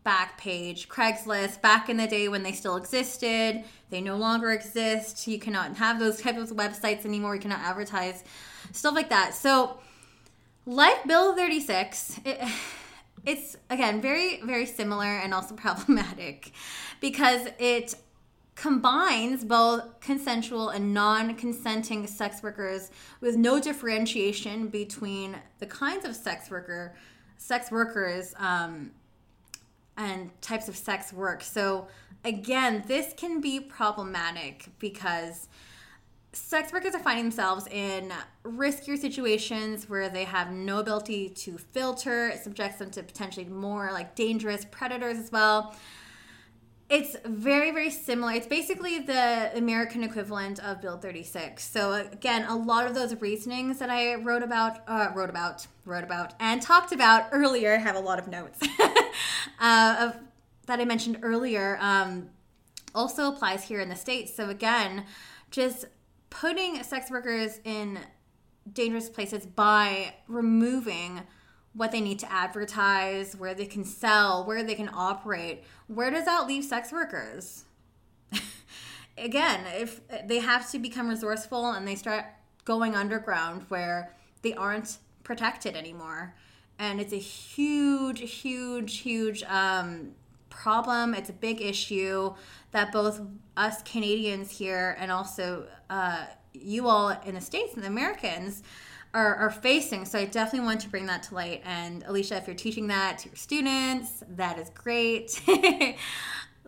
Backpage, 0.04 0.88
Craigslist, 0.88 1.60
back 1.60 1.88
in 1.88 1.98
the 1.98 2.06
day 2.06 2.28
when 2.28 2.42
they 2.42 2.52
still 2.52 2.76
existed. 2.76 3.64
They 3.90 4.00
no 4.00 4.16
longer 4.16 4.50
exist. 4.50 5.28
You 5.28 5.38
cannot 5.38 5.76
have 5.76 5.98
those 5.98 6.20
types 6.20 6.50
of 6.50 6.56
websites 6.56 7.04
anymore. 7.04 7.34
You 7.34 7.40
cannot 7.40 7.60
advertise 7.60 8.24
stuff 8.72 8.94
like 8.94 9.10
that. 9.10 9.34
So, 9.34 9.78
like 10.66 11.06
Bill 11.06 11.36
36, 11.36 12.20
it, 12.24 12.40
it's 13.26 13.56
again 13.68 14.00
very, 14.00 14.40
very 14.42 14.66
similar 14.66 15.04
and 15.04 15.32
also 15.34 15.54
problematic 15.66 16.52
because 17.00 17.48
it 17.58 17.94
combines 18.61 19.42
both 19.42 19.98
consensual 20.00 20.68
and 20.68 20.92
non 20.92 21.34
consenting 21.34 22.06
sex 22.06 22.42
workers 22.42 22.90
with 23.22 23.34
no 23.34 23.58
differentiation 23.58 24.68
between 24.68 25.34
the 25.61 25.66
kinds 25.66 26.04
of 26.04 26.14
sex 26.14 26.50
worker 26.50 26.94
sex 27.38 27.70
workers 27.70 28.34
um, 28.36 28.90
and 29.96 30.30
types 30.42 30.68
of 30.68 30.76
sex 30.76 31.11
work. 31.11 31.42
So, 31.42 31.88
again, 32.22 32.84
this 32.86 33.14
can 33.16 33.40
be 33.40 33.61
problematic 33.61 34.66
because 34.78 35.48
sex 36.34 36.70
workers 36.70 36.94
are 36.94 37.00
finding 37.00 37.24
themselves 37.24 37.66
in 37.68 38.12
riskier 38.44 38.98
situations 38.98 39.88
where 39.88 40.11
they 40.11 40.24
have 40.24 40.52
no 40.52 40.80
ability 40.80 41.30
to 41.30 41.56
filter. 41.56 42.28
It 42.28 42.44
subjects 42.44 42.78
them 42.78 42.90
to 42.90 43.02
potentially 43.02 43.46
more 43.46 43.90
like 43.90 44.14
dangerous 44.14 44.66
predators 44.70 45.16
as 45.16 45.32
well. 45.32 45.74
It's 46.91 47.16
very, 47.24 47.70
very 47.70 47.88
similar. 47.88 48.32
It's 48.32 48.49
basically 48.49 48.99
the 48.99 49.57
American 49.57 50.03
equivalent 50.03 50.59
of 50.59 50.80
Bill 50.80 50.99
36. 50.99 51.62
So 51.62 51.93
again, 51.93 52.45
a 52.47 52.57
lot 52.57 52.84
of 52.84 52.97
those 52.97 53.14
reasonings 53.20 53.78
that 53.78 53.91
I 53.91 54.16
wrote 54.16 54.43
about, 54.43 54.82
uh, 54.88 55.11
wrote 55.14 55.30
about, 55.30 55.68
wrote 55.84 56.03
about, 56.03 56.34
and 56.41 56.61
talked 56.61 56.91
about 56.91 57.28
earlier. 57.30 57.76
I 57.76 57.78
have 57.78 57.95
a 57.95 58.01
lot 58.01 58.18
of 58.18 58.26
notes 58.26 58.59
uh, 59.61 59.97
of 60.01 60.16
that 60.66 60.80
I 60.80 60.84
mentioned 60.84 61.20
earlier. 61.22 61.78
Um, 61.80 62.30
also 62.93 63.28
applies 63.28 63.62
here 63.62 63.80
in 63.80 63.88
the 63.88 63.95
states. 63.95 64.34
So 64.34 64.51
again, 64.51 65.05
just 65.53 65.84
putting 66.28 66.82
sex 66.82 67.09
workers 67.09 67.61
in 67.62 68.01
dangerous 68.72 69.09
places 69.09 69.47
by 69.47 70.14
removing 70.26 71.22
what 71.72 71.92
they 71.92 72.00
need 72.00 72.18
to 72.18 72.32
advertise, 72.32 73.36
where 73.36 73.54
they 73.54 73.66
can 73.66 73.84
sell, 73.84 74.44
where 74.44 74.62
they 74.62 74.74
can 74.74 74.90
operate. 74.92 75.62
Where 75.86 76.10
does 76.10 76.24
that 76.24 76.46
leave 76.46 76.64
sex 76.64 76.92
workers? 76.92 77.64
Again, 79.18 79.60
if 79.74 80.00
they 80.26 80.40
have 80.40 80.70
to 80.72 80.78
become 80.78 81.08
resourceful 81.08 81.70
and 81.70 81.86
they 81.86 81.94
start 81.94 82.24
going 82.64 82.94
underground 82.94 83.64
where 83.68 84.14
they 84.42 84.54
aren't 84.54 84.98
protected 85.22 85.76
anymore. 85.76 86.34
And 86.78 87.00
it's 87.00 87.12
a 87.12 87.18
huge, 87.18 88.20
huge, 88.20 88.98
huge 88.98 89.42
um, 89.44 90.12
problem. 90.48 91.14
It's 91.14 91.30
a 91.30 91.34
big 91.34 91.60
issue 91.60 92.34
that 92.72 92.92
both 92.92 93.20
us 93.56 93.82
Canadians 93.82 94.50
here 94.50 94.96
and 94.98 95.12
also 95.12 95.66
uh, 95.88 96.24
you 96.52 96.88
all 96.88 97.10
in 97.24 97.34
the 97.34 97.40
States 97.40 97.74
and 97.74 97.82
the 97.82 97.88
Americans 97.88 98.62
are, 99.12 99.34
are 99.36 99.50
facing. 99.50 100.04
So 100.04 100.18
I 100.18 100.24
definitely 100.24 100.66
want 100.66 100.80
to 100.82 100.88
bring 100.88 101.06
that 101.06 101.22
to 101.24 101.34
light. 101.34 101.62
And 101.64 102.04
Alicia, 102.06 102.36
if 102.36 102.46
you're 102.46 102.56
teaching 102.56 102.86
that 102.88 103.18
to 103.18 103.28
your 103.28 103.36
students, 103.36 104.22
that 104.30 104.58
is 104.58 104.70
great. 104.70 105.40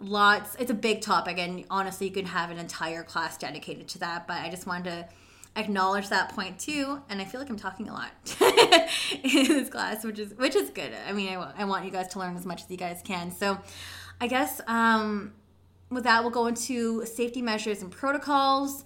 Lots, 0.00 0.56
it's 0.56 0.70
a 0.70 0.74
big 0.74 1.00
topic, 1.00 1.38
and 1.38 1.64
honestly, 1.70 2.08
you 2.08 2.12
could 2.12 2.26
have 2.26 2.50
an 2.50 2.58
entire 2.58 3.04
class 3.04 3.36
dedicated 3.36 3.86
to 3.88 3.98
that. 4.00 4.26
But 4.26 4.38
I 4.38 4.50
just 4.50 4.66
wanted 4.66 4.90
to 4.90 5.08
acknowledge 5.54 6.08
that 6.08 6.30
point 6.30 6.58
too 6.58 7.02
and 7.10 7.20
i 7.20 7.26
feel 7.26 7.38
like 7.38 7.50
i'm 7.50 7.58
talking 7.58 7.86
a 7.86 7.92
lot 7.92 8.10
in 9.22 9.48
this 9.48 9.68
class 9.68 10.02
which 10.02 10.18
is 10.18 10.32
which 10.38 10.56
is 10.56 10.70
good 10.70 10.92
i 11.06 11.12
mean 11.12 11.28
I, 11.28 11.52
I 11.58 11.64
want 11.64 11.84
you 11.84 11.90
guys 11.90 12.08
to 12.08 12.18
learn 12.18 12.34
as 12.36 12.46
much 12.46 12.62
as 12.62 12.70
you 12.70 12.78
guys 12.78 13.02
can 13.04 13.30
so 13.30 13.58
i 14.18 14.28
guess 14.28 14.62
um 14.66 15.34
with 15.90 16.04
that 16.04 16.22
we'll 16.22 16.30
go 16.30 16.46
into 16.46 17.04
safety 17.04 17.42
measures 17.42 17.82
and 17.82 17.90
protocols 17.90 18.82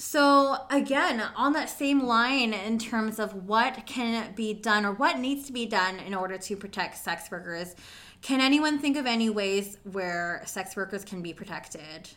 so 0.00 0.56
again 0.70 1.20
on 1.36 1.52
that 1.52 1.68
same 1.68 2.00
line 2.00 2.54
in 2.54 2.78
terms 2.78 3.18
of 3.18 3.46
what 3.46 3.84
can 3.84 4.32
be 4.34 4.54
done 4.54 4.86
or 4.86 4.92
what 4.92 5.18
needs 5.18 5.46
to 5.46 5.52
be 5.52 5.66
done 5.66 5.98
in 5.98 6.14
order 6.14 6.38
to 6.38 6.56
protect 6.56 6.96
sex 6.96 7.30
workers 7.30 7.74
can 8.22 8.40
anyone 8.40 8.78
think 8.78 8.96
of 8.96 9.04
any 9.04 9.28
ways 9.28 9.76
where 9.84 10.42
sex 10.46 10.74
workers 10.74 11.04
can 11.04 11.20
be 11.20 11.34
protected 11.34 12.08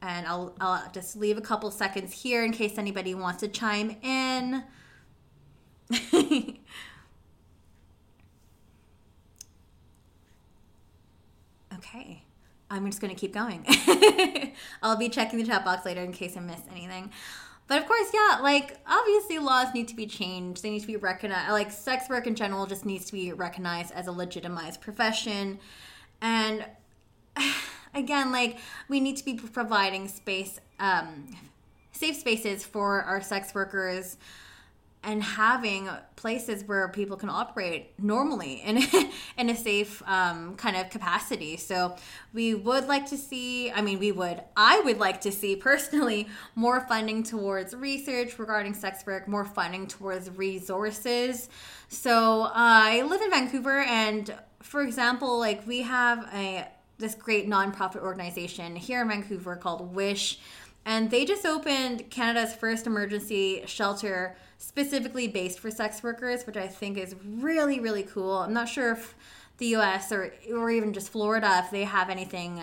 and 0.00 0.26
I'll, 0.26 0.54
I'll 0.60 0.90
just 0.92 1.16
leave 1.16 1.36
a 1.36 1.42
couple 1.42 1.70
seconds 1.70 2.12
here 2.12 2.44
in 2.44 2.52
case 2.52 2.78
anybody 2.78 3.14
wants 3.14 3.40
to 3.40 3.48
chime 3.48 3.96
in. 4.02 4.62
okay, 11.74 12.22
I'm 12.70 12.86
just 12.86 13.00
going 13.00 13.14
to 13.14 13.18
keep 13.18 13.32
going. 13.32 13.64
I'll 14.82 14.96
be 14.96 15.08
checking 15.08 15.38
the 15.38 15.46
chat 15.46 15.64
box 15.64 15.84
later 15.84 16.02
in 16.02 16.12
case 16.12 16.36
I 16.36 16.40
miss 16.40 16.60
anything. 16.70 17.10
But 17.68 17.80
of 17.80 17.86
course, 17.86 18.08
yeah, 18.14 18.38
like 18.42 18.78
obviously 18.86 19.38
laws 19.38 19.74
need 19.74 19.88
to 19.88 19.96
be 19.96 20.06
changed. 20.06 20.62
They 20.62 20.70
need 20.70 20.80
to 20.80 20.86
be 20.86 20.96
recognized. 20.96 21.50
Like 21.50 21.72
sex 21.72 22.08
work 22.08 22.26
in 22.26 22.34
general 22.34 22.66
just 22.66 22.84
needs 22.84 23.04
to 23.06 23.12
be 23.12 23.32
recognized 23.32 23.92
as 23.92 24.06
a 24.06 24.12
legitimized 24.12 24.80
profession. 24.80 25.58
And 26.20 26.64
again, 27.94 28.30
like 28.30 28.58
we 28.88 29.00
need 29.00 29.16
to 29.16 29.24
be 29.24 29.34
providing 29.34 30.06
space, 30.08 30.60
um, 30.78 31.36
safe 31.92 32.16
spaces 32.16 32.64
for 32.64 33.02
our 33.02 33.20
sex 33.20 33.54
workers 33.54 34.16
and 35.06 35.22
having 35.22 35.88
places 36.16 36.64
where 36.64 36.88
people 36.88 37.16
can 37.16 37.30
operate 37.30 37.92
normally 37.98 38.54
in 38.64 38.82
in 39.38 39.48
a 39.48 39.56
safe 39.56 40.02
um, 40.04 40.56
kind 40.56 40.76
of 40.76 40.90
capacity. 40.90 41.56
So 41.56 41.96
we 42.34 42.54
would 42.54 42.88
like 42.88 43.06
to 43.10 43.16
see. 43.16 43.70
I 43.70 43.80
mean, 43.80 44.00
we 44.00 44.12
would. 44.12 44.42
I 44.56 44.80
would 44.80 44.98
like 44.98 45.20
to 45.22 45.32
see 45.32 45.54
personally 45.56 46.26
more 46.56 46.80
funding 46.80 47.22
towards 47.22 47.74
research 47.74 48.38
regarding 48.38 48.74
sex 48.74 49.06
work, 49.06 49.28
more 49.28 49.44
funding 49.44 49.86
towards 49.86 50.28
resources. 50.30 51.48
So 51.88 52.42
uh, 52.42 52.50
I 52.54 53.02
live 53.02 53.22
in 53.22 53.30
Vancouver, 53.30 53.78
and 53.80 54.34
for 54.60 54.82
example, 54.82 55.38
like 55.38 55.64
we 55.66 55.82
have 55.82 56.28
a 56.34 56.66
this 56.98 57.14
great 57.14 57.48
nonprofit 57.48 58.00
organization 58.00 58.74
here 58.74 59.02
in 59.02 59.08
Vancouver 59.08 59.54
called 59.54 59.94
Wish. 59.94 60.40
And 60.86 61.10
they 61.10 61.24
just 61.24 61.44
opened 61.44 62.10
Canada's 62.10 62.54
first 62.54 62.86
emergency 62.86 63.64
shelter 63.66 64.36
specifically 64.56 65.26
based 65.26 65.58
for 65.58 65.68
sex 65.68 66.00
workers, 66.00 66.46
which 66.46 66.56
I 66.56 66.68
think 66.68 66.96
is 66.96 67.16
really, 67.24 67.80
really 67.80 68.04
cool. 68.04 68.38
I'm 68.38 68.52
not 68.52 68.68
sure 68.68 68.92
if 68.92 69.16
the 69.58 69.74
US 69.74 70.12
or, 70.12 70.32
or 70.54 70.70
even 70.70 70.92
just 70.92 71.10
Florida, 71.10 71.62
if 71.64 71.72
they 71.72 71.82
have 71.82 72.08
anything 72.08 72.62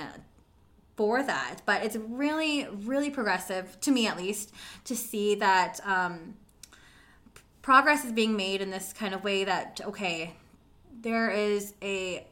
for 0.96 1.22
that, 1.22 1.58
but 1.66 1.84
it's 1.84 1.98
really, 1.98 2.66
really 2.72 3.10
progressive, 3.10 3.78
to 3.82 3.92
me 3.92 4.08
at 4.08 4.16
least, 4.16 4.54
to 4.86 4.96
see 4.96 5.36
that 5.36 5.82
um, 5.86 6.36
progress 7.62 8.06
is 8.06 8.14
being 8.14 8.38
made 8.38 8.62
in 8.62 8.70
this 8.70 8.94
kind 8.94 9.14
of 9.14 9.24
way 9.24 9.44
that, 9.44 9.82
okay, 9.84 10.34
there 11.02 11.30
is 11.30 11.74
a 11.82 12.26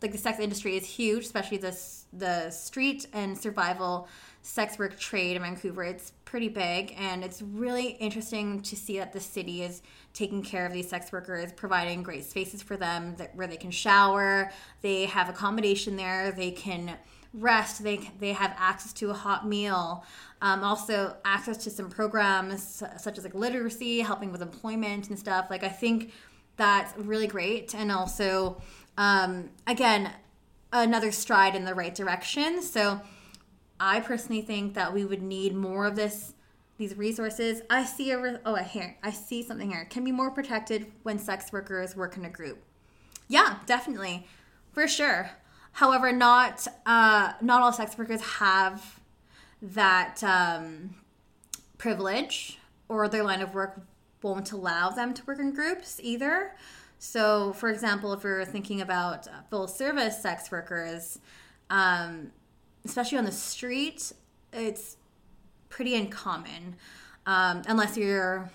like 0.00 0.12
the 0.12 0.18
sex 0.18 0.38
industry 0.38 0.76
is 0.76 0.86
huge, 0.86 1.24
especially 1.24 1.56
the 1.56 1.76
the 2.12 2.50
street 2.50 3.06
and 3.12 3.36
survival 3.36 4.06
sex 4.44 4.78
work 4.78 4.98
trade 4.98 5.36
in 5.36 5.42
Vancouver. 5.42 5.84
It's 5.84 6.12
pretty 6.26 6.50
big, 6.50 6.94
and 6.98 7.24
it's 7.24 7.40
really 7.40 7.92
interesting 7.92 8.60
to 8.60 8.76
see 8.76 8.98
that 8.98 9.14
the 9.14 9.18
city 9.18 9.62
is 9.62 9.80
taking 10.12 10.42
care 10.42 10.66
of 10.66 10.72
these 10.72 10.86
sex 10.86 11.10
workers, 11.10 11.50
providing 11.52 12.02
great 12.02 12.24
spaces 12.24 12.62
for 12.62 12.76
them 12.76 13.16
that, 13.16 13.34
where 13.34 13.46
they 13.46 13.56
can 13.56 13.70
shower, 13.70 14.52
they 14.82 15.06
have 15.06 15.30
accommodation 15.30 15.96
there, 15.96 16.30
they 16.30 16.50
can 16.50 16.94
rest, 17.32 17.82
they, 17.82 17.98
they 18.20 18.34
have 18.34 18.54
access 18.58 18.92
to 18.92 19.08
a 19.08 19.14
hot 19.14 19.48
meal. 19.48 20.04
Um, 20.42 20.62
also, 20.62 21.16
access 21.24 21.56
to 21.64 21.70
some 21.70 21.88
programs 21.88 22.82
such 22.98 23.16
as 23.16 23.24
like 23.24 23.34
literacy, 23.34 24.00
helping 24.00 24.30
with 24.30 24.42
employment 24.42 25.08
and 25.08 25.18
stuff. 25.18 25.46
Like, 25.48 25.64
I 25.64 25.70
think 25.70 26.12
that's 26.56 26.96
really 26.98 27.26
great. 27.26 27.74
And 27.74 27.90
also, 27.90 28.60
um, 28.98 29.48
again, 29.66 30.10
another 30.70 31.10
stride 31.12 31.54
in 31.54 31.64
the 31.64 31.74
right 31.74 31.94
direction. 31.94 32.60
So, 32.60 33.00
I 33.78 34.00
personally 34.00 34.42
think 34.42 34.74
that 34.74 34.92
we 34.92 35.04
would 35.04 35.22
need 35.22 35.54
more 35.54 35.86
of 35.86 35.96
this 35.96 36.34
these 36.76 36.96
resources. 36.96 37.62
I 37.70 37.84
see 37.84 38.10
a 38.10 38.20
re- 38.20 38.38
oh 38.44 38.56
here 38.56 38.96
I 39.02 39.10
see 39.10 39.42
something 39.42 39.70
here. 39.70 39.84
Can 39.86 40.04
be 40.04 40.12
more 40.12 40.30
protected 40.30 40.90
when 41.02 41.18
sex 41.18 41.52
workers 41.52 41.94
work 41.94 42.16
in 42.16 42.24
a 42.24 42.30
group. 42.30 42.62
Yeah, 43.28 43.58
definitely, 43.66 44.26
for 44.72 44.86
sure. 44.86 45.30
However, 45.72 46.12
not 46.12 46.66
uh, 46.86 47.32
not 47.40 47.62
all 47.62 47.72
sex 47.72 47.96
workers 47.98 48.20
have 48.22 49.00
that 49.62 50.22
um, 50.22 50.94
privilege, 51.78 52.58
or 52.88 53.08
their 53.08 53.24
line 53.24 53.40
of 53.40 53.54
work 53.54 53.80
won't 54.22 54.52
allow 54.52 54.90
them 54.90 55.14
to 55.14 55.22
work 55.26 55.38
in 55.38 55.52
groups 55.52 56.00
either. 56.02 56.54
So, 56.98 57.52
for 57.52 57.68
example, 57.68 58.12
if 58.12 58.24
we 58.24 58.30
are 58.30 58.44
thinking 58.44 58.80
about 58.80 59.28
full 59.50 59.68
service 59.68 60.22
sex 60.22 60.50
workers, 60.50 61.18
um, 61.70 62.30
especially 62.84 63.18
on 63.18 63.24
the 63.24 63.32
street, 63.32 64.12
it's 64.52 64.96
pretty 65.68 65.96
uncommon 65.96 66.76
um, 67.26 67.62
unless 67.66 67.96
you're 67.96 68.50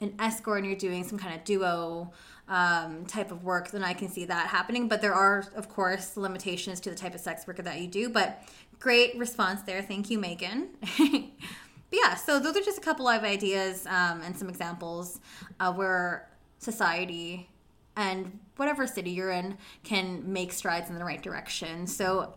an 0.00 0.14
escort 0.18 0.58
and 0.58 0.66
you're 0.66 0.78
doing 0.78 1.04
some 1.04 1.18
kind 1.18 1.34
of 1.34 1.44
duo 1.44 2.12
um, 2.48 3.04
type 3.06 3.30
of 3.30 3.44
work, 3.44 3.70
then 3.70 3.84
I 3.84 3.92
can 3.92 4.08
see 4.08 4.24
that 4.24 4.48
happening. 4.48 4.88
But 4.88 5.00
there 5.00 5.14
are, 5.14 5.44
of 5.54 5.68
course, 5.68 6.16
limitations 6.16 6.80
to 6.80 6.90
the 6.90 6.96
type 6.96 7.14
of 7.14 7.20
sex 7.20 7.46
worker 7.46 7.62
that 7.62 7.80
you 7.80 7.88
do. 7.88 8.08
But 8.08 8.42
great 8.78 9.16
response 9.18 9.62
there. 9.62 9.82
Thank 9.82 10.10
you, 10.10 10.18
Megan. 10.18 10.68
but 10.98 11.92
yeah, 11.92 12.14
so 12.14 12.38
those 12.38 12.56
are 12.56 12.62
just 12.62 12.78
a 12.78 12.82
couple 12.82 13.08
of 13.08 13.22
ideas 13.22 13.86
um, 13.86 14.22
and 14.22 14.36
some 14.36 14.48
examples 14.48 15.20
uh, 15.60 15.72
where 15.72 16.28
society 16.58 17.48
and 17.96 18.38
whatever 18.56 18.86
city 18.86 19.10
you're 19.10 19.30
in 19.30 19.56
can 19.82 20.32
make 20.32 20.52
strides 20.52 20.88
in 20.88 20.98
the 20.98 21.04
right 21.04 21.22
direction. 21.22 21.86
So 21.86 22.34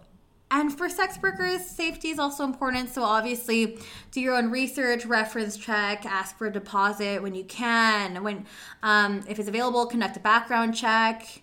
and 0.52 0.78
for 0.78 0.90
sex 0.90 1.18
workers, 1.22 1.66
safety 1.66 2.10
is 2.10 2.20
also 2.20 2.44
important. 2.44 2.90
So 2.90 3.04
obviously, 3.04 3.80
do 4.12 4.20
your 4.20 4.36
own 4.36 4.52
research, 4.52 5.06
reference 5.06 5.56
check, 5.56 6.06
ask 6.06 6.38
for 6.38 6.48
a 6.48 6.52
deposit 6.52 7.24
when 7.24 7.34
you 7.34 7.46
can. 7.46 8.22
When 8.22 8.46
um, 8.84 9.24
if 9.30 9.40
it's 9.40 9.48
available, 9.48 9.86
conduct 9.86 10.18
a 10.18 10.20
background 10.20 10.76
check. 10.76 11.42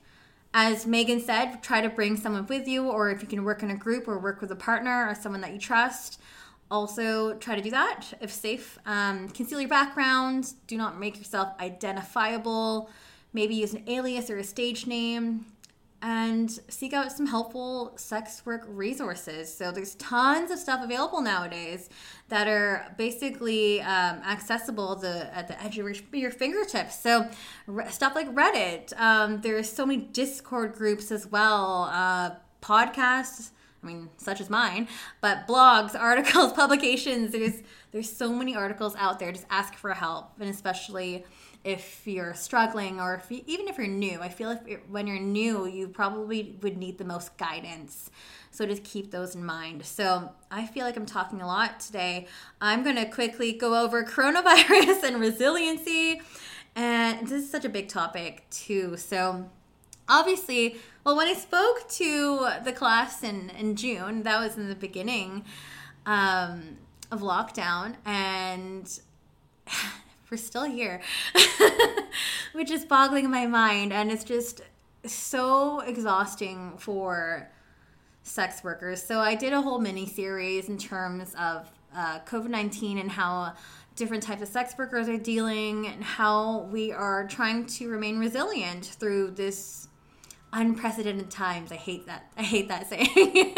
As 0.53 0.87
Megan 0.87 1.21
said, 1.21 1.63
try 1.63 1.81
to 1.81 1.89
bring 1.89 2.17
someone 2.17 2.47
with 2.47 2.69
you, 2.69 2.89
or 2.89 3.11
if 3.11 3.23
you 3.23 3.29
can 3.29 3.45
work 3.45 3.63
in 3.63 3.71
a 3.71 3.77
group 3.77 4.09
or 4.09 4.19
work 4.19 4.43
with 4.43 4.51
a 4.51 4.57
partner 4.57 5.09
or 5.09 5.15
someone 5.15 5.41
that 5.41 5.53
you 5.53 5.59
trust. 5.59 6.21
Also, 6.71 7.35
try 7.35 7.55
to 7.57 7.63
do 7.63 7.71
that 7.71 8.13
if 8.21 8.31
safe. 8.31 8.79
Um, 8.85 9.31
conceal 9.31 9.59
your 9.59 9.71
background. 9.71 10.53
Do 10.67 10.77
not 10.77 11.01
make 11.01 11.17
yourself 11.17 11.55
identifiable. 11.61 12.91
Maybe 13.33 13.55
use 13.55 13.73
an 13.73 13.85
alias 13.87 14.29
or 14.29 14.37
a 14.37 14.45
stage 14.45 14.87
name 14.87 15.47
and 16.01 16.51
seek 16.69 16.93
out 16.93 17.11
some 17.11 17.27
helpful 17.27 17.93
sex 17.97 18.43
work 18.47 18.65
resources. 18.69 19.53
So 19.53 19.73
there's 19.73 19.97
tons 19.97 20.51
of 20.51 20.59
stuff 20.59 20.83
available 20.83 21.21
nowadays 21.21 21.89
that 22.29 22.47
are 22.47 22.95
basically 22.97 23.81
um, 23.81 24.21
accessible 24.25 24.93
at 25.05 25.49
the 25.49 25.63
edge 25.63 25.79
of 25.79 25.87
your, 25.87 25.95
your 26.13 26.31
fingertips. 26.31 26.99
So 27.01 27.29
re- 27.67 27.89
stuff 27.89 28.15
like 28.15 28.33
Reddit. 28.33 28.99
Um, 28.99 29.41
there's 29.41 29.71
so 29.71 29.85
many 29.85 30.03
Discord 30.03 30.75
groups 30.75 31.11
as 31.11 31.27
well. 31.27 31.91
Uh, 31.93 32.31
podcasts. 32.63 33.51
I 33.83 33.87
mean, 33.87 34.09
such 34.17 34.41
as 34.41 34.51
mine, 34.51 34.89
but 35.21 35.47
blogs, 35.47 35.95
articles, 35.99 36.53
publications. 36.53 37.31
There's 37.31 37.63
there's 37.93 38.11
so 38.11 38.33
many 38.33 38.57
articles 38.57 38.95
out 38.97 39.19
there. 39.19 39.31
Just 39.31 39.47
ask 39.51 39.75
for 39.75 39.95
help, 39.95 40.33
and 40.41 40.51
especially 40.51 41.25
if 41.65 42.07
you're 42.07 42.35
struggling 42.35 43.01
or 43.01 43.15
if 43.15 43.31
you, 43.31 43.43
even 43.47 43.69
if 43.69 43.77
you're 43.79 43.87
new. 43.87 44.21
I 44.21 44.29
feel 44.29 44.49
like 44.49 44.85
when 44.89 45.07
you're 45.07 45.19
new, 45.19 45.67
you 45.67 45.89
probably 45.89 46.57
would 46.63 46.77
need 46.77 46.99
the 46.99 47.05
most 47.05 47.37
guidance. 47.37 48.11
So 48.51 48.65
just 48.67 48.85
keep 48.85 49.11
those 49.11 49.35
in 49.35 49.45
mind. 49.45 49.85
So 49.85 50.33
I 50.51 50.67
feel 50.67 50.85
like 50.85 50.97
I'm 50.97 51.07
talking 51.07 51.41
a 51.41 51.47
lot 51.47 51.81
today. 51.81 52.27
I'm 52.61 52.83
going 52.83 52.97
to 52.97 53.07
quickly 53.07 53.53
go 53.53 53.83
over 53.83 54.05
coronavirus 54.05 55.03
and 55.05 55.21
resiliency. 55.21 56.21
And 56.75 57.27
this 57.27 57.45
is 57.45 57.51
such 57.51 57.65
a 57.65 57.69
big 57.69 57.89
topic, 57.89 58.49
too. 58.51 58.97
So 58.97 59.51
obviously, 60.09 60.77
well, 61.05 61.17
when 61.17 61.27
I 61.27 61.35
spoke 61.35 61.89
to 61.91 62.49
the 62.65 62.73
class 62.73 63.23
in, 63.23 63.51
in 63.51 63.77
June, 63.77 64.23
that 64.23 64.41
was 64.41 64.57
in 64.57 64.69
the 64.69 64.75
beginning 64.75 65.45
um, 66.07 66.79
of 67.11 67.21
lockdown. 67.21 67.97
And 68.05 68.89
we're 70.31 70.37
still 70.37 70.65
here, 70.65 71.01
which 72.53 72.71
is 72.71 72.85
boggling 72.85 73.31
my 73.31 73.47
mind. 73.47 73.93
And 73.93 74.11
it's 74.11 74.25
just 74.25 74.63
so 75.05 75.81
exhausting 75.81 76.75
for 76.79 77.51
sex 78.23 78.63
workers. 78.63 79.03
So 79.03 79.21
I 79.21 79.35
did 79.35 79.53
a 79.53 79.61
whole 79.61 79.79
mini 79.79 80.07
series 80.07 80.69
in 80.69 80.79
terms 80.79 81.35
of 81.39 81.71
uh, 81.95 82.21
COVID 82.21 82.49
19 82.51 82.99
and 82.99 83.11
how 83.11 83.55
different 83.97 84.23
types 84.23 84.43
of 84.43 84.49
sex 84.49 84.75
workers 84.79 85.09
are 85.09 85.17
dealing 85.17 85.87
and 85.87 86.05
how 86.05 86.61
we 86.71 86.93
are 86.93 87.27
trying 87.27 87.67
to 87.67 87.89
remain 87.89 88.19
resilient 88.19 88.85
through 88.85 89.33
this 89.33 89.89
unprecedented 90.53 91.31
times. 91.31 91.73
I 91.73 91.77
hate 91.77 92.07
that. 92.07 92.31
I 92.37 92.43
hate 92.43 92.69
that 92.69 92.89
saying. 92.91 93.55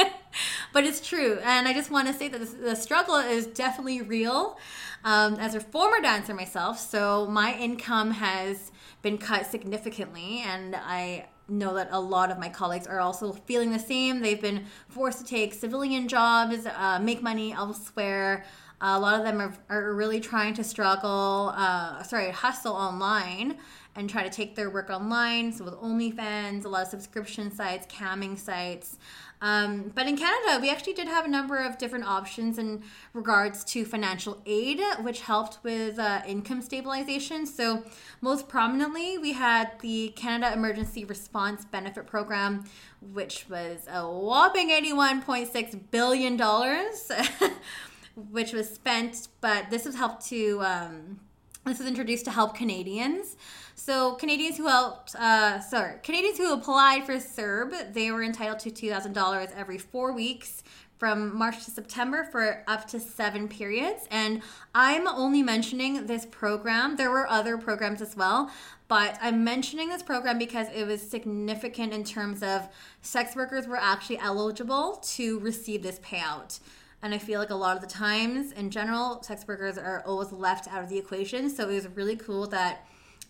but 0.72 0.84
it's 0.84 1.06
true. 1.06 1.38
And 1.42 1.68
I 1.68 1.72
just 1.72 1.90
want 1.90 2.08
to 2.08 2.14
say 2.14 2.28
that 2.28 2.38
this, 2.38 2.52
the 2.52 2.76
struggle 2.76 3.16
is 3.16 3.46
definitely 3.46 4.02
real. 4.02 4.58
Um, 5.02 5.36
as 5.36 5.54
a 5.54 5.60
former 5.60 6.00
dancer 6.02 6.34
myself, 6.34 6.78
so 6.78 7.26
my 7.26 7.54
income 7.54 8.10
has 8.10 8.70
been 9.00 9.16
cut 9.16 9.46
significantly, 9.46 10.42
and 10.44 10.76
I 10.76 11.26
know 11.48 11.74
that 11.74 11.88
a 11.90 11.98
lot 11.98 12.30
of 12.30 12.38
my 12.38 12.50
colleagues 12.50 12.86
are 12.86 13.00
also 13.00 13.32
feeling 13.32 13.72
the 13.72 13.78
same. 13.78 14.20
They've 14.20 14.40
been 14.40 14.66
forced 14.88 15.18
to 15.20 15.24
take 15.24 15.54
civilian 15.54 16.06
jobs, 16.06 16.66
uh, 16.66 16.98
make 17.02 17.22
money 17.22 17.52
elsewhere. 17.52 18.44
A 18.82 18.98
lot 18.98 19.18
of 19.18 19.24
them 19.24 19.40
are, 19.40 19.54
are 19.68 19.94
really 19.94 20.20
trying 20.20 20.54
to 20.54 20.64
struggle, 20.64 21.52
uh, 21.54 22.02
sorry, 22.02 22.30
hustle 22.30 22.74
online 22.74 23.58
and 23.96 24.08
try 24.08 24.22
to 24.22 24.30
take 24.30 24.54
their 24.54 24.70
work 24.70 24.90
online. 24.90 25.52
So 25.52 25.64
with 25.64 25.74
OnlyFans, 25.74 26.64
a 26.64 26.68
lot 26.68 26.82
of 26.82 26.88
subscription 26.88 27.50
sites, 27.50 27.86
camming 27.86 28.38
sites. 28.38 28.98
Um, 29.42 29.90
but 29.94 30.06
in 30.06 30.18
Canada, 30.18 30.58
we 30.60 30.70
actually 30.70 30.92
did 30.92 31.08
have 31.08 31.24
a 31.24 31.28
number 31.28 31.56
of 31.56 31.78
different 31.78 32.04
options 32.04 32.58
in 32.58 32.82
regards 33.14 33.64
to 33.64 33.86
financial 33.86 34.42
aid, 34.44 34.80
which 35.00 35.22
helped 35.22 35.58
with 35.62 35.98
uh, 35.98 36.20
income 36.26 36.60
stabilization. 36.60 37.46
So, 37.46 37.84
most 38.20 38.48
prominently, 38.48 39.16
we 39.16 39.32
had 39.32 39.80
the 39.80 40.12
Canada 40.14 40.52
Emergency 40.52 41.06
Response 41.06 41.64
Benefit 41.64 42.06
Program, 42.06 42.64
which 43.00 43.46
was 43.48 43.86
a 43.90 44.06
whopping 44.06 44.68
$81.6 44.68 45.80
billion, 45.90 46.38
which 48.30 48.52
was 48.52 48.68
spent, 48.68 49.28
but 49.40 49.70
this 49.70 49.86
was 49.86 49.94
helped 49.94 50.26
to. 50.26 50.60
Um, 50.60 51.20
this 51.66 51.78
was 51.78 51.86
introduced 51.86 52.24
to 52.24 52.30
help 52.30 52.54
Canadians. 52.54 53.36
So 53.82 54.12
Canadians 54.16 54.58
who 54.58 54.66
helped, 54.66 55.14
uh, 55.14 55.58
sorry, 55.58 55.94
Canadians 56.02 56.36
who 56.36 56.52
applied 56.52 57.06
for 57.06 57.14
CERB, 57.14 57.94
they 57.94 58.10
were 58.10 58.22
entitled 58.22 58.58
to 58.60 58.70
two 58.70 58.90
thousand 58.90 59.14
dollars 59.14 59.48
every 59.56 59.78
four 59.78 60.12
weeks 60.12 60.62
from 60.98 61.34
March 61.34 61.64
to 61.64 61.70
September 61.70 62.28
for 62.30 62.62
up 62.66 62.86
to 62.88 63.00
seven 63.00 63.48
periods. 63.48 64.06
And 64.10 64.42
I'm 64.74 65.08
only 65.08 65.42
mentioning 65.42 66.06
this 66.06 66.26
program. 66.26 66.96
There 66.96 67.10
were 67.10 67.26
other 67.26 67.56
programs 67.56 68.02
as 68.02 68.14
well, 68.14 68.50
but 68.86 69.16
I'm 69.22 69.44
mentioning 69.44 69.88
this 69.88 70.02
program 70.02 70.36
because 70.38 70.66
it 70.74 70.86
was 70.86 71.00
significant 71.00 71.94
in 71.94 72.04
terms 72.04 72.42
of 72.42 72.68
sex 73.00 73.34
workers 73.34 73.66
were 73.66 73.78
actually 73.78 74.18
eligible 74.18 75.02
to 75.14 75.40
receive 75.40 75.82
this 75.82 75.98
payout. 76.00 76.60
And 77.02 77.14
I 77.14 77.18
feel 77.18 77.40
like 77.40 77.48
a 77.48 77.54
lot 77.54 77.76
of 77.76 77.82
the 77.82 77.88
times, 77.88 78.52
in 78.52 78.70
general, 78.70 79.22
sex 79.22 79.46
workers 79.48 79.78
are 79.78 80.02
always 80.04 80.32
left 80.32 80.68
out 80.68 80.82
of 80.82 80.90
the 80.90 80.98
equation. 80.98 81.48
So 81.48 81.66
it 81.70 81.74
was 81.74 81.88
really 81.88 82.16
cool 82.16 82.46
that 82.48 82.84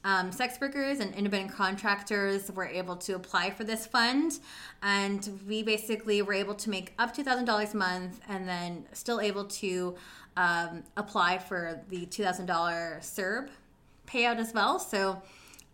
um, 0.04 0.32
sex 0.32 0.58
workers 0.60 1.00
and 1.00 1.14
independent 1.14 1.52
contractors 1.52 2.50
were 2.50 2.66
able 2.66 2.96
to 2.96 3.14
apply 3.14 3.50
for 3.50 3.64
this 3.64 3.86
fund. 3.86 4.38
And 4.82 5.40
we 5.46 5.62
basically 5.62 6.22
were 6.22 6.32
able 6.32 6.54
to 6.54 6.70
make 6.70 6.94
up 6.98 7.12
to 7.14 7.22
$1,000 7.22 7.74
a 7.74 7.76
month 7.76 8.20
and 8.28 8.48
then 8.48 8.86
still 8.92 9.20
able 9.20 9.44
to 9.44 9.94
um, 10.36 10.84
apply 10.96 11.38
for 11.38 11.80
the 11.88 12.06
$2,000 12.06 12.46
CERB 13.00 13.48
payout 14.06 14.38
as 14.38 14.54
well. 14.54 14.78
So 14.78 15.22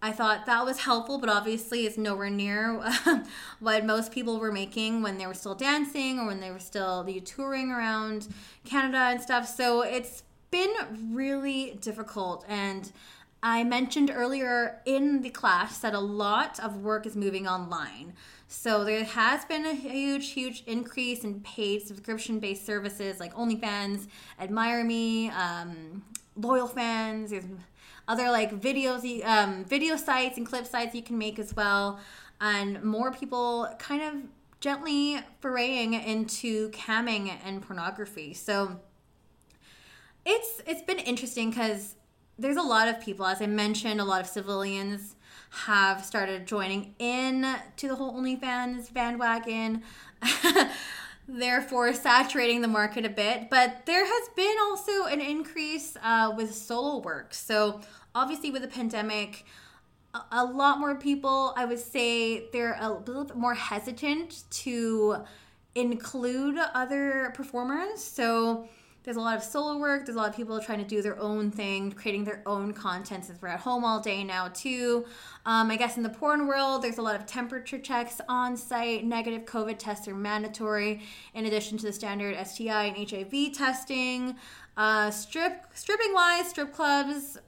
I 0.02 0.12
thought 0.12 0.44
that 0.46 0.64
was 0.64 0.80
helpful, 0.80 1.18
but 1.18 1.28
obviously 1.28 1.86
it's 1.86 1.96
nowhere 1.96 2.30
near 2.30 2.82
what 3.60 3.84
most 3.84 4.12
people 4.12 4.38
were 4.38 4.52
making 4.52 5.02
when 5.02 5.18
they 5.18 5.26
were 5.26 5.34
still 5.34 5.54
dancing 5.54 6.18
or 6.18 6.26
when 6.26 6.40
they 6.40 6.50
were 6.50 6.58
still 6.58 7.06
touring 7.24 7.70
around 7.70 8.28
Canada 8.64 8.98
and 8.98 9.20
stuff. 9.20 9.48
So 9.48 9.82
it's 9.82 10.22
been 10.50 10.72
really 11.12 11.78
difficult. 11.80 12.44
And 12.48 12.92
I 13.48 13.62
mentioned 13.62 14.10
earlier 14.12 14.80
in 14.86 15.22
the 15.22 15.30
class 15.30 15.78
that 15.78 15.94
a 15.94 16.00
lot 16.00 16.58
of 16.58 16.78
work 16.78 17.06
is 17.06 17.14
moving 17.14 17.46
online. 17.46 18.14
So 18.48 18.82
there 18.82 19.04
has 19.04 19.44
been 19.44 19.64
a 19.64 19.72
huge, 19.72 20.32
huge 20.32 20.64
increase 20.66 21.22
in 21.22 21.42
paid 21.42 21.86
subscription 21.86 22.40
based 22.40 22.66
services 22.66 23.20
like 23.20 23.32
OnlyFans, 23.34 24.08
Admire 24.40 24.82
Me, 24.82 25.30
um, 25.30 26.02
Loyal 26.34 26.66
Fans. 26.66 27.30
There's 27.30 27.44
other 28.08 28.32
like 28.32 28.60
videos, 28.60 29.24
um, 29.24 29.64
video 29.64 29.94
sites 29.94 30.36
and 30.38 30.44
clip 30.44 30.66
sites 30.66 30.92
you 30.96 31.02
can 31.02 31.16
make 31.16 31.38
as 31.38 31.54
well, 31.54 32.00
and 32.40 32.82
more 32.82 33.12
people 33.12 33.72
kind 33.78 34.02
of 34.02 34.28
gently 34.58 35.20
foraying 35.40 35.94
into 35.94 36.70
camming 36.70 37.32
and 37.44 37.62
pornography. 37.62 38.34
So 38.34 38.80
it's 40.24 40.62
it's 40.66 40.82
been 40.82 40.98
interesting 40.98 41.50
because 41.50 41.94
there's 42.38 42.56
a 42.56 42.62
lot 42.62 42.88
of 42.88 43.00
people, 43.00 43.26
as 43.26 43.40
I 43.40 43.46
mentioned, 43.46 44.00
a 44.00 44.04
lot 44.04 44.20
of 44.20 44.26
civilians 44.26 45.14
have 45.64 46.04
started 46.04 46.46
joining 46.46 46.94
in 46.98 47.46
to 47.76 47.88
the 47.88 47.94
whole 47.94 48.12
OnlyFans 48.14 48.92
bandwagon. 48.92 49.82
therefore 51.28 51.92
saturating 51.92 52.60
the 52.60 52.68
market 52.68 53.04
a 53.04 53.08
bit. 53.08 53.50
But 53.50 53.86
there 53.86 54.04
has 54.04 54.28
been 54.36 54.56
also 54.62 55.06
an 55.06 55.20
increase 55.20 55.96
uh, 56.02 56.32
with 56.36 56.54
solo 56.54 56.98
work. 56.98 57.34
So 57.34 57.80
obviously, 58.14 58.50
with 58.50 58.62
the 58.62 58.68
pandemic, 58.68 59.44
a, 60.14 60.20
a 60.32 60.44
lot 60.44 60.78
more 60.78 60.94
people, 60.94 61.52
I 61.56 61.64
would 61.64 61.78
say, 61.78 62.48
they're 62.52 62.76
a 62.80 62.90
little 62.90 63.24
bit 63.24 63.36
more 63.36 63.54
hesitant 63.54 64.44
to 64.50 65.24
include 65.74 66.58
other 66.74 67.32
performers. 67.34 68.02
So 68.02 68.68
there's 69.06 69.16
a 69.16 69.20
lot 69.20 69.36
of 69.36 69.44
solo 69.44 69.78
work. 69.78 70.04
There's 70.04 70.16
a 70.16 70.18
lot 70.18 70.28
of 70.28 70.36
people 70.36 70.58
trying 70.58 70.80
to 70.80 70.84
do 70.84 71.00
their 71.00 71.16
own 71.20 71.52
thing, 71.52 71.92
creating 71.92 72.24
their 72.24 72.42
own 72.44 72.72
content 72.72 73.24
since 73.24 73.40
we're 73.40 73.48
at 73.48 73.60
home 73.60 73.84
all 73.84 74.00
day 74.00 74.24
now, 74.24 74.48
too. 74.48 75.06
Um, 75.46 75.70
I 75.70 75.76
guess 75.76 75.96
in 75.96 76.02
the 76.02 76.08
porn 76.08 76.48
world, 76.48 76.82
there's 76.82 76.98
a 76.98 77.02
lot 77.02 77.14
of 77.14 77.24
temperature 77.24 77.78
checks 77.78 78.20
on 78.28 78.56
site. 78.56 79.04
Negative 79.04 79.44
COVID 79.44 79.78
tests 79.78 80.08
are 80.08 80.14
mandatory, 80.14 81.02
in 81.34 81.46
addition 81.46 81.78
to 81.78 81.86
the 81.86 81.92
standard 81.92 82.36
STI 82.44 82.86
and 82.86 83.08
HIV 83.08 83.52
testing. 83.52 84.34
Uh, 84.76 85.12
strip 85.12 85.66
stripping 85.72 86.12
wise, 86.12 86.50
strip 86.50 86.72
clubs 86.74 87.38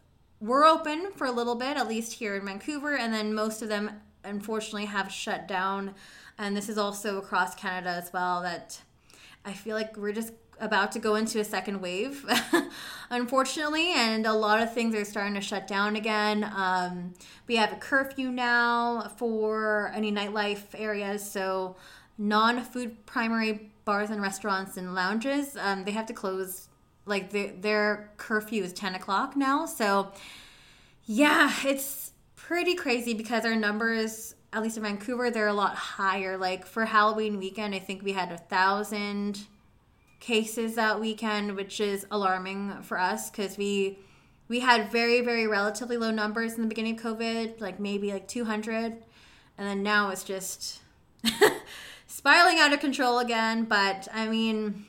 were 0.40 0.64
open 0.64 1.10
for 1.16 1.26
a 1.26 1.32
little 1.32 1.56
bit, 1.56 1.76
at 1.76 1.88
least 1.88 2.12
here 2.12 2.36
in 2.36 2.44
Vancouver, 2.44 2.96
and 2.96 3.12
then 3.12 3.34
most 3.34 3.62
of 3.62 3.68
them 3.68 3.90
unfortunately 4.22 4.84
have 4.84 5.10
shut 5.10 5.48
down. 5.48 5.96
And 6.38 6.56
this 6.56 6.68
is 6.68 6.78
also 6.78 7.18
across 7.18 7.56
Canada 7.56 7.90
as 7.90 8.12
well. 8.12 8.42
That 8.42 8.80
I 9.44 9.52
feel 9.54 9.74
like 9.74 9.96
we're 9.96 10.12
just 10.12 10.32
about 10.60 10.92
to 10.92 10.98
go 10.98 11.14
into 11.14 11.40
a 11.40 11.44
second 11.44 11.80
wave, 11.80 12.24
unfortunately, 13.10 13.92
and 13.94 14.26
a 14.26 14.32
lot 14.32 14.60
of 14.62 14.72
things 14.72 14.94
are 14.94 15.04
starting 15.04 15.34
to 15.34 15.40
shut 15.40 15.66
down 15.66 15.96
again. 15.96 16.44
Um, 16.54 17.14
we 17.46 17.56
have 17.56 17.72
a 17.72 17.76
curfew 17.76 18.30
now 18.30 19.10
for 19.16 19.92
any 19.94 20.12
nightlife 20.12 20.62
areas, 20.74 21.28
so 21.28 21.76
non 22.16 22.62
food 22.62 23.06
primary 23.06 23.70
bars 23.84 24.10
and 24.10 24.20
restaurants 24.20 24.76
and 24.76 24.94
lounges, 24.94 25.56
um, 25.56 25.84
they 25.84 25.92
have 25.92 26.06
to 26.06 26.12
close. 26.12 26.68
Like 27.06 27.30
their, 27.30 27.52
their 27.52 28.10
curfew 28.18 28.62
is 28.62 28.74
10 28.74 28.94
o'clock 28.94 29.34
now. 29.34 29.64
So, 29.64 30.12
yeah, 31.06 31.50
it's 31.64 32.12
pretty 32.36 32.74
crazy 32.74 33.14
because 33.14 33.46
our 33.46 33.56
numbers 33.56 34.34
at 34.52 34.62
least 34.62 34.76
in 34.76 34.82
Vancouver, 34.82 35.30
they're 35.30 35.48
a 35.48 35.52
lot 35.52 35.74
higher. 35.74 36.36
Like 36.36 36.66
for 36.66 36.84
Halloween 36.84 37.38
weekend, 37.38 37.74
I 37.74 37.78
think 37.78 38.02
we 38.02 38.12
had 38.12 38.32
a 38.32 38.38
thousand 38.38 39.46
cases 40.20 40.74
that 40.74 41.00
weekend, 41.00 41.56
which 41.56 41.80
is 41.80 42.06
alarming 42.10 42.82
for 42.82 42.98
us 42.98 43.30
because 43.30 43.56
we 43.56 43.98
we 44.48 44.60
had 44.60 44.90
very 44.90 45.20
very 45.20 45.46
relatively 45.46 45.96
low 45.96 46.10
numbers 46.10 46.54
in 46.54 46.62
the 46.62 46.68
beginning 46.68 46.96
of 46.98 47.02
COVID, 47.02 47.60
like 47.60 47.78
maybe 47.78 48.12
like 48.12 48.28
200, 48.28 48.92
and 49.56 49.68
then 49.68 49.82
now 49.82 50.10
it's 50.10 50.24
just 50.24 50.80
spiraling 52.06 52.58
out 52.58 52.72
of 52.72 52.80
control 52.80 53.18
again. 53.18 53.64
But 53.64 54.08
I 54.12 54.28
mean, 54.28 54.86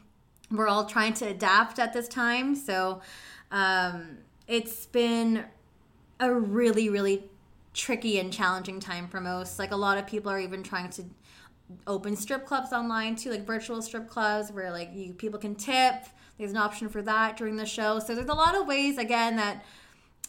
we're 0.52 0.68
all 0.68 0.86
trying 0.86 1.14
to 1.16 1.28
adapt 1.28 1.80
at 1.80 1.94
this 1.94 2.08
time, 2.08 2.56
so 2.56 3.02
um, 3.52 4.20
it's 4.48 4.86
been 4.88 5.46
a 6.20 6.34
really 6.34 6.90
really 6.90 7.24
tricky 7.74 8.20
and 8.20 8.34
challenging 8.34 8.80
time 8.80 9.08
for 9.08 9.22
most. 9.22 9.60
Like 9.60 9.72
a 9.72 9.76
lot 9.78 9.98
of 9.98 10.08
people 10.08 10.32
are 10.32 10.40
even 10.40 10.64
trying 10.64 10.90
to 10.92 11.04
open 11.88 12.16
strip 12.16 12.46
clubs 12.46 12.74
online 12.74 13.16
too, 13.16 13.32
like 13.32 13.46
virtual 13.46 13.82
strip 13.82 14.10
clubs 14.10 14.52
where 14.52 14.72
like 14.72 14.92
you 14.94 15.14
people 15.14 15.40
can 15.40 15.56
tip. 15.56 16.06
There's 16.38 16.52
an 16.52 16.58
option 16.58 16.90
for 16.90 17.02
that 17.02 17.38
during 17.38 17.58
the 17.58 17.66
show. 17.66 18.00
So 18.00 18.16
there's 18.16 18.30
a 18.30 18.34
lot 18.34 18.56
of 18.56 18.68
ways 18.68 18.98
again 18.98 19.36
that 19.36 19.64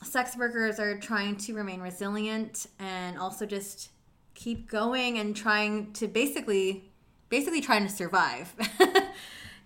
sex 0.03 0.36
workers 0.36 0.80
are 0.80 0.99
trying 0.99 1.36
to 1.36 1.55
remain 1.55 1.80
resilient 1.80 2.66
and 2.78 3.18
also 3.18 3.47
just 3.47 3.91
keep 4.34 4.68
going 4.68 5.18
and 5.18 5.36
trying 5.36 5.93
to 5.95 6.09
basically 6.09 6.91
basically 7.28 7.61
trying 7.61 7.86
to 7.86 7.93
survive. 7.93 8.55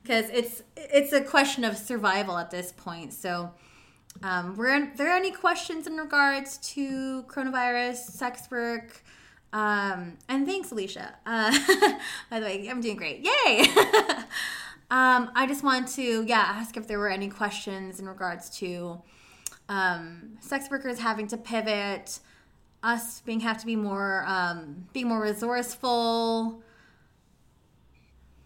Because 0.03 0.29
it's 0.29 0.62
it's 0.77 1.14
a 1.14 1.22
question 1.22 1.64
of 1.64 1.79
survival 1.79 2.37
at 2.37 2.51
this 2.51 2.72
point. 2.72 3.14
So 3.14 3.51
um, 4.22 4.55
were 4.55 4.91
there 4.97 5.12
any 5.12 5.31
questions 5.31 5.87
in 5.87 5.97
regards 5.97 6.59
to 6.75 7.22
coronavirus, 7.22 7.97
sex 7.97 8.51
work, 8.51 9.03
um, 9.55 10.18
and 10.28 10.44
thanks, 10.46 10.72
Alicia. 10.72 11.14
Uh, 11.24 11.57
by 12.30 12.40
the 12.40 12.46
way, 12.46 12.68
I'm 12.68 12.80
doing 12.80 12.96
great. 12.96 13.20
Yay! 13.20 13.61
um, 14.90 15.30
I 15.36 15.46
just 15.46 15.62
want 15.62 15.86
to, 15.90 16.24
yeah, 16.24 16.44
ask 16.44 16.76
if 16.76 16.88
there 16.88 16.98
were 16.98 17.09
any 17.09 17.28
questions 17.28 18.00
in 18.00 18.09
regards 18.09 18.50
to 18.59 19.00
um, 19.68 20.36
sex 20.40 20.68
workers 20.68 20.98
having 20.98 21.28
to 21.28 21.36
pivot, 21.36 22.18
us 22.82 23.20
being 23.20 23.38
have 23.40 23.59
to 23.59 23.66
be 23.66 23.76
more, 23.76 24.24
um, 24.26 24.88
being 24.92 25.07
more 25.07 25.22
resourceful. 25.22 26.61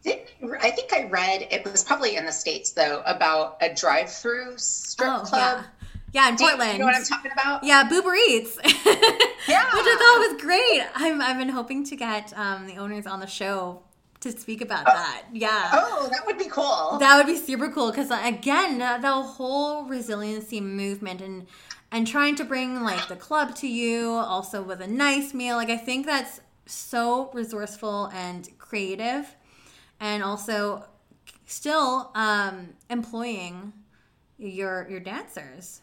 I 0.06 0.70
think 0.70 0.92
I 0.92 1.08
read 1.08 1.48
it 1.50 1.64
was 1.64 1.84
probably 1.84 2.16
in 2.16 2.24
the 2.24 2.32
states 2.32 2.70
though 2.72 3.02
about 3.04 3.56
a 3.60 3.74
drive-through 3.74 4.54
strip 4.56 5.08
oh, 5.08 5.20
club. 5.20 5.64
Yeah 5.64 5.77
yeah, 6.12 6.28
in 6.28 6.36
Do 6.36 6.44
Portland. 6.44 6.72
You 6.74 6.78
know 6.78 6.84
what 6.86 6.96
I'm 6.96 7.04
talking 7.04 7.32
about? 7.32 7.64
Yeah, 7.64 7.88
Boober 7.88 8.14
Eats. 8.28 8.58
yeah. 8.64 9.64
Which 9.64 9.86
I 9.86 9.96
thought 9.98 10.32
was 10.32 10.42
great. 10.42 10.82
I'm, 10.94 11.20
I've 11.20 11.38
been 11.38 11.48
hoping 11.48 11.84
to 11.84 11.96
get 11.96 12.32
um, 12.36 12.66
the 12.66 12.76
owners 12.76 13.06
on 13.06 13.20
the 13.20 13.26
show 13.26 13.82
to 14.20 14.32
speak 14.32 14.60
about 14.60 14.84
oh. 14.86 14.92
that. 14.92 15.24
Yeah. 15.32 15.70
Oh, 15.72 16.08
that 16.10 16.26
would 16.26 16.38
be 16.38 16.48
cool. 16.48 16.98
That 16.98 17.16
would 17.16 17.26
be 17.26 17.36
super 17.36 17.70
cool 17.70 17.90
because 17.90 18.10
uh, 18.10 18.20
again, 18.24 18.78
the 18.78 19.12
whole 19.12 19.84
resiliency 19.84 20.60
movement 20.60 21.20
and 21.20 21.46
and 21.90 22.06
trying 22.06 22.36
to 22.36 22.44
bring 22.44 22.82
like 22.82 23.08
the 23.08 23.16
club 23.16 23.54
to 23.56 23.66
you, 23.66 24.10
also 24.10 24.62
with 24.62 24.80
a 24.80 24.86
nice 24.86 25.32
meal. 25.32 25.56
Like 25.56 25.70
I 25.70 25.76
think 25.76 26.06
that's 26.06 26.40
so 26.66 27.30
resourceful 27.32 28.10
and 28.12 28.48
creative, 28.58 29.36
and 30.00 30.22
also 30.22 30.84
still 31.46 32.10
um, 32.14 32.70
employing 32.90 33.72
your 34.36 34.86
your 34.90 35.00
dancers. 35.00 35.82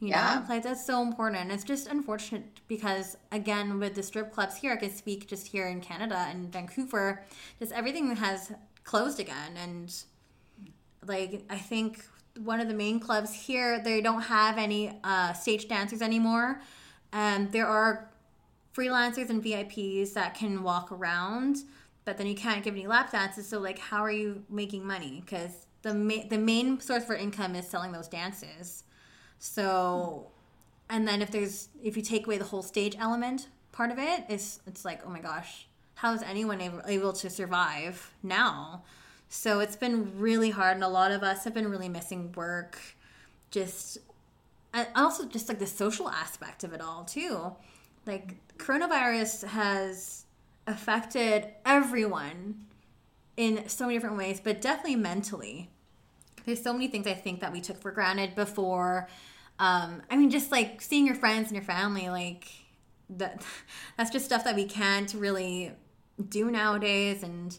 You 0.00 0.08
yeah. 0.08 0.44
know, 0.46 0.54
like 0.54 0.62
that's 0.62 0.84
so 0.84 1.02
important. 1.02 1.42
And 1.42 1.52
it's 1.52 1.64
just 1.64 1.88
unfortunate 1.88 2.60
because, 2.68 3.16
again, 3.32 3.80
with 3.80 3.94
the 3.94 4.02
strip 4.02 4.32
clubs 4.32 4.56
here, 4.56 4.72
I 4.72 4.76
can 4.76 4.92
speak 4.92 5.26
just 5.26 5.48
here 5.48 5.66
in 5.66 5.80
Canada 5.80 6.26
and 6.30 6.52
Vancouver, 6.52 7.24
just 7.58 7.72
everything 7.72 8.14
has 8.16 8.52
closed 8.84 9.18
again. 9.18 9.56
And 9.56 9.92
like, 11.04 11.42
I 11.50 11.58
think 11.58 12.04
one 12.38 12.60
of 12.60 12.68
the 12.68 12.74
main 12.74 13.00
clubs 13.00 13.32
here, 13.32 13.80
they 13.80 14.00
don't 14.00 14.22
have 14.22 14.56
any 14.56 14.92
uh, 15.02 15.32
stage 15.32 15.66
dancers 15.68 16.00
anymore. 16.00 16.60
And 17.12 17.50
there 17.50 17.66
are 17.66 18.10
freelancers 18.74 19.30
and 19.30 19.42
VIPs 19.42 20.12
that 20.12 20.34
can 20.34 20.62
walk 20.62 20.92
around, 20.92 21.58
but 22.04 22.18
then 22.18 22.28
you 22.28 22.36
can't 22.36 22.62
give 22.62 22.74
any 22.74 22.86
lap 22.86 23.10
dances. 23.10 23.48
So, 23.48 23.58
like, 23.58 23.78
how 23.78 24.02
are 24.02 24.12
you 24.12 24.44
making 24.48 24.86
money? 24.86 25.22
Because 25.24 25.66
the 25.82 25.94
ma- 25.94 26.26
the 26.28 26.38
main 26.38 26.80
source 26.80 27.04
for 27.04 27.16
income 27.16 27.56
is 27.56 27.66
selling 27.66 27.92
those 27.92 28.08
dances. 28.08 28.84
So, 29.38 30.28
and 30.90 31.06
then 31.06 31.22
if 31.22 31.30
there's 31.30 31.68
if 31.82 31.96
you 31.96 32.02
take 32.02 32.26
away 32.26 32.38
the 32.38 32.44
whole 32.44 32.62
stage 32.62 32.96
element 32.98 33.48
part 33.72 33.90
of 33.90 33.98
it, 33.98 34.24
it's 34.28 34.60
it's 34.66 34.84
like 34.84 35.02
oh 35.06 35.10
my 35.10 35.20
gosh, 35.20 35.66
how 35.96 36.12
is 36.14 36.22
anyone 36.22 36.60
able, 36.60 36.82
able 36.86 37.12
to 37.14 37.30
survive 37.30 38.12
now? 38.22 38.82
So 39.28 39.60
it's 39.60 39.76
been 39.76 40.18
really 40.18 40.50
hard, 40.50 40.74
and 40.74 40.84
a 40.84 40.88
lot 40.88 41.12
of 41.12 41.22
us 41.22 41.44
have 41.44 41.54
been 41.54 41.68
really 41.68 41.88
missing 41.88 42.32
work. 42.32 42.78
Just 43.50 43.98
and 44.74 44.86
also 44.94 45.26
just 45.26 45.48
like 45.48 45.58
the 45.58 45.66
social 45.66 46.08
aspect 46.08 46.64
of 46.64 46.72
it 46.72 46.80
all 46.80 47.04
too. 47.04 47.52
Like 48.06 48.36
coronavirus 48.58 49.46
has 49.48 50.24
affected 50.66 51.48
everyone 51.64 52.66
in 53.36 53.68
so 53.68 53.86
many 53.86 53.96
different 53.96 54.16
ways, 54.16 54.40
but 54.42 54.60
definitely 54.60 54.96
mentally. 54.96 55.70
There's 56.48 56.62
so 56.62 56.72
many 56.72 56.88
things 56.88 57.06
I 57.06 57.14
think 57.14 57.40
that 57.40 57.52
we 57.52 57.60
took 57.60 57.80
for 57.80 57.92
granted 57.92 58.34
before 58.34 59.08
um, 59.58 60.02
I 60.10 60.16
mean, 60.16 60.30
just 60.30 60.52
like 60.52 60.80
seeing 60.80 61.06
your 61.06 61.16
friends 61.16 61.48
and 61.48 61.56
your 61.56 61.64
family, 61.64 62.08
like 62.08 62.48
that, 63.10 63.42
that's 63.96 64.10
just 64.10 64.24
stuff 64.24 64.44
that 64.44 64.54
we 64.54 64.64
can't 64.64 65.12
really 65.14 65.72
do 66.28 66.50
nowadays. 66.50 67.22
And 67.22 67.56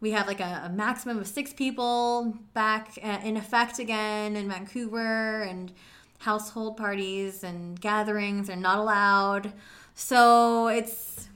we 0.00 0.10
have 0.10 0.26
like 0.26 0.40
a, 0.40 0.62
a 0.64 0.68
maximum 0.68 1.18
of 1.18 1.26
six 1.26 1.52
people 1.52 2.36
back 2.52 2.98
uh, 3.02 3.20
in 3.22 3.36
effect 3.36 3.78
again 3.78 4.36
in 4.36 4.48
Vancouver, 4.48 5.42
and 5.42 5.72
household 6.18 6.76
parties 6.76 7.44
and 7.44 7.80
gatherings 7.80 8.50
are 8.50 8.56
not 8.56 8.78
allowed. 8.78 9.52
So 9.94 10.68
it's 10.68 11.28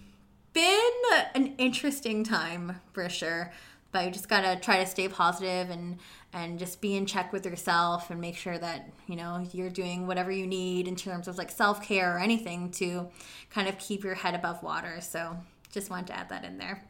been 0.52 0.90
an 1.34 1.54
interesting 1.58 2.24
time 2.24 2.80
for 2.92 3.08
sure. 3.08 3.52
But 3.92 4.04
you 4.04 4.10
just 4.12 4.28
gotta 4.28 4.58
try 4.60 4.78
to 4.78 4.86
stay 4.86 5.08
positive 5.08 5.68
and 5.68 5.98
and 6.32 6.58
just 6.58 6.80
be 6.80 6.96
in 6.96 7.06
check 7.06 7.32
with 7.32 7.44
yourself 7.44 8.10
and 8.10 8.20
make 8.20 8.36
sure 8.36 8.56
that 8.58 8.88
you 9.06 9.16
know 9.16 9.44
you're 9.52 9.70
doing 9.70 10.06
whatever 10.06 10.30
you 10.30 10.46
need 10.46 10.86
in 10.86 10.96
terms 10.96 11.28
of 11.28 11.38
like 11.38 11.50
self 11.50 11.82
care 11.82 12.16
or 12.16 12.18
anything 12.18 12.70
to 12.72 13.08
kind 13.50 13.68
of 13.68 13.78
keep 13.78 14.04
your 14.04 14.14
head 14.14 14.34
above 14.34 14.62
water. 14.62 15.00
So 15.00 15.36
just 15.72 15.90
wanted 15.90 16.08
to 16.08 16.18
add 16.18 16.28
that 16.28 16.44
in 16.44 16.58
there. 16.58 16.82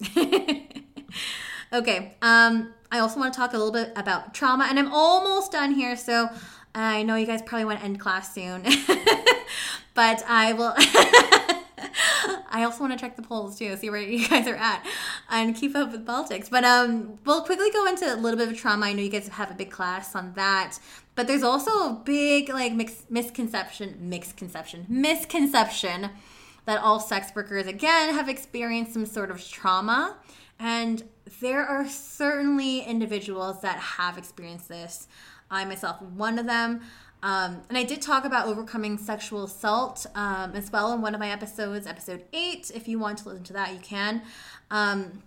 okay. 1.73 2.17
Um, 2.23 2.73
I 2.91 2.99
also 2.99 3.21
want 3.21 3.33
to 3.33 3.39
talk 3.39 3.53
a 3.53 3.57
little 3.59 3.73
bit 3.73 3.93
about 3.97 4.35
trauma, 4.35 4.67
and 4.69 4.79
I'm 4.79 4.93
almost 4.93 5.53
done 5.53 5.73
here. 5.73 5.97
So 5.97 6.29
I 6.75 7.03
know 7.03 7.17
you 7.17 7.27
guys 7.27 7.43
probably 7.43 7.65
want 7.65 7.81
to 7.81 7.85
end 7.85 8.01
class 8.01 8.35
soon, 8.35 8.63
but 9.95 10.23
I 10.27 10.53
will. 10.53 10.75
I 12.51 12.65
also 12.65 12.81
want 12.81 12.93
to 12.93 12.99
check 12.99 13.17
the 13.17 13.23
polls 13.23 13.59
too, 13.59 13.77
see 13.77 13.91
where 13.91 14.01
you 14.01 14.29
guys 14.29 14.47
are 14.47 14.57
at, 14.57 14.87
and 15.29 15.55
keep 15.55 15.75
up 15.75 15.93
with 15.93 16.07
politics. 16.07 16.49
But 16.49 16.65
um, 16.65 17.19
we'll 17.25 17.43
quickly 17.43 17.71
go 17.71 17.87
into 17.87 18.13
a 18.13 18.17
little 18.17 18.39
bit 18.39 18.49
of 18.49 18.57
trauma. 18.57 18.87
I 18.87 18.93
know 18.93 19.03
you 19.03 19.11
guys 19.11 19.29
have 19.29 19.51
a 19.51 19.55
big 19.55 19.71
class 19.71 20.15
on 20.15 20.33
that, 20.35 20.79
but 21.15 21.27
there's 21.27 21.43
also 21.43 21.71
a 21.71 22.03
big 22.05 22.49
like 22.49 22.73
mix, 22.73 23.05
misconception, 23.09 23.97
misconception, 24.01 24.87
misconception 24.89 26.11
that 26.67 26.81
all 26.81 27.01
sex 27.01 27.33
workers 27.35 27.67
again 27.67 28.15
have 28.15 28.29
experienced 28.29 28.93
some 28.93 29.07
sort 29.07 29.31
of 29.31 29.47
trauma, 29.47 30.17
and 30.59 31.05
there 31.41 31.65
are 31.65 31.89
certainly 31.89 32.81
individuals 32.81 33.61
that 33.63 33.79
have 33.79 34.19
experienced 34.19 34.69
this. 34.69 35.09
I 35.51 35.65
myself, 35.65 36.01
one 36.01 36.39
of 36.39 36.47
them. 36.47 36.83
Um, 37.23 37.63
and 37.69 37.77
I 37.77 37.83
did 37.83 38.01
talk 38.01 38.25
about 38.25 38.47
overcoming 38.47 38.97
sexual 38.97 39.45
assault 39.45 40.07
um, 40.15 40.53
as 40.55 40.73
well 40.73 40.93
in 40.93 41.03
one 41.03 41.15
of 41.15 41.21
my 41.21 41.31
episodes, 41.31 41.87
episode 41.87 42.25
eight. 42.33 42.71
If 42.75 42.89
you 42.89 42.99
want 42.99 43.19
to 43.19 43.29
listen 43.29 43.45
to 43.45 43.53
that, 43.53 43.73
you 43.73 43.81
can. 43.81 44.23
Um, 44.71 45.23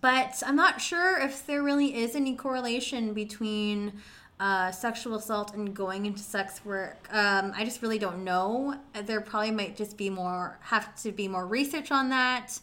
but 0.00 0.42
I'm 0.46 0.56
not 0.56 0.80
sure 0.80 1.18
if 1.18 1.46
there 1.46 1.62
really 1.62 1.94
is 1.96 2.14
any 2.14 2.34
correlation 2.34 3.12
between 3.14 3.94
uh, 4.38 4.70
sexual 4.70 5.16
assault 5.16 5.54
and 5.54 5.74
going 5.74 6.06
into 6.06 6.20
sex 6.20 6.64
work. 6.64 7.06
Um, 7.12 7.52
I 7.54 7.64
just 7.64 7.82
really 7.82 7.98
don't 7.98 8.24
know. 8.24 8.76
There 9.04 9.20
probably 9.20 9.50
might 9.50 9.76
just 9.76 9.96
be 9.98 10.08
more, 10.08 10.58
have 10.62 10.94
to 11.02 11.12
be 11.12 11.28
more 11.28 11.46
research 11.46 11.90
on 11.90 12.08
that. 12.08 12.58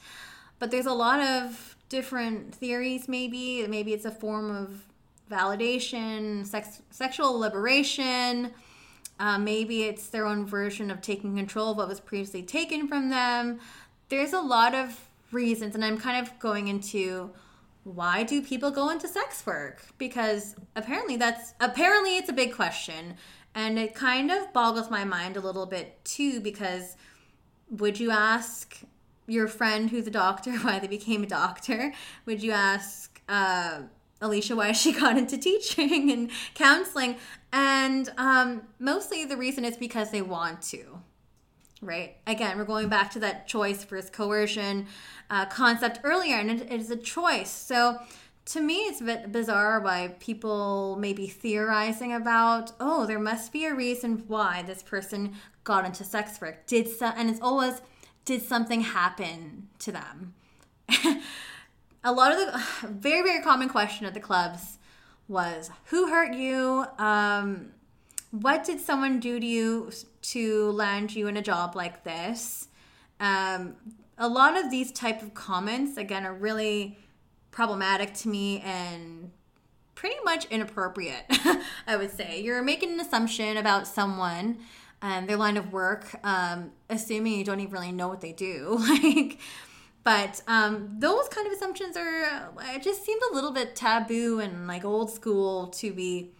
But 0.59 0.71
there's 0.71 0.87
a 0.87 0.93
lot 0.93 1.19
of 1.19 1.75
different 1.89 2.55
theories, 2.55 3.07
maybe. 3.07 3.65
Maybe 3.67 3.93
it's 3.93 4.05
a 4.05 4.11
form 4.11 4.49
of 4.49 4.85
validation, 5.30 6.45
sex, 6.45 6.82
sexual 6.89 7.38
liberation. 7.38 8.51
Uh, 9.19 9.38
maybe 9.38 9.84
it's 9.84 10.09
their 10.09 10.25
own 10.25 10.45
version 10.45 10.91
of 10.91 11.01
taking 11.01 11.36
control 11.36 11.71
of 11.71 11.78
what 11.78 11.88
was 11.88 11.99
previously 11.99 12.43
taken 12.43 12.88
from 12.88 13.09
them. 13.09 13.59
There's 14.09 14.34
a 14.34 14.39
lot 14.39 14.75
of 14.75 15.09
reasons, 15.32 15.75
and 15.75 15.84
I'm 15.84 15.97
kind 15.97 16.25
of 16.25 16.38
going 16.39 16.67
into 16.67 17.32
why 17.84 18.23
do 18.23 18.41
people 18.41 18.69
go 18.69 18.89
into 18.89 19.07
sex 19.07 19.45
work? 19.45 19.82
Because 19.97 20.55
apparently 20.75 21.15
that's 21.15 21.53
apparently 21.59 22.17
it's 22.17 22.30
a 22.30 22.34
big 22.34 22.53
question, 22.53 23.15
and 23.55 23.80
it 23.80 23.95
kind 23.95 24.30
of 24.30 24.51
boggles 24.53 24.91
my 24.91 25.03
mind 25.03 25.38
a 25.38 25.39
little 25.39 25.65
bit 25.65 26.03
too. 26.05 26.39
Because 26.39 26.95
would 27.71 27.99
you 27.99 28.11
ask 28.11 28.80
your 29.25 29.47
friend 29.47 29.89
who's 29.89 30.07
a 30.07 30.11
doctor 30.11 30.51
why 30.59 30.80
they 30.80 30.88
became 30.88 31.23
a 31.23 31.28
doctor? 31.28 31.93
Would 32.25 32.43
you 32.43 32.51
ask? 32.51 33.21
Uh, 33.28 33.82
Alicia 34.22 34.55
why 34.55 34.72
she 34.72 34.91
got 34.99 35.18
into 35.18 35.38
teaching 35.38 36.11
and 36.11 36.32
counseling. 36.53 37.18
And 37.51 38.09
um, 38.18 38.63
mostly 38.80 39.26
the 39.26 39.38
reason 39.38 39.65
is 39.65 39.78
because 39.78 40.11
they 40.11 40.22
want 40.22 40.61
to, 40.63 40.99
right? 41.82 42.18
Again, 42.26 42.57
we're 42.57 42.65
going 42.65 42.89
back 42.89 43.11
to 43.11 43.20
that 43.20 43.47
choice 43.47 43.84
versus 43.84 44.09
coercion 44.09 44.88
uh, 45.30 45.45
concept 45.45 45.99
earlier, 46.03 46.38
and 46.38 46.49
it 46.49 46.72
is 46.72 46.91
a 46.91 46.95
choice. 46.95 47.49
So 47.49 47.99
to 48.47 48.61
me, 48.61 48.76
it's 48.84 49.01
a 49.01 49.03
bit 49.03 49.32
bizarre 49.32 49.82
why 49.82 50.15
people 50.20 50.95
may 50.97 51.11
be 51.11 51.28
theorizing 51.28 52.13
about, 52.13 52.72
oh, 52.80 53.05
there 53.05 53.20
must 53.20 53.51
be 53.51 53.65
a 53.65 53.76
reason 53.76 54.24
why 54.28 54.63
this 54.65 54.82
person 54.82 55.36
got 55.65 55.86
into 55.86 56.05
sex 56.05 56.39
work. 56.39 56.65
Did 56.65 56.88
so, 56.88 57.07
and 57.07 57.30
it's 57.30 57.41
always, 57.41 57.82
did 58.24 58.41
something 58.41 58.82
happen 58.82 59.68
to 59.80 59.91
them? 59.91 60.34
a 62.03 62.11
lot 62.11 62.31
of 62.31 62.39
the 62.39 62.87
very 62.87 63.21
very 63.21 63.41
common 63.41 63.69
question 63.69 64.05
at 64.05 64.13
the 64.13 64.19
clubs 64.19 64.77
was 65.27 65.69
who 65.85 66.07
hurt 66.07 66.33
you? 66.33 66.85
Um, 66.97 67.71
what 68.31 68.63
did 68.63 68.79
someone 68.79 69.19
do 69.19 69.39
to 69.39 69.45
you 69.45 69.91
to 70.21 70.71
land 70.71 71.15
you 71.15 71.27
in 71.27 71.37
a 71.37 71.41
job 71.41 71.75
like 71.75 72.03
this? 72.03 72.67
Um, 73.19 73.75
a 74.17 74.27
lot 74.27 74.57
of 74.57 74.71
these 74.71 74.91
type 74.91 75.21
of 75.21 75.33
comments 75.33 75.97
again 75.97 76.25
are 76.25 76.33
really 76.33 76.97
problematic 77.51 78.13
to 78.13 78.29
me 78.29 78.59
and 78.61 79.31
pretty 79.95 80.15
much 80.23 80.45
inappropriate 80.51 81.25
i 81.87 81.97
would 81.97 82.11
say. 82.11 82.41
You're 82.41 82.61
making 82.61 82.93
an 82.93 82.99
assumption 82.99 83.57
about 83.57 83.87
someone 83.87 84.59
and 85.01 85.27
their 85.27 85.37
line 85.37 85.57
of 85.57 85.71
work 85.71 86.15
um, 86.23 86.71
assuming 86.89 87.33
you 87.33 87.43
don't 87.43 87.59
even 87.59 87.71
really 87.71 87.91
know 87.91 88.07
what 88.07 88.21
they 88.21 88.33
do. 88.33 88.77
Like 88.87 89.39
but 90.07 90.41
um, 90.47 90.95
those 90.99 91.27
kind 91.27 91.45
of 91.47 91.51
assumptions 91.51 91.97
are, 91.97 92.23
uh, 92.23 92.49
it 92.73 92.81
just 92.81 93.03
seemed 93.03 93.21
a 93.29 93.35
little 93.35 93.51
bit 93.51 93.75
taboo 93.75 94.39
and 94.39 94.65
like 94.65 94.85
old 94.85 95.11
school 95.11 95.67
to 95.67 95.91
be 95.91 96.31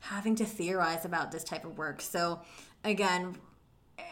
having 0.00 0.36
to 0.36 0.44
theorize 0.44 1.06
about 1.06 1.32
this 1.32 1.42
type 1.42 1.64
of 1.64 1.78
work. 1.78 2.02
So, 2.02 2.40
again, 2.84 3.36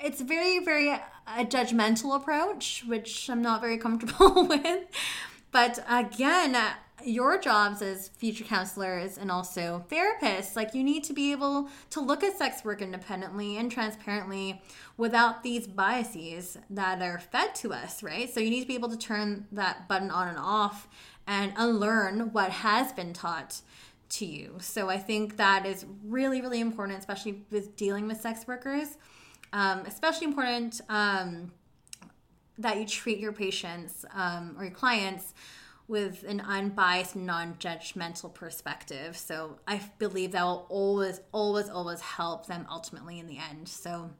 it's 0.02 0.22
very, 0.22 0.60
very 0.60 0.88
uh, 0.88 1.00
a 1.26 1.44
judgmental 1.44 2.16
approach, 2.16 2.84
which 2.86 3.28
I'm 3.28 3.42
not 3.42 3.60
very 3.60 3.76
comfortable 3.76 4.46
with. 4.48 4.84
But 5.50 5.84
again, 5.86 6.54
uh, 6.54 6.72
your 7.04 7.38
jobs 7.38 7.82
as 7.82 8.08
future 8.08 8.44
counselors 8.44 9.18
and 9.18 9.30
also 9.30 9.84
therapists, 9.90 10.56
like 10.56 10.74
you 10.74 10.82
need 10.82 11.04
to 11.04 11.12
be 11.12 11.32
able 11.32 11.68
to 11.90 12.00
look 12.00 12.22
at 12.22 12.36
sex 12.36 12.64
work 12.64 12.82
independently 12.82 13.56
and 13.56 13.70
transparently 13.70 14.62
without 14.96 15.42
these 15.42 15.66
biases 15.66 16.58
that 16.70 17.02
are 17.02 17.18
fed 17.18 17.54
to 17.56 17.72
us, 17.72 18.02
right? 18.02 18.32
So 18.32 18.40
you 18.40 18.50
need 18.50 18.62
to 18.62 18.68
be 18.68 18.74
able 18.74 18.90
to 18.90 18.98
turn 18.98 19.46
that 19.52 19.88
button 19.88 20.10
on 20.10 20.28
and 20.28 20.38
off 20.38 20.88
and 21.26 21.52
unlearn 21.56 22.32
what 22.32 22.50
has 22.50 22.92
been 22.92 23.12
taught 23.12 23.60
to 24.10 24.26
you. 24.26 24.56
So 24.60 24.88
I 24.90 24.98
think 24.98 25.36
that 25.36 25.64
is 25.64 25.86
really, 26.04 26.40
really 26.40 26.60
important, 26.60 26.98
especially 26.98 27.44
with 27.50 27.76
dealing 27.76 28.06
with 28.06 28.20
sex 28.20 28.46
workers. 28.46 28.98
Um, 29.54 29.82
especially 29.86 30.26
important 30.28 30.80
um, 30.88 31.52
that 32.58 32.78
you 32.78 32.86
treat 32.86 33.18
your 33.18 33.32
patients 33.32 34.04
um, 34.14 34.54
or 34.58 34.64
your 34.64 34.72
clients 34.72 35.34
with 35.92 36.24
an 36.26 36.40
unbiased, 36.40 37.14
non 37.14 37.54
judgmental 37.56 38.32
perspective. 38.32 39.14
So 39.14 39.58
I 39.68 39.82
believe 39.98 40.32
that 40.32 40.42
will 40.42 40.66
always, 40.70 41.20
always, 41.32 41.68
always 41.68 42.00
help 42.00 42.46
them 42.46 42.66
ultimately 42.70 43.18
in 43.18 43.26
the 43.26 43.36
end. 43.38 43.68
So, 43.68 44.10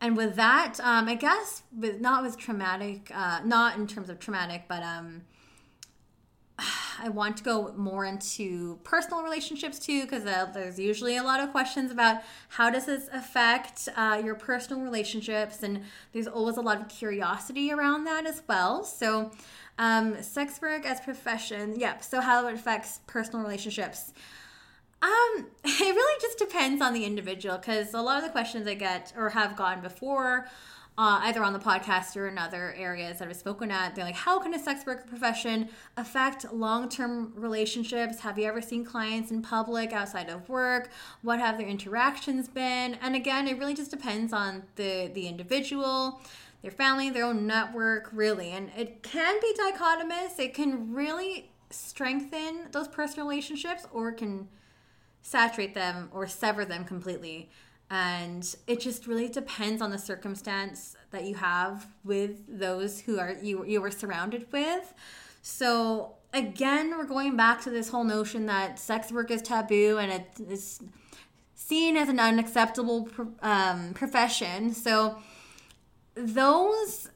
and 0.00 0.16
with 0.16 0.36
that, 0.36 0.80
um, 0.80 1.06
I 1.06 1.14
guess 1.14 1.62
with 1.78 2.00
not 2.00 2.22
with 2.24 2.38
traumatic, 2.38 3.12
uh, 3.14 3.40
not 3.44 3.76
in 3.78 3.86
terms 3.86 4.08
of 4.08 4.18
traumatic, 4.18 4.64
but 4.68 4.82
um, 4.82 5.22
I 6.98 7.10
want 7.10 7.36
to 7.36 7.44
go 7.44 7.74
more 7.76 8.06
into 8.06 8.78
personal 8.82 9.22
relationships 9.22 9.78
too, 9.78 10.02
because 10.02 10.24
uh, 10.24 10.46
there's 10.54 10.78
usually 10.78 11.18
a 11.18 11.22
lot 11.22 11.40
of 11.40 11.50
questions 11.50 11.90
about 11.90 12.22
how 12.48 12.70
does 12.70 12.86
this 12.86 13.10
affect 13.12 13.90
uh, 13.96 14.20
your 14.24 14.34
personal 14.34 14.82
relationships, 14.82 15.62
and 15.62 15.82
there's 16.12 16.26
always 16.26 16.56
a 16.56 16.62
lot 16.62 16.80
of 16.80 16.88
curiosity 16.88 17.70
around 17.70 18.04
that 18.04 18.24
as 18.24 18.42
well. 18.48 18.82
So, 18.82 19.30
um, 19.78 20.22
sex 20.22 20.60
work 20.60 20.86
as 20.86 21.00
profession, 21.00 21.78
yep. 21.78 22.02
So 22.02 22.20
how 22.20 22.46
it 22.48 22.54
affects 22.54 23.00
personal 23.06 23.42
relationships. 23.42 24.12
Um, 25.02 25.46
it 25.64 25.80
really 25.80 26.20
just 26.20 26.38
depends 26.38 26.80
on 26.80 26.94
the 26.94 27.04
individual 27.04 27.58
because 27.58 27.92
a 27.94 28.00
lot 28.00 28.18
of 28.18 28.24
the 28.24 28.30
questions 28.30 28.66
I 28.66 28.74
get 28.74 29.12
or 29.16 29.30
have 29.30 29.56
gone 29.56 29.82
before 29.82 30.48
uh, 30.98 31.20
either 31.24 31.44
on 31.44 31.52
the 31.52 31.58
podcast 31.58 32.16
or 32.16 32.26
in 32.26 32.38
other 32.38 32.74
areas 32.76 33.18
that 33.18 33.28
I've 33.28 33.36
spoken 33.36 33.70
at. 33.70 33.94
They're 33.94 34.04
like, 34.04 34.14
how 34.14 34.38
can 34.38 34.54
a 34.54 34.58
sex 34.58 34.86
worker 34.86 35.04
profession 35.06 35.68
affect 35.96 36.52
long 36.52 36.88
term 36.88 37.32
relationships? 37.36 38.20
Have 38.20 38.38
you 38.38 38.46
ever 38.46 38.62
seen 38.62 38.84
clients 38.84 39.30
in 39.30 39.42
public 39.42 39.92
outside 39.92 40.30
of 40.30 40.48
work? 40.48 40.90
What 41.22 41.38
have 41.38 41.58
their 41.58 41.68
interactions 41.68 42.48
been? 42.48 42.94
And 43.02 43.14
again, 43.14 43.46
it 43.46 43.58
really 43.58 43.74
just 43.74 43.90
depends 43.90 44.32
on 44.32 44.62
the, 44.76 45.10
the 45.12 45.28
individual, 45.28 46.20
their 46.66 46.72
family, 46.72 47.10
their 47.10 47.24
own 47.24 47.46
network, 47.46 48.10
really. 48.12 48.50
And 48.50 48.72
it 48.76 49.04
can 49.04 49.38
be 49.40 49.54
dichotomous, 49.54 50.36
it 50.40 50.52
can 50.52 50.92
really 50.92 51.48
strengthen 51.70 52.66
those 52.72 52.88
personal 52.88 53.28
relationships 53.28 53.86
or 53.92 54.10
can 54.10 54.48
saturate 55.22 55.74
them 55.74 56.08
or 56.12 56.26
sever 56.26 56.64
them 56.64 56.84
completely. 56.84 57.48
and 57.88 58.56
it 58.66 58.80
just 58.80 59.06
really 59.06 59.28
depends 59.28 59.80
on 59.80 59.92
the 59.92 59.98
circumstance 59.98 60.96
that 61.12 61.22
you 61.22 61.36
have 61.36 61.86
with 62.02 62.42
those 62.48 63.00
who 63.02 63.16
are 63.20 63.36
you 63.40 63.64
you 63.64 63.80
were 63.80 63.92
surrounded 63.92 64.44
with 64.52 64.92
so 65.42 66.16
again 66.32 66.90
we're 66.98 67.04
going 67.04 67.36
back 67.36 67.60
to 67.60 67.70
this 67.70 67.88
whole 67.88 68.02
notion 68.02 68.46
that 68.46 68.76
sex 68.76 69.12
work 69.12 69.30
is 69.30 69.40
taboo 69.40 69.98
and 69.98 70.10
it 70.10 70.26
is 70.50 70.80
seen 71.54 71.96
as 71.96 72.08
an 72.08 72.18
unacceptable 72.18 73.08
um, 73.40 73.94
profession 73.94 74.74
so 74.74 75.16
those 76.16 77.08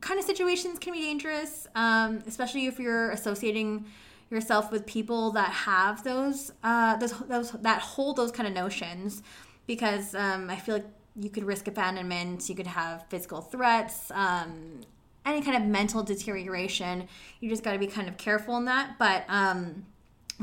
kind 0.00 0.20
of 0.20 0.24
situations 0.24 0.78
can 0.78 0.92
be 0.92 1.00
dangerous 1.00 1.66
um, 1.74 2.22
especially 2.26 2.66
if 2.66 2.78
you're 2.78 3.10
associating 3.10 3.84
yourself 4.30 4.70
with 4.70 4.86
people 4.86 5.32
that 5.32 5.50
have 5.50 6.04
those 6.04 6.52
uh, 6.62 6.96
those, 6.96 7.12
those 7.20 7.50
that 7.52 7.80
hold 7.80 8.16
those 8.16 8.30
kind 8.30 8.46
of 8.46 8.54
notions 8.54 9.22
because 9.66 10.14
um, 10.14 10.50
I 10.50 10.56
feel 10.56 10.76
like 10.76 10.86
you 11.14 11.30
could 11.30 11.44
risk 11.44 11.66
abandonment, 11.66 12.48
you 12.48 12.54
could 12.54 12.66
have 12.66 13.04
physical 13.08 13.40
threats, 13.40 14.10
um, 14.12 14.80
any 15.26 15.42
kind 15.42 15.56
of 15.56 15.68
mental 15.68 16.02
deterioration. 16.02 17.08
You 17.40 17.50
just 17.50 17.64
got 17.64 17.72
to 17.72 17.78
be 17.78 17.86
kind 17.86 18.08
of 18.08 18.16
careful 18.16 18.56
in 18.56 18.64
that. 18.66 18.96
But 18.98 19.24
um, 19.28 19.84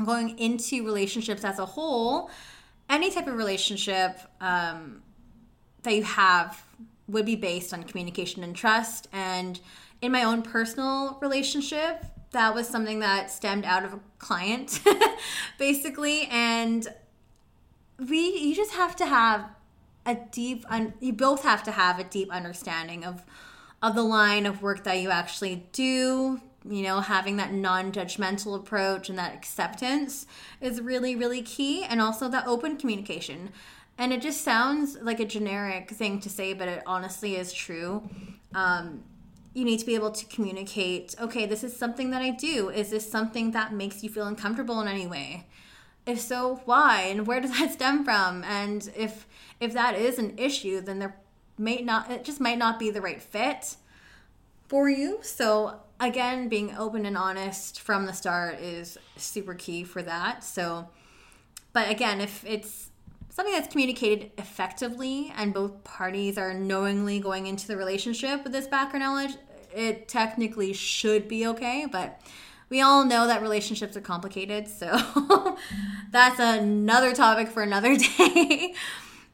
going 0.04 0.38
into 0.38 0.84
relationships 0.84 1.44
as 1.44 1.58
a 1.58 1.66
whole, 1.66 2.30
any 2.90 3.10
type 3.10 3.26
of 3.26 3.34
relationship 3.34 4.20
um, 4.40 5.02
that 5.82 5.94
you 5.94 6.04
have 6.04 6.62
would 7.08 7.26
be 7.26 7.36
based 7.36 7.72
on 7.72 7.84
communication 7.84 8.42
and 8.42 8.54
trust. 8.54 9.08
And 9.12 9.60
in 10.02 10.12
my 10.12 10.22
own 10.22 10.42
personal 10.42 11.18
relationship, 11.20 12.04
that 12.32 12.54
was 12.54 12.68
something 12.68 12.98
that 13.00 13.30
stemmed 13.30 13.64
out 13.64 13.84
of 13.84 13.94
a 13.94 14.00
client, 14.18 14.80
basically. 15.58 16.28
And 16.30 16.86
we 17.98 18.18
you 18.18 18.54
just 18.54 18.72
have 18.72 18.94
to 18.96 19.06
have 19.06 19.48
a 20.04 20.14
deep 20.14 20.64
un, 20.68 20.94
you 21.00 21.12
both 21.12 21.42
have 21.42 21.62
to 21.64 21.72
have 21.72 21.98
a 21.98 22.04
deep 22.04 22.30
understanding 22.30 23.04
of 23.04 23.24
of 23.82 23.94
the 23.94 24.02
line 24.02 24.46
of 24.46 24.62
work 24.62 24.84
that 24.84 25.00
you 25.00 25.10
actually 25.10 25.66
do 25.72 26.40
you 26.68 26.82
know 26.82 27.00
having 27.00 27.36
that 27.36 27.52
non-judgmental 27.52 28.54
approach 28.54 29.08
and 29.08 29.18
that 29.18 29.34
acceptance 29.34 30.26
is 30.60 30.80
really 30.80 31.16
really 31.16 31.42
key 31.42 31.84
and 31.84 32.00
also 32.00 32.28
that 32.28 32.46
open 32.46 32.76
communication 32.76 33.50
and 33.98 34.12
it 34.12 34.20
just 34.20 34.42
sounds 34.42 34.98
like 35.00 35.20
a 35.20 35.24
generic 35.24 35.90
thing 35.90 36.20
to 36.20 36.28
say 36.28 36.52
but 36.52 36.68
it 36.68 36.82
honestly 36.86 37.36
is 37.36 37.52
true. 37.52 38.08
Um, 38.54 39.02
you 39.54 39.64
need 39.64 39.78
to 39.78 39.86
be 39.86 39.94
able 39.94 40.10
to 40.10 40.24
communicate 40.26 41.14
okay 41.20 41.46
this 41.46 41.64
is 41.64 41.74
something 41.74 42.10
that 42.10 42.22
i 42.22 42.30
do. 42.30 42.68
Is 42.68 42.90
this 42.90 43.10
something 43.10 43.52
that 43.52 43.72
makes 43.72 44.02
you 44.02 44.10
feel 44.10 44.26
uncomfortable 44.26 44.80
in 44.80 44.88
any 44.88 45.06
way? 45.06 45.46
If 46.04 46.20
so 46.20 46.60
why? 46.64 47.02
And 47.02 47.26
where 47.26 47.40
does 47.40 47.50
that 47.58 47.72
stem 47.72 48.04
from? 48.04 48.44
And 48.44 48.90
if 48.96 49.26
if 49.60 49.72
that 49.72 49.94
is 49.94 50.18
an 50.18 50.38
issue 50.38 50.80
then 50.80 50.98
there 50.98 51.16
may 51.58 51.80
not 51.80 52.10
it 52.10 52.24
just 52.24 52.40
might 52.40 52.58
not 52.58 52.78
be 52.78 52.90
the 52.90 53.00
right 53.00 53.22
fit 53.22 53.76
for 54.68 54.90
you. 54.90 55.20
So 55.22 55.80
again 55.98 56.48
being 56.48 56.76
open 56.76 57.06
and 57.06 57.16
honest 57.16 57.80
from 57.80 58.04
the 58.04 58.12
start 58.12 58.60
is 58.60 58.98
super 59.16 59.54
key 59.54 59.84
for 59.84 60.02
that. 60.02 60.44
So 60.44 60.90
but 61.72 61.90
again 61.90 62.20
if 62.20 62.44
it's 62.44 62.90
something 63.36 63.54
that's 63.54 63.68
communicated 63.68 64.30
effectively 64.38 65.30
and 65.36 65.52
both 65.52 65.84
parties 65.84 66.38
are 66.38 66.54
knowingly 66.54 67.20
going 67.20 67.46
into 67.46 67.66
the 67.66 67.76
relationship 67.76 68.42
with 68.42 68.52
this 68.52 68.66
background 68.66 69.04
knowledge 69.04 69.36
it 69.74 70.08
technically 70.08 70.72
should 70.72 71.28
be 71.28 71.46
okay 71.46 71.86
but 71.90 72.18
we 72.68 72.80
all 72.80 73.04
know 73.04 73.26
that 73.26 73.42
relationships 73.42 73.96
are 73.96 74.00
complicated, 74.00 74.68
so 74.80 75.56
that's 76.10 76.38
another 76.38 77.14
topic 77.14 77.48
for 77.48 77.62
another 77.62 77.96
day. 78.18 78.74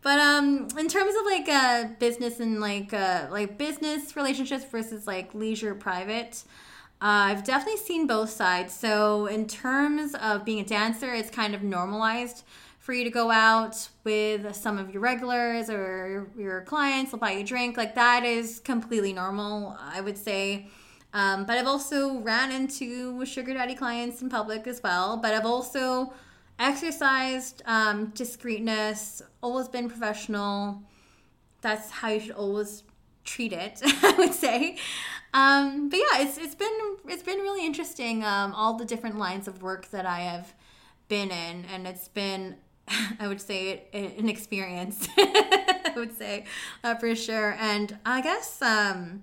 but 0.03 0.19
um, 0.19 0.69
in 0.79 0.89
terms 0.89 1.15
of 1.15 1.25
like 1.25 1.49
uh, 1.49 1.85
business 1.99 2.41
and 2.41 2.61
like 2.61 2.93
uh, 2.93 3.29
like 3.31 3.59
business 3.59 4.17
relationships 4.17 4.65
versus 4.65 5.07
like 5.07 5.35
leisure 5.35 5.75
private, 5.75 6.45
uh, 7.01 7.31
I've 7.31 7.45
definitely 7.45 7.81
seen 7.81 8.07
both 8.07 8.31
sides. 8.31 8.75
So 8.75 9.27
in 9.27 9.47
terms 9.47 10.15
of 10.15 10.45
being 10.45 10.61
a 10.61 10.65
dancer, 10.65 11.13
it's 11.13 11.31
kind 11.31 11.55
of 11.55 11.63
normalized 11.63 12.45
for 12.83 12.93
you 12.93 13.05
to 13.05 13.11
go 13.11 13.31
out 13.31 13.89
with 14.05 14.55
some 14.55 14.77
of 14.77 14.91
your 14.93 15.01
regulars 15.01 15.71
or 15.71 16.29
your 16.37 16.63
clients. 16.63 17.13
They'll 17.13 17.21
buy 17.21 17.33
you 17.33 17.41
a 17.41 17.45
drink. 17.45 17.77
Like 17.77 17.95
that 17.95 18.25
is 18.25 18.61
completely 18.61 19.13
normal. 19.13 19.77
I 19.81 20.01
would 20.01 20.19
say 20.19 20.69
um, 21.15 21.45
but 21.45 21.59
I've 21.59 21.67
also 21.67 22.19
ran 22.21 22.51
into 22.51 23.25
sugar 23.27 23.53
daddy 23.55 23.75
clients 23.75 24.23
in 24.23 24.31
public 24.31 24.67
as 24.67 24.83
well. 24.83 25.17
But 25.17 25.35
I've 25.35 25.47
also 25.47 26.13
exercised 26.59 27.63
um, 27.67 28.07
discreetness, 28.15 29.23
always 29.43 29.69
been 29.69 29.89
professional. 29.89 30.83
That's 31.61 31.91
how 31.91 32.09
you 32.09 32.21
should 32.21 32.33
always 32.33 32.85
treat 33.25 33.53
it, 33.53 33.81
I 33.85 34.15
would 34.19 34.35
say. 34.35 34.79
Um, 35.35 35.89
but 35.89 35.99
yeah, 35.99 36.23
it's 36.23 36.39
it's 36.39 36.55
been 36.55 36.97
it's 37.09 37.23
been 37.23 37.39
really 37.39 37.65
interesting. 37.65 38.25
Um, 38.25 38.55
all 38.55 38.75
the 38.75 38.85
different 38.85 39.19
lines 39.19 39.49
of 39.49 39.63
work 39.63 39.91
that 39.91 40.07
I 40.07 40.21
have 40.21 40.55
been 41.09 41.31
in, 41.31 41.65
and 41.73 41.87
it's 41.87 42.09
been 42.09 42.57
I 43.21 43.29
would 43.29 43.41
say 43.41 43.85
an 43.93 44.29
experience. 44.29 45.09
I 45.19 45.93
would 45.97 46.17
say 46.17 46.45
uh, 46.83 46.95
for 46.97 47.15
sure. 47.15 47.57
And 47.59 47.99
I 48.05 48.21
guess 48.21 48.61
um, 48.63 49.23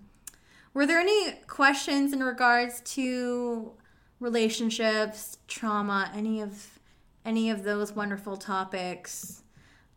were 0.74 0.86
there 0.86 1.00
any 1.00 1.32
questions 1.48 2.14
in 2.14 2.24
regards 2.24 2.82
to 2.96 3.72
relationships, 4.20 5.38
trauma, 5.48 6.12
any 6.14 6.42
of 6.42 6.80
any 7.26 7.50
of 7.50 7.64
those 7.64 7.94
wonderful 7.94 8.38
topics? 8.38 9.44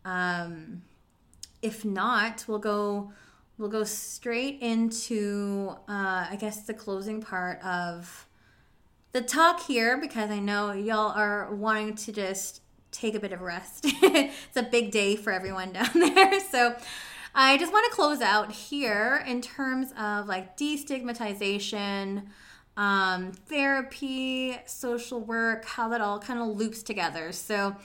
Um, 0.05 0.83
if 1.61 1.85
not, 1.85 2.45
we'll 2.47 2.59
go 2.59 3.11
we'll 3.57 3.69
go 3.69 3.83
straight 3.83 4.59
into 4.61 5.75
uh, 5.87 6.27
I 6.29 6.37
guess 6.39 6.63
the 6.63 6.73
closing 6.73 7.21
part 7.21 7.63
of 7.63 8.27
the 9.11 9.21
talk 9.21 9.61
here 9.61 9.97
because 9.97 10.31
I 10.31 10.39
know 10.39 10.71
y'all 10.71 11.11
are 11.15 11.53
wanting 11.53 11.95
to 11.95 12.11
just 12.11 12.62
take 12.93 13.15
a 13.15 13.19
bit 13.19 13.33
of 13.33 13.41
rest. 13.41 13.81
it's 13.85 14.55
a 14.55 14.63
big 14.63 14.91
day 14.91 15.15
for 15.15 15.33
everyone 15.33 15.73
down 15.73 15.91
there, 15.93 16.39
so. 16.39 16.75
I 17.35 17.57
just 17.57 17.73
want 17.73 17.89
to 17.89 17.95
close 17.95 18.21
out 18.21 18.51
here 18.51 19.23
in 19.25 19.41
terms 19.41 19.91
of 19.97 20.27
like 20.27 20.55
destigmatization, 20.55 22.27
um, 22.77 23.31
therapy, 23.31 24.57
social 24.65 25.19
work, 25.19 25.65
how 25.65 25.89
that 25.89 26.01
all 26.01 26.19
kind 26.19 26.39
of 26.39 26.47
loops 26.47 26.83
together. 26.83 27.31
So, 27.31 27.75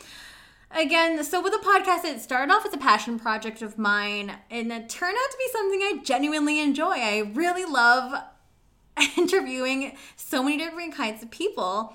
again, 0.71 1.23
so 1.25 1.43
with 1.43 1.53
the 1.53 1.59
podcast, 1.59 2.05
it 2.05 2.21
started 2.21 2.53
off 2.53 2.67
as 2.67 2.73
a 2.73 2.79
passion 2.79 3.19
project 3.19 3.63
of 3.63 3.79
mine, 3.79 4.37
and 4.51 4.73
it 4.73 4.89
turned 4.89 5.17
out 5.17 5.31
to 5.31 5.37
be 5.39 5.49
something 5.53 5.81
I 5.81 6.01
genuinely 6.05 6.61
enjoy. 6.61 6.97
I 6.97 7.31
really 7.35 7.65
love 7.65 8.23
interviewing 9.17 9.97
so 10.17 10.43
many 10.43 10.59
different 10.59 10.95
kinds 10.95 11.23
of 11.23 11.31
people 11.31 11.95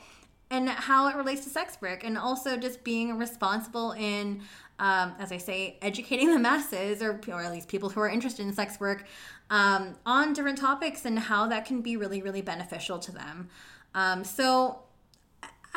and 0.53 0.69
how 0.69 1.07
it 1.09 1.15
relates 1.15 1.43
to 1.45 1.49
sex 1.49 1.77
work, 1.81 2.03
and 2.03 2.17
also 2.17 2.55
just 2.57 2.83
being 2.83 3.17
responsible 3.17 3.91
in 3.93 4.41
um, 4.79 5.13
as 5.19 5.31
I 5.31 5.37
say, 5.37 5.77
educating 5.81 6.31
the 6.33 6.39
masses, 6.39 7.01
or, 7.01 7.19
or 7.27 7.41
at 7.41 7.51
least 7.51 7.67
people 7.67 7.89
who 7.89 8.01
are 8.01 8.09
interested 8.09 8.45
in 8.45 8.53
sex 8.53 8.79
work, 8.79 9.05
um, 9.49 9.95
on 10.05 10.33
different 10.33 10.57
topics 10.57 11.05
and 11.05 11.17
how 11.17 11.47
that 11.47 11.65
can 11.65 11.81
be 11.81 11.95
really, 11.95 12.21
really 12.21 12.41
beneficial 12.41 12.99
to 12.99 13.11
them. 13.11 13.49
Um, 13.93 14.23
so, 14.23 14.79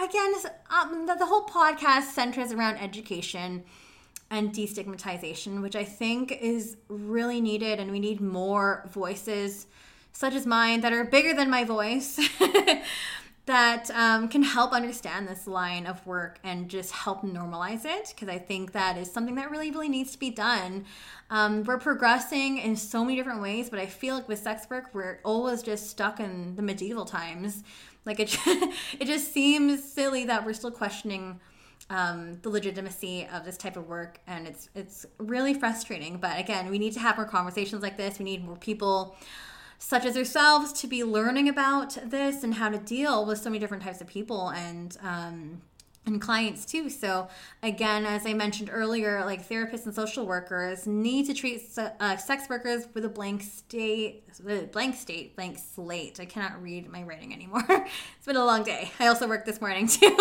again, 0.02 0.34
um, 0.70 1.06
the, 1.06 1.14
the 1.14 1.26
whole 1.26 1.46
podcast 1.46 2.12
centers 2.12 2.52
around 2.52 2.78
education 2.78 3.64
and 4.30 4.52
destigmatization, 4.52 5.62
which 5.62 5.76
I 5.76 5.84
think 5.84 6.32
is 6.32 6.76
really 6.88 7.40
needed, 7.40 7.78
and 7.78 7.90
we 7.90 8.00
need 8.00 8.20
more 8.20 8.88
voices 8.90 9.66
such 10.12 10.34
as 10.34 10.46
mine 10.46 10.80
that 10.80 10.94
are 10.94 11.04
bigger 11.04 11.34
than 11.34 11.50
my 11.50 11.62
voice. 11.62 12.18
that 13.46 13.90
um, 13.92 14.28
can 14.28 14.42
help 14.42 14.72
understand 14.72 15.28
this 15.28 15.46
line 15.46 15.86
of 15.86 16.04
work 16.04 16.38
and 16.42 16.68
just 16.68 16.90
help 16.90 17.22
normalize 17.22 17.84
it 17.84 18.12
because 18.12 18.28
I 18.28 18.38
think 18.38 18.72
that 18.72 18.98
is 18.98 19.10
something 19.10 19.36
that 19.36 19.50
really, 19.52 19.70
really 19.70 19.88
needs 19.88 20.10
to 20.12 20.18
be 20.18 20.30
done. 20.30 20.84
Um, 21.30 21.62
we're 21.62 21.78
progressing 21.78 22.58
in 22.58 22.74
so 22.74 23.04
many 23.04 23.16
different 23.16 23.40
ways, 23.40 23.70
but 23.70 23.78
I 23.78 23.86
feel 23.86 24.16
like 24.16 24.28
with 24.28 24.40
sex 24.40 24.68
work, 24.68 24.90
we're 24.92 25.20
always 25.24 25.62
just 25.62 25.88
stuck 25.88 26.18
in 26.18 26.56
the 26.56 26.62
medieval 26.62 27.04
times. 27.04 27.62
Like 28.04 28.18
it, 28.18 28.36
it 28.46 29.06
just 29.06 29.32
seems 29.32 29.82
silly 29.82 30.24
that 30.24 30.44
we're 30.44 30.52
still 30.52 30.72
questioning 30.72 31.38
um, 31.88 32.38
the 32.42 32.48
legitimacy 32.48 33.28
of 33.32 33.44
this 33.44 33.56
type 33.56 33.76
of 33.76 33.86
work, 33.86 34.18
and 34.26 34.48
it's 34.48 34.68
it's 34.74 35.06
really 35.18 35.54
frustrating. 35.54 36.16
But 36.16 36.38
again, 36.40 36.68
we 36.68 36.80
need 36.80 36.94
to 36.94 37.00
have 37.00 37.16
more 37.16 37.26
conversations 37.26 37.80
like 37.80 37.96
this. 37.96 38.18
We 38.18 38.24
need 38.24 38.44
more 38.44 38.56
people 38.56 39.16
such 39.78 40.04
as 40.04 40.16
yourselves 40.16 40.72
to 40.72 40.86
be 40.86 41.04
learning 41.04 41.48
about 41.48 41.98
this 42.04 42.42
and 42.42 42.54
how 42.54 42.68
to 42.68 42.78
deal 42.78 43.24
with 43.24 43.38
so 43.38 43.50
many 43.50 43.58
different 43.58 43.82
types 43.82 44.00
of 44.00 44.06
people 44.06 44.50
and 44.50 44.96
um, 45.02 45.60
and 46.06 46.20
clients 46.20 46.64
too. 46.64 46.88
So 46.88 47.28
again, 47.62 48.06
as 48.06 48.24
I 48.24 48.32
mentioned 48.32 48.70
earlier, 48.72 49.24
like 49.24 49.46
therapists 49.46 49.86
and 49.86 49.94
social 49.94 50.24
workers 50.24 50.86
need 50.86 51.26
to 51.26 51.34
treat 51.34 51.62
uh, 51.76 52.16
sex 52.16 52.48
workers 52.48 52.86
with 52.94 53.04
a 53.04 53.08
blank 53.08 53.42
state, 53.42 54.24
blank 54.72 54.94
state, 54.94 55.34
blank 55.34 55.58
slate. 55.58 56.20
I 56.20 56.24
cannot 56.24 56.62
read 56.62 56.88
my 56.88 57.02
writing 57.02 57.34
anymore. 57.34 57.64
it's 57.68 58.26
been 58.26 58.36
a 58.36 58.44
long 58.44 58.62
day. 58.62 58.92
I 59.00 59.08
also 59.08 59.28
worked 59.28 59.46
this 59.46 59.60
morning 59.60 59.86
too. 59.88 60.16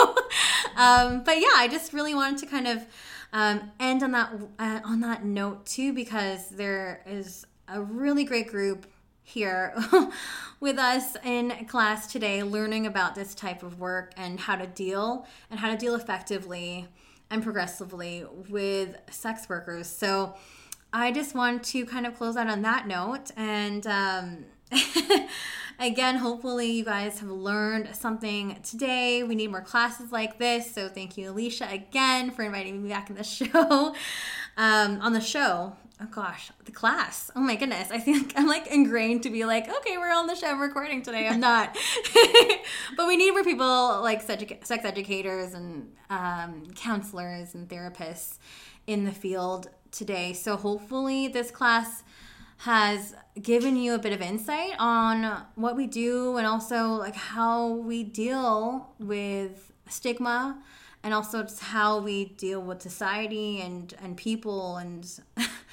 um, 0.76 1.24
but 1.24 1.40
yeah, 1.40 1.54
I 1.56 1.68
just 1.70 1.94
really 1.94 2.16
wanted 2.16 2.40
to 2.40 2.46
kind 2.48 2.68
of 2.68 2.86
um, 3.32 3.72
end 3.80 4.02
on 4.02 4.12
that 4.12 4.34
uh, 4.58 4.80
on 4.84 5.02
that 5.02 5.24
note 5.24 5.66
too, 5.66 5.94
because 5.94 6.50
there 6.50 7.04
is 7.06 7.46
a 7.68 7.82
really 7.82 8.24
great 8.24 8.48
group 8.48 8.86
here 9.26 9.76
with 10.60 10.78
us 10.78 11.18
in 11.26 11.66
class 11.66 12.08
today, 12.12 12.44
learning 12.44 12.86
about 12.86 13.16
this 13.16 13.36
type 13.36 13.64
of 13.64 13.80
work 13.80 14.14
and 14.16 14.40
how 14.40 14.56
to 14.56 14.68
deal 14.68 15.28
and 15.50 15.60
how 15.60 15.70
to 15.72 15.78
deal 15.78 15.96
effectively 15.96 16.88
and 17.30 17.44
progressively 17.44 18.24
with 18.50 18.96
sex 19.10 19.50
workers. 19.50 19.88
So 19.88 20.36
I 20.94 21.12
just 21.12 21.36
want 21.36 21.64
to 21.66 21.86
kind 21.86 22.06
of 22.06 22.16
close 22.16 22.38
out 22.38 22.48
on 22.48 22.62
that 22.62 22.88
note. 22.88 23.32
And 23.36 23.86
um, 23.88 24.46
again, 25.80 26.18
hopefully, 26.18 26.72
you 26.72 26.86
guys 26.86 27.20
have 27.20 27.30
learned 27.30 27.96
something 27.96 28.58
today. 28.64 29.24
We 29.24 29.36
need 29.36 29.50
more 29.50 29.62
classes 29.62 30.12
like 30.12 30.38
this. 30.38 30.72
So 30.74 30.88
thank 30.88 31.18
you, 31.18 31.32
Alicia, 31.32 31.68
again 31.70 32.32
for 32.32 32.44
inviting 32.44 32.84
me 32.84 32.90
back 32.90 33.10
in 33.10 33.16
the 33.16 33.24
show. 33.26 33.96
Um, 34.58 35.02
on 35.02 35.12
the 35.12 35.20
show, 35.20 35.76
oh 36.02 36.08
gosh, 36.12 36.52
the 36.66 36.72
class. 36.72 37.32
Oh 37.36 37.40
my 37.40 37.56
goodness. 37.56 37.90
I 37.92 38.00
think 38.00 38.34
I'm 38.36 38.48
like 38.48 38.68
ingrained 38.68 39.24
to 39.24 39.30
be 39.30 39.46
like, 39.46 39.70
okay, 39.70 39.98
we're 39.98 40.14
on 40.14 40.28
the 40.28 40.36
show 40.36 40.56
recording 40.56 41.02
today. 41.02 41.28
I'm 41.28 41.40
not. 41.40 41.78
but 42.98 43.08
we 43.08 43.18
need 43.18 43.32
more 43.32 43.44
people 43.44 44.02
like 44.02 44.22
sex 44.22 44.86
educators 44.86 45.54
and 45.54 45.92
um, 46.10 46.64
counselors 46.76 47.56
and 47.56 47.68
therapists 47.68 48.38
in 48.88 49.06
the 49.06 49.12
field 49.12 49.70
today. 49.92 50.34
So 50.34 50.58
hopefully 50.58 51.28
this 51.28 51.52
class 51.52 52.04
has 52.58 53.16
given 53.42 53.76
you 53.76 53.94
a 53.94 54.00
bit 54.00 54.14
of 54.14 54.22
insight 54.22 54.74
on 54.80 55.44
what 55.56 55.76
we 55.76 55.88
do 55.88 56.38
and 56.38 56.48
also 56.48 56.88
like 56.90 57.16
how 57.16 57.68
we 57.68 58.04
deal 58.04 58.94
with 58.98 59.72
stigma 59.90 60.58
and 61.04 61.14
also 61.14 61.44
just 61.44 61.60
how 61.60 62.00
we 62.00 62.26
deal 62.26 62.62
with 62.62 62.82
society 62.82 63.62
and 63.62 63.94
and 64.02 64.18
people 64.18 64.78
and 64.78 65.20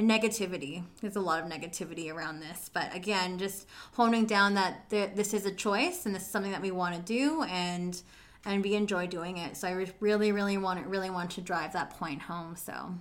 negativity. 0.00 0.84
There's 1.00 1.16
a 1.16 1.20
lot 1.20 1.42
of 1.42 1.50
negativity 1.50 2.12
around 2.12 2.40
this, 2.40 2.70
but 2.72 2.94
again, 2.94 3.38
just 3.38 3.66
honing 3.92 4.26
down 4.26 4.54
that 4.54 4.90
th- 4.90 5.10
this 5.14 5.34
is 5.34 5.46
a 5.46 5.52
choice 5.52 6.06
and 6.06 6.14
this 6.14 6.22
is 6.22 6.30
something 6.30 6.52
that 6.52 6.62
we 6.62 6.70
want 6.70 6.94
to 6.94 7.02
do 7.02 7.42
and 7.44 8.00
and 8.44 8.64
we 8.64 8.74
enjoy 8.74 9.06
doing 9.06 9.36
it. 9.36 9.56
So 9.56 9.68
I 9.68 9.86
really, 10.00 10.32
really 10.32 10.56
want 10.56 10.86
really 10.86 11.10
want 11.10 11.30
to 11.32 11.40
drive 11.40 11.72
that 11.74 11.90
point 11.90 12.22
home. 12.22 12.56
So 12.56 12.94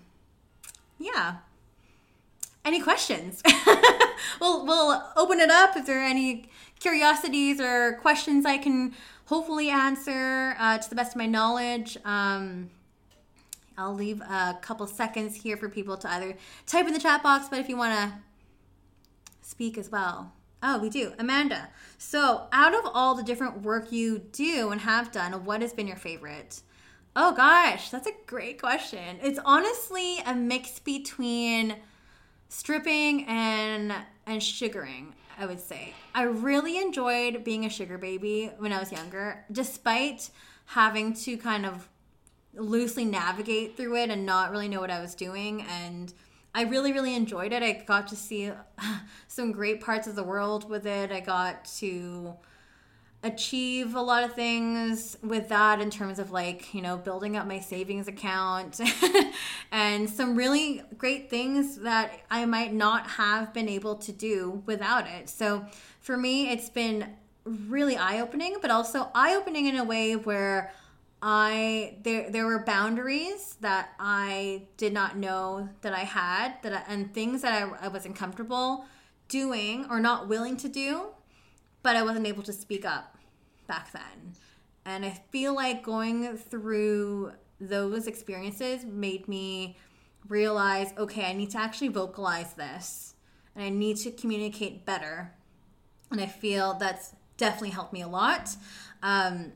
yeah. 0.97 1.37
Any 2.65 2.81
questions? 2.81 3.41
we'll 4.41 4.65
we'll 4.65 5.03
open 5.15 5.39
it 5.39 5.49
up. 5.49 5.75
If 5.75 5.85
there 5.85 5.99
are 5.99 6.05
any 6.05 6.49
curiosities 6.79 7.59
or 7.59 7.97
questions, 8.01 8.45
I 8.45 8.57
can 8.57 8.93
hopefully 9.25 9.69
answer 9.69 10.55
uh, 10.59 10.77
to 10.77 10.89
the 10.89 10.95
best 10.95 11.13
of 11.13 11.17
my 11.17 11.25
knowledge. 11.25 11.97
Um, 12.03 12.69
I'll 13.79 13.95
leave 13.95 14.19
a 14.21 14.57
couple 14.61 14.85
seconds 14.87 15.35
here 15.35 15.55
for 15.55 15.69
people 15.69 15.95
to 15.97 16.11
either 16.11 16.35
type 16.65 16.85
in 16.85 16.93
the 16.93 16.99
chat 16.99 17.23
box, 17.23 17.47
but 17.49 17.59
if 17.59 17.69
you 17.69 17.77
want 17.77 17.93
to 17.93 18.13
speak 19.41 19.77
as 19.77 19.89
well. 19.89 20.33
Oh, 20.61 20.77
we 20.79 20.89
do. 20.89 21.13
Amanda. 21.17 21.69
So, 21.97 22.47
out 22.51 22.75
of 22.75 22.81
all 22.93 23.15
the 23.15 23.23
different 23.23 23.61
work 23.61 23.91
you 23.93 24.19
do 24.19 24.69
and 24.71 24.81
have 24.81 25.11
done, 25.13 25.45
what 25.45 25.61
has 25.61 25.71
been 25.71 25.87
your 25.87 25.95
favorite? 25.95 26.61
Oh 27.15 27.33
gosh, 27.33 27.89
that's 27.89 28.07
a 28.07 28.13
great 28.27 28.59
question. 28.59 29.17
It's 29.23 29.39
honestly 29.43 30.19
a 30.25 30.35
mix 30.35 30.79
between 30.79 31.75
stripping 32.49 33.25
and 33.25 33.93
and 34.25 34.43
sugaring, 34.43 35.15
I 35.37 35.45
would 35.45 35.59
say. 35.59 35.93
I 36.13 36.23
really 36.23 36.77
enjoyed 36.77 37.43
being 37.43 37.65
a 37.65 37.69
sugar 37.69 37.97
baby 37.97 38.51
when 38.57 38.73
I 38.73 38.79
was 38.79 38.91
younger, 38.91 39.45
despite 39.51 40.29
having 40.65 41.13
to 41.13 41.37
kind 41.37 41.65
of 41.65 41.89
loosely 42.53 43.05
navigate 43.05 43.77
through 43.77 43.95
it 43.95 44.09
and 44.09 44.25
not 44.25 44.51
really 44.51 44.67
know 44.67 44.81
what 44.81 44.91
I 44.91 45.01
was 45.01 45.15
doing 45.15 45.61
and 45.61 46.13
I 46.53 46.63
really 46.63 46.91
really 46.91 47.15
enjoyed 47.15 47.53
it. 47.53 47.61
I 47.61 47.73
got 47.73 48.07
to 48.07 48.15
see 48.15 48.51
some 49.27 49.51
great 49.51 49.81
parts 49.81 50.07
of 50.07 50.15
the 50.15 50.23
world 50.23 50.69
with 50.69 50.85
it. 50.85 51.11
I 51.11 51.19
got 51.19 51.65
to 51.79 52.35
achieve 53.21 53.95
a 53.95 54.01
lot 54.01 54.23
of 54.23 54.33
things 54.33 55.17
with 55.21 55.49
that 55.49 55.81
in 55.81 55.89
terms 55.89 56.19
of 56.19 56.31
like 56.31 56.73
you 56.73 56.81
know 56.81 56.95
building 56.95 57.35
up 57.35 57.45
my 57.45 57.59
savings 57.59 58.07
account 58.07 58.79
and 59.73 60.09
some 60.09 60.37
really 60.37 60.81
great 60.97 61.29
things 61.29 61.79
that 61.79 62.13
i 62.31 62.45
might 62.45 62.73
not 62.73 63.05
have 63.05 63.53
been 63.53 63.67
able 63.67 63.93
to 63.93 64.13
do 64.13 64.63
without 64.65 65.05
it 65.05 65.27
so 65.27 65.65
for 65.99 66.15
me 66.15 66.49
it's 66.49 66.69
been 66.69 67.05
really 67.43 67.97
eye-opening 67.97 68.55
but 68.61 68.71
also 68.71 69.09
eye-opening 69.13 69.65
in 69.65 69.75
a 69.75 69.83
way 69.83 70.15
where 70.15 70.71
i 71.21 71.97
there 72.03 72.29
there 72.31 72.45
were 72.45 72.63
boundaries 72.63 73.55
that 73.59 73.89
i 73.99 74.63
did 74.77 74.93
not 74.93 75.17
know 75.17 75.67
that 75.81 75.93
i 75.93 75.99
had 75.99 76.53
that 76.63 76.73
I, 76.73 76.93
and 76.93 77.13
things 77.13 77.41
that 77.41 77.51
I, 77.51 77.85
I 77.85 77.87
wasn't 77.89 78.15
comfortable 78.15 78.85
doing 79.27 79.85
or 79.89 79.99
not 79.99 80.27
willing 80.27 80.55
to 80.57 80.69
do 80.69 81.07
but 81.81 81.95
I 81.95 82.03
wasn't 82.03 82.27
able 82.27 82.43
to 82.43 82.53
speak 82.53 82.85
up 82.85 83.17
back 83.67 83.91
then. 83.91 84.33
And 84.85 85.05
I 85.05 85.21
feel 85.31 85.53
like 85.53 85.83
going 85.83 86.37
through 86.37 87.33
those 87.59 88.07
experiences 88.07 88.85
made 88.85 89.27
me 89.27 89.77
realize 90.27 90.93
okay, 90.97 91.25
I 91.25 91.33
need 91.33 91.51
to 91.51 91.57
actually 91.57 91.89
vocalize 91.89 92.53
this 92.53 93.15
and 93.55 93.63
I 93.63 93.69
need 93.69 93.97
to 93.97 94.11
communicate 94.11 94.85
better. 94.85 95.33
And 96.11 96.19
I 96.19 96.27
feel 96.27 96.73
that's 96.75 97.13
definitely 97.37 97.69
helped 97.69 97.93
me 97.93 98.01
a 98.01 98.07
lot. 98.07 98.55
Um, 99.03 99.53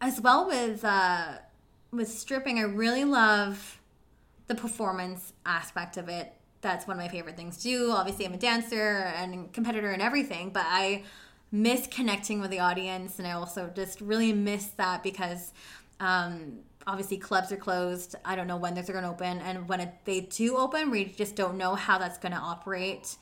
as 0.00 0.20
well 0.20 0.46
with 0.46 0.84
uh, 0.84 1.38
with 1.90 2.08
stripping, 2.08 2.58
I 2.58 2.62
really 2.62 3.04
love 3.04 3.80
the 4.46 4.54
performance 4.54 5.32
aspect 5.46 5.96
of 5.96 6.08
it. 6.08 6.32
That's 6.60 6.86
one 6.86 6.96
of 6.96 7.02
my 7.02 7.08
favorite 7.08 7.36
things 7.36 7.58
to 7.58 7.62
do. 7.62 7.92
Obviously, 7.92 8.26
I'm 8.26 8.34
a 8.34 8.38
dancer 8.38 9.12
and 9.16 9.52
competitor 9.52 9.90
and 9.90 10.02
everything, 10.02 10.50
but 10.50 10.64
I 10.66 11.04
miss 11.50 11.86
connecting 11.86 12.40
with 12.40 12.50
the 12.50 12.60
audience, 12.60 13.18
and 13.18 13.26
I 13.26 13.32
also 13.32 13.70
just 13.74 14.00
really 14.00 14.32
miss 14.32 14.66
that 14.76 15.02
because 15.02 15.52
um, 16.00 16.58
obviously 16.86 17.16
clubs 17.16 17.52
are 17.52 17.56
closed. 17.56 18.16
I 18.24 18.36
don't 18.36 18.46
know 18.46 18.56
when 18.56 18.74
those 18.74 18.90
are 18.90 18.92
going 18.92 19.04
to 19.04 19.10
open, 19.10 19.38
and 19.38 19.68
when 19.68 19.80
it, 19.80 19.94
they 20.04 20.20
do 20.20 20.56
open, 20.56 20.90
we 20.90 21.06
just 21.06 21.36
don't 21.36 21.56
know 21.56 21.74
how 21.74 21.98
that's 21.98 22.18
going 22.18 22.32
to 22.32 22.38
operate 22.38 23.16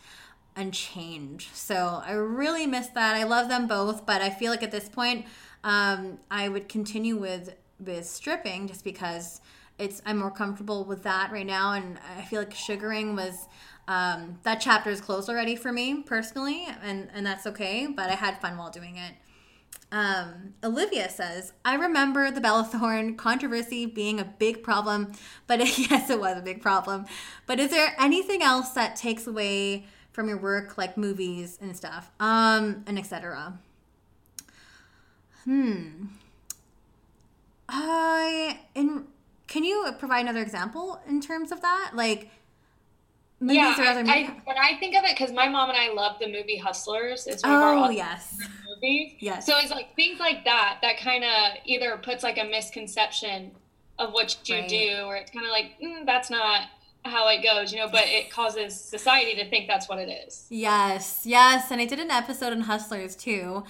and 0.57 0.73
change. 0.73 1.51
So 1.53 2.03
I 2.05 2.13
really 2.13 2.67
miss 2.67 2.89
that. 2.89 3.15
I 3.15 3.25
love 3.25 3.49
them 3.49 3.67
both, 3.67 4.07
but 4.07 4.23
I 4.23 4.31
feel 4.31 4.51
like 4.51 4.63
at 4.63 4.73
this 4.73 4.89
point, 4.89 5.27
um, 5.65 6.19
I 6.31 6.49
would 6.49 6.69
continue 6.69 7.17
with 7.17 7.55
with 7.79 8.07
stripping 8.07 8.69
just 8.69 8.85
because 8.85 9.41
it's 9.79 10.01
I'm 10.07 10.19
more 10.19 10.31
comfortable 10.31 10.85
with 10.85 11.03
that 11.03 11.31
right 11.33 11.47
now, 11.47 11.73
and 11.73 11.99
I 12.17 12.23
feel 12.23 12.41
like 12.41 12.55
sugaring 12.55 13.17
was 13.17 13.47
um, 13.89 14.39
that 14.43 14.61
chapter 14.61 14.91
is 14.91 15.01
closed 15.01 15.29
already 15.29 15.57
for 15.57 15.73
me 15.73 16.03
personally, 16.03 16.67
and 16.83 17.09
and 17.15 17.27
that's 17.27 17.47
okay. 17.47 17.87
But 17.87 18.11
I 18.11 18.15
had 18.15 18.41
fun 18.41 18.57
while 18.57 18.71
doing 18.71 18.97
it. 18.97 19.15
Um, 19.93 20.55
Olivia 20.65 21.09
says, 21.09 21.53
I 21.65 21.77
remember 21.77 22.31
the 22.31 22.41
Bella 22.41 22.65
Thorne 22.65 23.17
controversy 23.17 23.87
being 23.87 24.19
a 24.19 24.25
big 24.25 24.63
problem, 24.63 25.13
but 25.47 25.61
yes, 25.79 26.11
it 26.11 26.19
was 26.19 26.37
a 26.37 26.43
big 26.43 26.61
problem. 26.63 27.07
But 27.47 27.61
is 27.61 27.71
there 27.71 27.95
anything 27.99 28.43
else 28.43 28.71
that 28.71 28.97
takes 28.97 29.27
away 29.27 29.87
from 30.13 30.29
your 30.29 30.39
work, 30.39 30.79
like 30.79 30.97
movies 30.97 31.59
and 31.61 31.77
stuff, 31.77 32.11
um, 32.19 32.85
and 32.87 32.99
etc.? 32.99 33.59
Hmm. 35.47 36.07
I 37.69 38.61
in 38.75 39.07
can 39.47 39.65
you 39.65 39.91
provide 39.99 40.21
another 40.21 40.43
example 40.43 41.01
in 41.09 41.21
terms 41.21 41.53
of 41.53 41.63
that? 41.63 41.93
Like, 41.95 42.31
movies 43.39 43.57
yeah, 43.57 43.81
or 43.81 43.87
other 43.87 44.05
movies? 44.05 44.29
I, 44.29 44.41
when 44.45 44.57
I 44.59 44.77
think 44.79 44.97
of 44.97 45.05
it, 45.05 45.17
because 45.17 45.33
my 45.33 45.49
mom 45.49 45.71
and 45.71 45.79
I 45.79 45.93
love 45.93 46.19
the 46.21 46.27
movie 46.27 46.57
Hustlers. 46.57 47.27
It's 47.27 47.45
one 47.45 47.53
oh, 47.53 47.57
of 47.57 47.63
our 47.63 47.87
oh, 47.87 47.91
yes. 47.91 48.39
movies. 48.69 49.13
Yes. 49.21 49.47
So 49.47 49.57
it's 49.59 49.71
like 49.71 49.95
things 49.95 50.19
like 50.19 50.45
that 50.45 50.79
that 50.83 50.99
kind 50.99 51.25
of 51.25 51.59
either 51.65 51.97
puts 51.99 52.25
like 52.25 52.39
a 52.39 52.45
misconception 52.45 53.53
of 53.99 54.13
what 54.13 54.37
you 54.49 54.57
right. 54.57 54.69
do, 54.69 55.03
or 55.05 55.17
it's 55.17 55.31
kind 55.31 55.47
of 55.47 55.53
like 55.53 55.81
mm, 55.81 56.05
that's 56.05 56.29
not 56.29 56.63
how 57.05 57.29
it 57.29 57.43
goes, 57.43 57.73
you 57.73 57.79
know, 57.79 57.89
but 57.89 58.03
it 58.05 58.31
causes 58.31 58.79
society 58.79 59.37
to 59.37 59.49
think 59.49 59.69
that's 59.69 59.89
what 59.89 59.99
it 59.99 60.09
is. 60.27 60.47
Yes, 60.51 61.23
yes. 61.25 61.71
And 61.71 61.81
I 61.81 61.85
did 61.85 62.01
an 62.01 62.11
episode 62.11 62.53
on 62.53 62.63
Hustlers 62.63 63.15
too, 63.15 63.65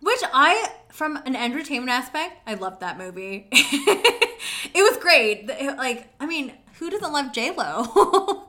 which 0.00 0.20
I, 0.32 0.70
from 0.92 1.16
an 1.24 1.34
entertainment 1.34 1.90
aspect, 1.90 2.36
I 2.46 2.54
loved 2.54 2.80
that 2.80 2.98
movie. 2.98 3.48
it 3.52 4.74
was 4.74 4.96
great. 4.98 5.48
Like, 5.48 6.08
I 6.20 6.26
mean, 6.26 6.52
who 6.78 6.90
doesn't 6.90 7.12
love 7.12 7.32
J 7.32 7.50
Lo? 7.50 8.44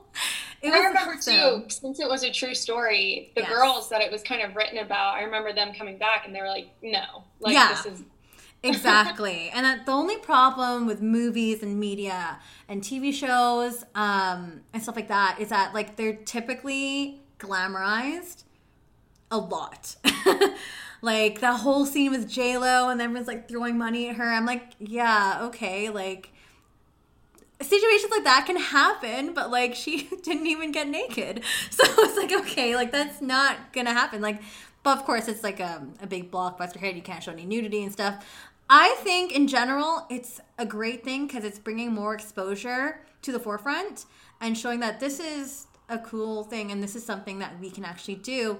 I 0.62 0.68
remember 0.68 1.14
awesome. 1.14 1.34
too, 1.34 1.64
since 1.68 2.00
it 2.00 2.08
was 2.08 2.22
a 2.22 2.30
true 2.30 2.54
story, 2.54 3.32
the 3.34 3.42
yes. 3.42 3.50
girls 3.50 3.88
that 3.88 4.02
it 4.02 4.12
was 4.12 4.22
kind 4.22 4.42
of 4.42 4.54
written 4.54 4.78
about, 4.78 5.14
I 5.14 5.22
remember 5.22 5.52
them 5.52 5.72
coming 5.72 5.96
back 5.96 6.26
and 6.26 6.34
they 6.34 6.40
were 6.40 6.48
like, 6.48 6.68
no, 6.82 7.24
like 7.40 7.54
yeah. 7.54 7.68
this 7.70 7.86
is 7.86 8.02
exactly. 8.62 9.50
and 9.54 9.64
that 9.64 9.86
the 9.86 9.92
only 9.92 10.18
problem 10.18 10.86
with 10.86 11.00
movies 11.00 11.62
and 11.62 11.80
media 11.80 12.38
and 12.68 12.82
TV 12.82 13.12
shows 13.12 13.84
um, 13.94 14.60
and 14.74 14.82
stuff 14.82 14.96
like 14.96 15.08
that 15.08 15.38
is 15.40 15.48
that 15.48 15.72
like 15.72 15.96
they're 15.96 16.16
typically 16.16 17.22
glamorized 17.38 18.44
a 19.30 19.38
lot. 19.38 19.96
Like 21.02 21.40
that 21.40 21.60
whole 21.60 21.86
scene 21.86 22.10
with 22.10 22.28
J 22.28 22.58
Lo 22.58 22.88
and 22.88 23.00
everyone's 23.00 23.26
like 23.28 23.48
throwing 23.48 23.78
money 23.78 24.08
at 24.08 24.16
her. 24.16 24.24
I'm 24.24 24.46
like, 24.46 24.74
yeah, 24.78 25.40
okay, 25.44 25.88
like 25.88 26.32
situations 27.62 28.10
like 28.10 28.24
that 28.24 28.46
can 28.46 28.56
happen, 28.56 29.34
but 29.34 29.50
like 29.50 29.74
she 29.74 30.08
didn't 30.22 30.46
even 30.46 30.72
get 30.72 30.88
naked. 30.88 31.42
So 31.70 31.84
it's 31.86 32.16
like, 32.16 32.32
okay, 32.42 32.74
like 32.74 32.92
that's 32.92 33.20
not 33.20 33.72
gonna 33.72 33.92
happen. 33.92 34.20
Like, 34.20 34.42
but 34.82 34.98
of 34.98 35.04
course, 35.04 35.28
it's 35.28 35.42
like 35.42 35.60
a, 35.60 35.86
a 36.02 36.06
big 36.06 36.30
blockbuster 36.30 36.76
hit. 36.76 36.96
You 36.96 37.02
can't 37.02 37.22
show 37.22 37.32
any 37.32 37.44
nudity 37.44 37.82
and 37.82 37.92
stuff. 37.92 38.24
I 38.68 38.96
think 39.00 39.32
in 39.32 39.48
general, 39.48 40.06
it's 40.10 40.40
a 40.58 40.64
great 40.64 41.04
thing 41.04 41.26
because 41.26 41.44
it's 41.44 41.58
bringing 41.58 41.92
more 41.92 42.14
exposure 42.14 43.00
to 43.22 43.32
the 43.32 43.40
forefront 43.40 44.06
and 44.40 44.56
showing 44.56 44.80
that 44.80 45.00
this 45.00 45.18
is 45.18 45.66
a 45.88 45.98
cool 45.98 46.44
thing 46.44 46.70
and 46.70 46.82
this 46.82 46.94
is 46.94 47.04
something 47.04 47.40
that 47.40 47.58
we 47.60 47.70
can 47.70 47.84
actually 47.84 48.14
do. 48.14 48.58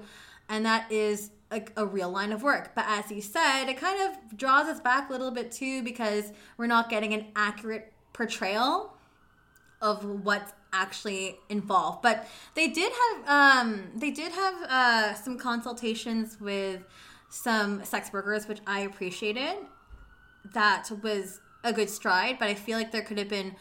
And 0.49 0.67
that 0.67 0.91
is 0.91 1.31
a, 1.51 1.63
a, 1.77 1.87
real 1.87 2.11
line 2.11 2.33
of 2.33 2.43
work. 2.43 2.75
But 2.75 2.85
as 2.89 3.11
you 3.11 3.21
said, 3.21 3.67
it 3.69 3.77
kind 3.77 4.01
of 4.01 4.37
draws 4.37 4.67
us 4.67 4.81
back 4.81 5.09
a 5.09 5.13
little 5.13 5.31
bit 5.31 5.51
too 5.51 5.83
because 5.83 6.33
we're 6.57 6.67
not 6.67 6.89
getting 6.89 7.13
an 7.13 7.27
accurate 7.35 7.93
portrayal 8.13 8.97
of 9.81 10.05
what's 10.05 10.53
actually 10.73 11.37
involved. 11.49 12.03
But 12.03 12.29
they 12.55 12.69
did 12.69 12.93
have 12.93 13.67
um, 13.67 13.91
they 13.95 14.11
did 14.11 14.33
have 14.33 14.55
uh, 14.69 15.15
some 15.15 15.39
consultations 15.39 16.39
with 16.41 16.85
some 17.29 17.85
sex 17.85 18.13
workers, 18.13 18.47
which 18.49 18.61
I 18.67 18.81
appreciated. 18.81 19.57
That 20.53 20.91
was 21.03 21.41
a 21.65 21.73
good 21.73 21.91
stride, 21.91 22.39
but 22.39 22.49
I 22.49 22.55
feel 22.55 22.79
like 22.79 22.93
there 22.93 23.03
could 23.03 23.19
have 23.19 23.29
been 23.29 23.57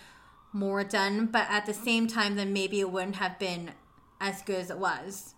more 0.53 0.83
done. 0.83 1.27
But 1.27 1.47
at 1.49 1.65
the 1.65 1.73
same 1.73 2.07
time, 2.07 2.35
then 2.35 2.53
maybe 2.53 2.79
it 2.79 2.91
wouldn't 2.91 3.17
have 3.17 3.37
been 3.39 3.71
as 4.19 4.41
good 4.41 4.57
as 4.57 4.69
it 4.69 4.77
was. 4.77 5.35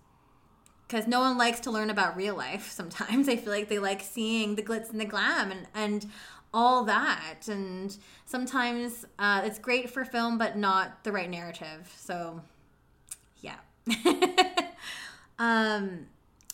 Because 0.91 1.07
no 1.07 1.22
one 1.22 1.38
likes 1.38 1.61
to 1.61 1.72
learn 1.72 1.89
about 1.89 2.18
real 2.18 2.35
life 2.35 2.69
sometimes. 2.69 3.30
I 3.30 3.38
feel 3.38 3.53
like 3.53 3.69
they 3.69 3.80
like 3.80 4.01
seeing 4.01 4.55
the 4.55 4.61
glitz 4.61 4.91
and 4.91 4.99
the 4.99 5.05
glam 5.05 5.49
and, 5.49 5.68
and 5.73 6.05
all 6.53 6.84
that. 6.84 7.47
And 7.47 7.95
sometimes 8.26 9.05
uh, 9.18 9.41
it's 9.45 9.57
great 9.57 9.89
for 9.89 10.03
film, 10.03 10.38
but 10.38 10.57
not 10.57 11.05
the 11.05 11.13
right 11.13 11.30
narrative. 11.30 11.93
So, 11.97 12.41
yeah. 13.39 13.55
um, 15.39 16.07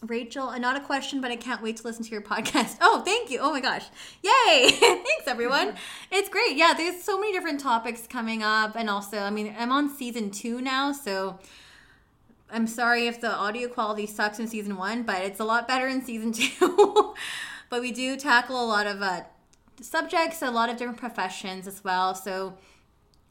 Rachel, 0.04 0.50
uh, 0.50 0.60
not 0.60 0.78
a 0.78 0.82
question, 0.82 1.20
but 1.20 1.32
I 1.32 1.36
can't 1.36 1.64
wait 1.64 1.78
to 1.78 1.84
listen 1.84 2.04
to 2.04 2.12
your 2.12 2.22
podcast. 2.22 2.78
Oh, 2.82 3.02
thank 3.04 3.32
you. 3.32 3.40
Oh 3.42 3.52
my 3.52 3.60
gosh. 3.60 3.86
Yay. 4.22 4.70
Thanks, 4.80 5.26
everyone. 5.26 5.74
It's 6.12 6.30
great. 6.30 6.56
Yeah, 6.56 6.76
there's 6.78 7.02
so 7.02 7.20
many 7.20 7.34
different 7.34 7.60
topics 7.60 8.06
coming 8.06 8.44
up. 8.44 8.76
And 8.76 8.88
also, 8.88 9.18
I 9.18 9.32
mean, 9.32 9.56
I'm 9.58 9.72
on 9.72 9.90
season 9.90 10.30
two 10.30 10.62
now. 10.62 10.92
So 10.92 11.40
I'm 12.50 12.68
sorry 12.68 13.08
if 13.08 13.20
the 13.20 13.32
audio 13.32 13.68
quality 13.68 14.06
sucks 14.06 14.40
in 14.40 14.48
season 14.48 14.78
one, 14.78 15.04
but 15.04 15.22
it's 15.22 15.40
a 15.40 15.46
lot 15.46 15.68
better 15.68 15.88
in 15.88 16.04
season 16.04 16.32
two. 16.34 17.14
but 17.70 17.82
we 17.82 17.92
do 17.92 18.16
tackle 18.16 18.64
a 18.64 18.66
lot 18.66 18.88
of 18.88 19.02
uh, 19.02 19.22
subjects, 19.82 20.42
a 20.42 20.52
lot 20.52 20.70
of 20.70 20.78
different 20.78 21.00
professions 21.00 21.68
as 21.68 21.84
well. 21.84 22.16
So 22.16 22.58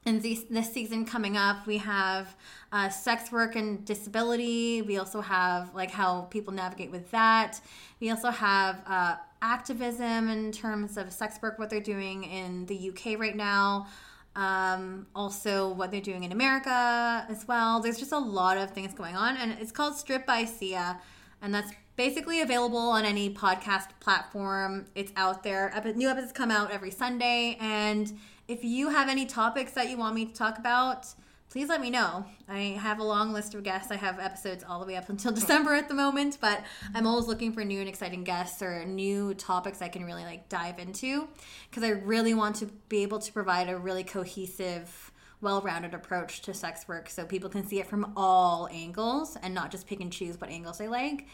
in 0.05 0.20
this, 0.20 0.72
season 0.72 1.05
coming 1.05 1.36
up, 1.36 1.66
we 1.66 1.78
have 1.78 2.36
uh, 2.70 2.88
sex 2.88 3.32
work 3.32 3.56
and 3.56 3.84
disability. 3.84 4.82
We 4.82 4.98
also 4.98 5.20
have 5.20 5.74
like 5.74 5.90
how 5.90 6.22
people 6.22 6.52
navigate 6.52 6.93
with 6.93 7.10
that. 7.10 7.60
We 8.01 8.10
also 8.10 8.30
have 8.30 8.82
uh, 8.86 9.16
activism 9.43 10.28
in 10.28 10.52
terms 10.52 10.97
of 10.97 11.12
sex 11.12 11.38
work, 11.43 11.59
what 11.59 11.70
they're 11.70 11.80
doing 11.80 12.24
in 12.24 12.66
the 12.66 12.90
UK 12.90 13.18
right 13.18 13.36
now. 13.36 13.88
Um, 14.36 15.06
also, 15.14 15.72
what 15.72 15.90
they're 15.90 16.00
doing 16.02 16.22
in 16.22 16.30
America 16.30 17.26
as 17.28 17.48
well. 17.48 17.80
There's 17.80 17.98
just 17.98 18.12
a 18.12 18.18
lot 18.18 18.58
of 18.58 18.70
things 18.70 18.92
going 18.92 19.16
on, 19.16 19.36
and 19.38 19.56
it's 19.58 19.72
called 19.72 19.96
Stripped 19.96 20.26
by 20.26 20.44
Sia, 20.44 21.00
and 21.40 21.54
that's 21.54 21.72
basically 21.96 22.42
available 22.42 22.76
on 22.76 23.06
any 23.06 23.32
podcast 23.32 23.88
platform. 23.98 24.84
It's 24.94 25.10
out 25.16 25.42
there. 25.42 25.72
New 25.96 26.10
episodes 26.10 26.32
come 26.32 26.50
out 26.50 26.70
every 26.70 26.90
Sunday, 26.90 27.56
and 27.60 28.12
if 28.46 28.62
you 28.62 28.90
have 28.90 29.08
any 29.08 29.24
topics 29.24 29.72
that 29.72 29.88
you 29.88 29.96
want 29.96 30.14
me 30.14 30.26
to 30.26 30.34
talk 30.34 30.58
about, 30.58 31.06
please 31.51 31.68
let 31.68 31.81
me 31.81 31.90
know. 31.90 32.27
I 32.48 32.78
have 32.81 32.98
a 32.98 33.05
long 33.05 33.32
list 33.32 33.55
of 33.55 33.62
guests. 33.62 33.90
I 33.90 33.97
have 33.97 34.18
episodes 34.18 34.64
all 34.66 34.81
the 34.81 34.86
way 34.86 34.97
up 34.97 35.09
until 35.09 35.32
December 35.35 35.74
at 35.74 35.89
the 35.89 35.94
moment, 35.94 36.39
but 36.40 36.62
I'm 36.94 37.06
always 37.06 37.27
looking 37.27 37.52
for 37.52 37.64
new 37.64 37.81
and 37.81 37.89
exciting 37.89 38.24
guests 38.24 38.62
or 38.62 38.85
new 38.85 39.35
topics 39.35 39.81
I 39.81 39.89
can 39.89 40.05
really 40.05 40.24
like 40.24 40.48
dive 40.48 40.78
into 40.78 41.28
because 41.70 41.82
I 41.82 41.90
really 41.90 42.35
want 42.35 42.56
to 42.56 42.66
be 42.89 43.02
able 43.02 43.18
to 43.20 43.32
provide 43.32 43.68
a 43.68 43.78
really 43.78 44.05
cohesive, 44.05 45.12
well-rounded 45.40 45.94
approach 45.94 46.43
to 46.43 46.55
sex 46.55 46.89
work 46.89 47.09
so 47.09 47.24
people 47.24 47.48
can 47.48 47.66
see 47.66 47.81
it 47.81 47.86
from 47.86 48.12
all 48.16 48.68
angles 48.70 49.36
and 49.43 49.55
not 49.55 49.70
just 49.70 49.86
pick 49.86 50.01
and 50.01 50.12
choose 50.12 50.40
what 50.40 50.51
angles 50.51 50.78
they 50.78 50.89
like. 50.89 51.27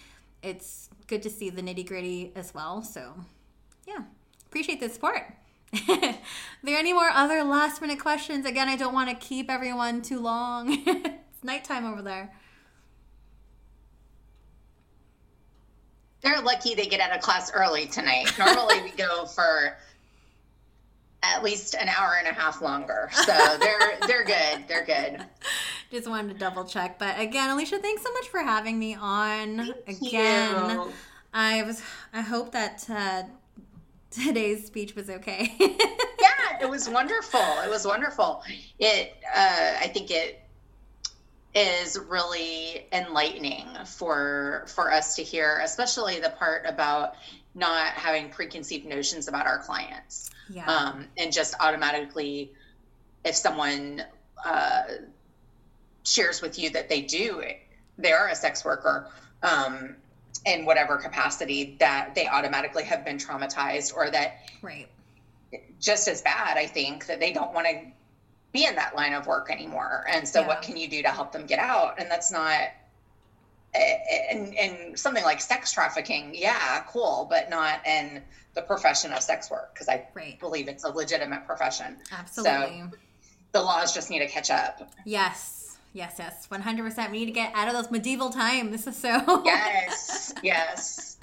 It's 0.42 0.90
good 1.06 1.22
to 1.22 1.30
see 1.30 1.50
the 1.50 1.62
nitty-gritty 1.62 2.32
as 2.34 2.52
well. 2.52 2.82
So, 2.82 3.14
yeah. 3.86 4.02
Appreciate 4.46 4.80
the 4.80 4.88
support. 4.88 5.34
are 5.88 6.14
there 6.62 6.78
any 6.78 6.92
more 6.92 7.08
other 7.08 7.42
last 7.44 7.80
minute 7.80 7.98
questions? 7.98 8.44
Again, 8.44 8.68
I 8.68 8.76
don't 8.76 8.92
want 8.92 9.08
to 9.08 9.26
keep 9.26 9.50
everyone 9.50 10.02
too 10.02 10.20
long. 10.20 10.72
it's 10.86 11.44
nighttime 11.44 11.86
over 11.86 12.02
there. 12.02 12.32
They're 16.20 16.40
lucky 16.40 16.74
they 16.74 16.86
get 16.86 17.00
out 17.00 17.16
of 17.16 17.20
class 17.20 17.50
early 17.52 17.86
tonight. 17.86 18.32
Normally 18.38 18.82
we 18.82 18.90
go 18.90 19.26
for 19.26 19.76
at 21.22 21.42
least 21.42 21.74
an 21.74 21.88
hour 21.88 22.16
and 22.18 22.28
a 22.28 22.32
half 22.32 22.60
longer. 22.60 23.08
So 23.12 23.32
they're 23.58 23.98
they're 24.06 24.24
good. 24.24 24.68
They're 24.68 24.84
good. 24.84 25.24
Just 25.90 26.08
wanted 26.08 26.32
to 26.34 26.38
double 26.38 26.64
check. 26.64 26.98
But 26.98 27.18
again, 27.18 27.50
Alicia, 27.50 27.78
thanks 27.78 28.02
so 28.02 28.12
much 28.12 28.28
for 28.28 28.40
having 28.40 28.78
me 28.78 28.94
on. 28.94 29.74
Thank 29.86 30.02
again. 30.02 30.70
You. 30.70 30.92
I 31.34 31.62
was 31.62 31.82
I 32.12 32.20
hope 32.20 32.52
that 32.52 32.84
uh, 32.88 33.22
today's 34.12 34.66
speech 34.66 34.94
was 34.94 35.10
okay. 35.10 35.54
yeah, 35.60 36.58
it 36.60 36.68
was 36.68 36.88
wonderful. 36.88 37.40
It 37.64 37.70
was 37.70 37.86
wonderful. 37.86 38.42
It, 38.78 39.16
uh, 39.34 39.74
I 39.80 39.88
think 39.88 40.10
it 40.10 40.40
is 41.54 41.98
really 41.98 42.86
enlightening 42.92 43.66
for 43.84 44.64
for 44.68 44.90
us 44.90 45.16
to 45.16 45.22
hear, 45.22 45.60
especially 45.62 46.20
the 46.20 46.30
part 46.30 46.64
about 46.66 47.14
not 47.54 47.88
having 47.88 48.30
preconceived 48.30 48.86
notions 48.86 49.28
about 49.28 49.46
our 49.46 49.58
clients, 49.58 50.30
yeah. 50.48 50.64
um, 50.64 51.06
and 51.18 51.32
just 51.32 51.54
automatically, 51.60 52.52
if 53.24 53.34
someone 53.34 54.02
uh, 54.44 54.82
shares 56.04 56.40
with 56.40 56.58
you 56.58 56.70
that 56.70 56.88
they 56.88 57.02
do, 57.02 57.42
they 57.98 58.12
are 58.12 58.28
a 58.28 58.34
sex 58.34 58.64
worker. 58.64 59.08
Um, 59.42 59.96
in 60.46 60.64
whatever 60.64 60.96
capacity 60.96 61.76
that 61.78 62.14
they 62.14 62.26
automatically 62.26 62.84
have 62.84 63.04
been 63.04 63.16
traumatized 63.16 63.94
or 63.94 64.10
that 64.10 64.38
right. 64.62 64.88
just 65.80 66.08
as 66.08 66.22
bad 66.22 66.56
i 66.56 66.66
think 66.66 67.06
that 67.06 67.20
they 67.20 67.32
don't 67.32 67.52
want 67.52 67.66
to 67.66 67.80
be 68.52 68.66
in 68.66 68.74
that 68.76 68.94
line 68.94 69.14
of 69.14 69.26
work 69.26 69.50
anymore. 69.50 70.04
And 70.08 70.28
so 70.28 70.40
yeah. 70.40 70.46
what 70.46 70.62
can 70.62 70.76
you 70.76 70.88
do 70.88 71.02
to 71.02 71.08
help 71.08 71.32
them 71.32 71.46
get 71.46 71.58
out? 71.58 71.98
And 71.98 72.10
that's 72.10 72.30
not 72.30 72.68
and 73.74 74.54
and 74.54 74.98
something 74.98 75.24
like 75.24 75.40
sex 75.40 75.72
trafficking 75.72 76.34
yeah 76.34 76.84
cool 76.88 77.26
but 77.30 77.48
not 77.48 77.80
in 77.86 78.20
the 78.52 78.60
profession 78.60 79.10
of 79.14 79.22
sex 79.22 79.50
work 79.50 79.72
because 79.72 79.88
i 79.88 80.06
right. 80.12 80.38
believe 80.40 80.68
it's 80.68 80.84
a 80.84 80.90
legitimate 80.90 81.46
profession. 81.46 81.96
Absolutely. 82.12 82.82
so 82.92 82.98
the 83.52 83.62
laws 83.62 83.94
just 83.94 84.10
need 84.10 84.18
to 84.18 84.28
catch 84.28 84.50
up. 84.50 84.90
Yes 85.06 85.61
Yes, 85.94 86.16
yes, 86.18 86.46
one 86.48 86.60
hundred 86.60 86.84
percent. 86.84 87.12
We 87.12 87.18
need 87.20 87.26
to 87.26 87.32
get 87.32 87.52
out 87.54 87.68
of 87.68 87.74
those 87.74 87.90
medieval 87.90 88.30
time. 88.30 88.70
This 88.70 88.86
is 88.86 88.96
so. 88.96 89.42
yes, 89.44 90.34
yes. 90.42 91.18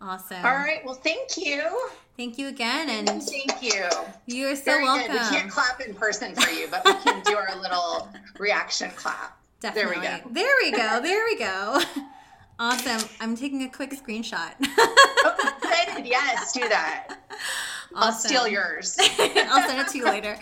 Awesome. 0.00 0.44
All 0.44 0.52
right. 0.52 0.84
Well, 0.84 0.94
thank 0.94 1.36
you. 1.38 1.88
Thank 2.16 2.38
you 2.38 2.48
again, 2.48 2.90
and 2.90 3.22
thank 3.22 3.62
you. 3.62 3.88
You 4.26 4.48
are 4.48 4.56
so 4.56 4.64
Very 4.64 4.84
welcome. 4.84 5.16
Good. 5.16 5.30
We 5.30 5.36
can't 5.36 5.50
clap 5.50 5.80
in 5.80 5.94
person 5.94 6.34
for 6.34 6.50
you, 6.50 6.68
but 6.70 6.84
we 6.84 6.92
can 6.92 7.22
do 7.22 7.36
our 7.36 7.60
little 7.60 8.08
reaction 8.38 8.90
clap. 8.94 9.38
Definitely. 9.60 10.02
There 10.02 10.12
we 10.20 10.20
go. 10.20 10.28
There 10.32 10.52
we 10.62 10.70
go. 10.70 11.00
There 11.02 11.24
we 11.24 11.38
go. 11.38 11.80
Awesome. 12.56 13.08
I'm 13.20 13.36
taking 13.36 13.64
a 13.64 13.68
quick 13.68 13.90
screenshot. 13.90 14.52
oh, 14.62 15.54
good. 15.60 16.06
Yes, 16.06 16.52
do 16.52 16.60
that. 16.68 17.08
Awesome. 17.08 17.96
I'll 17.96 18.12
steal 18.12 18.46
yours. 18.46 18.96
I'll 19.18 19.68
send 19.68 19.80
it 19.80 19.88
to 19.88 19.98
you 19.98 20.04
later. 20.04 20.38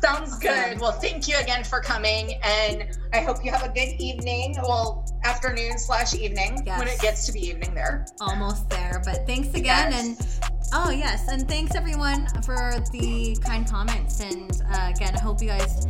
Sounds 0.00 0.38
good. 0.38 0.80
Well, 0.80 0.92
thank 0.92 1.26
you 1.26 1.36
again 1.38 1.64
for 1.64 1.80
coming, 1.80 2.34
and 2.44 2.96
I 3.12 3.20
hope 3.20 3.44
you 3.44 3.50
have 3.50 3.64
a 3.64 3.68
good 3.68 3.94
evening. 3.98 4.54
Well, 4.62 5.04
afternoon 5.24 5.78
slash 5.78 6.14
evening 6.14 6.62
yes. 6.64 6.78
when 6.78 6.88
it 6.88 7.00
gets 7.00 7.26
to 7.26 7.32
be 7.32 7.40
evening 7.48 7.74
there. 7.74 8.06
Almost 8.20 8.70
there, 8.70 9.02
but 9.04 9.26
thanks 9.26 9.48
again, 9.54 9.92
yes. 9.92 10.40
and 10.40 10.50
oh 10.72 10.90
yes, 10.90 11.28
and 11.28 11.48
thanks 11.48 11.74
everyone 11.74 12.28
for 12.44 12.74
the 12.92 13.36
kind 13.44 13.68
comments. 13.68 14.20
And 14.20 14.62
uh, 14.72 14.92
again, 14.94 15.16
I 15.16 15.20
hope 15.20 15.42
you 15.42 15.48
guys 15.48 15.86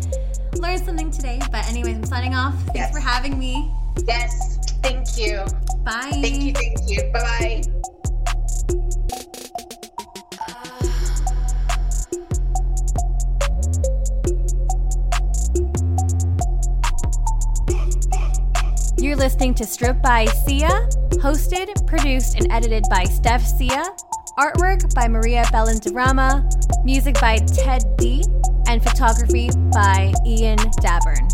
learned 0.56 0.84
something 0.84 1.10
today. 1.10 1.40
But 1.52 1.68
anyways, 1.68 1.96
I'm 1.96 2.04
signing 2.06 2.34
off. 2.34 2.54
Thanks 2.54 2.76
yes. 2.76 2.92
for 2.92 3.00
having 3.00 3.38
me. 3.38 3.70
Yes, 4.06 4.58
thank 4.82 5.18
you. 5.18 5.44
Bye. 5.84 6.10
Thank 6.22 6.42
you. 6.42 6.52
Thank 6.52 6.78
you. 6.88 7.10
Bye 7.12 7.62
bye. 8.70 9.04
You're 19.00 19.14
listening 19.14 19.54
to 19.54 19.64
Stripped 19.64 20.02
by 20.02 20.24
Sia, 20.24 20.88
hosted, 21.22 21.86
produced, 21.86 22.36
and 22.36 22.50
edited 22.50 22.82
by 22.90 23.04
Steph 23.04 23.46
Sia. 23.46 23.84
Artwork 24.36 24.92
by 24.92 25.06
Maria 25.06 25.44
Bellandarama. 25.52 26.44
Music 26.84 27.14
by 27.20 27.36
Ted 27.36 27.84
B. 27.96 28.24
and 28.66 28.82
photography 28.82 29.50
by 29.72 30.12
Ian 30.26 30.58
Davern. 30.82 31.28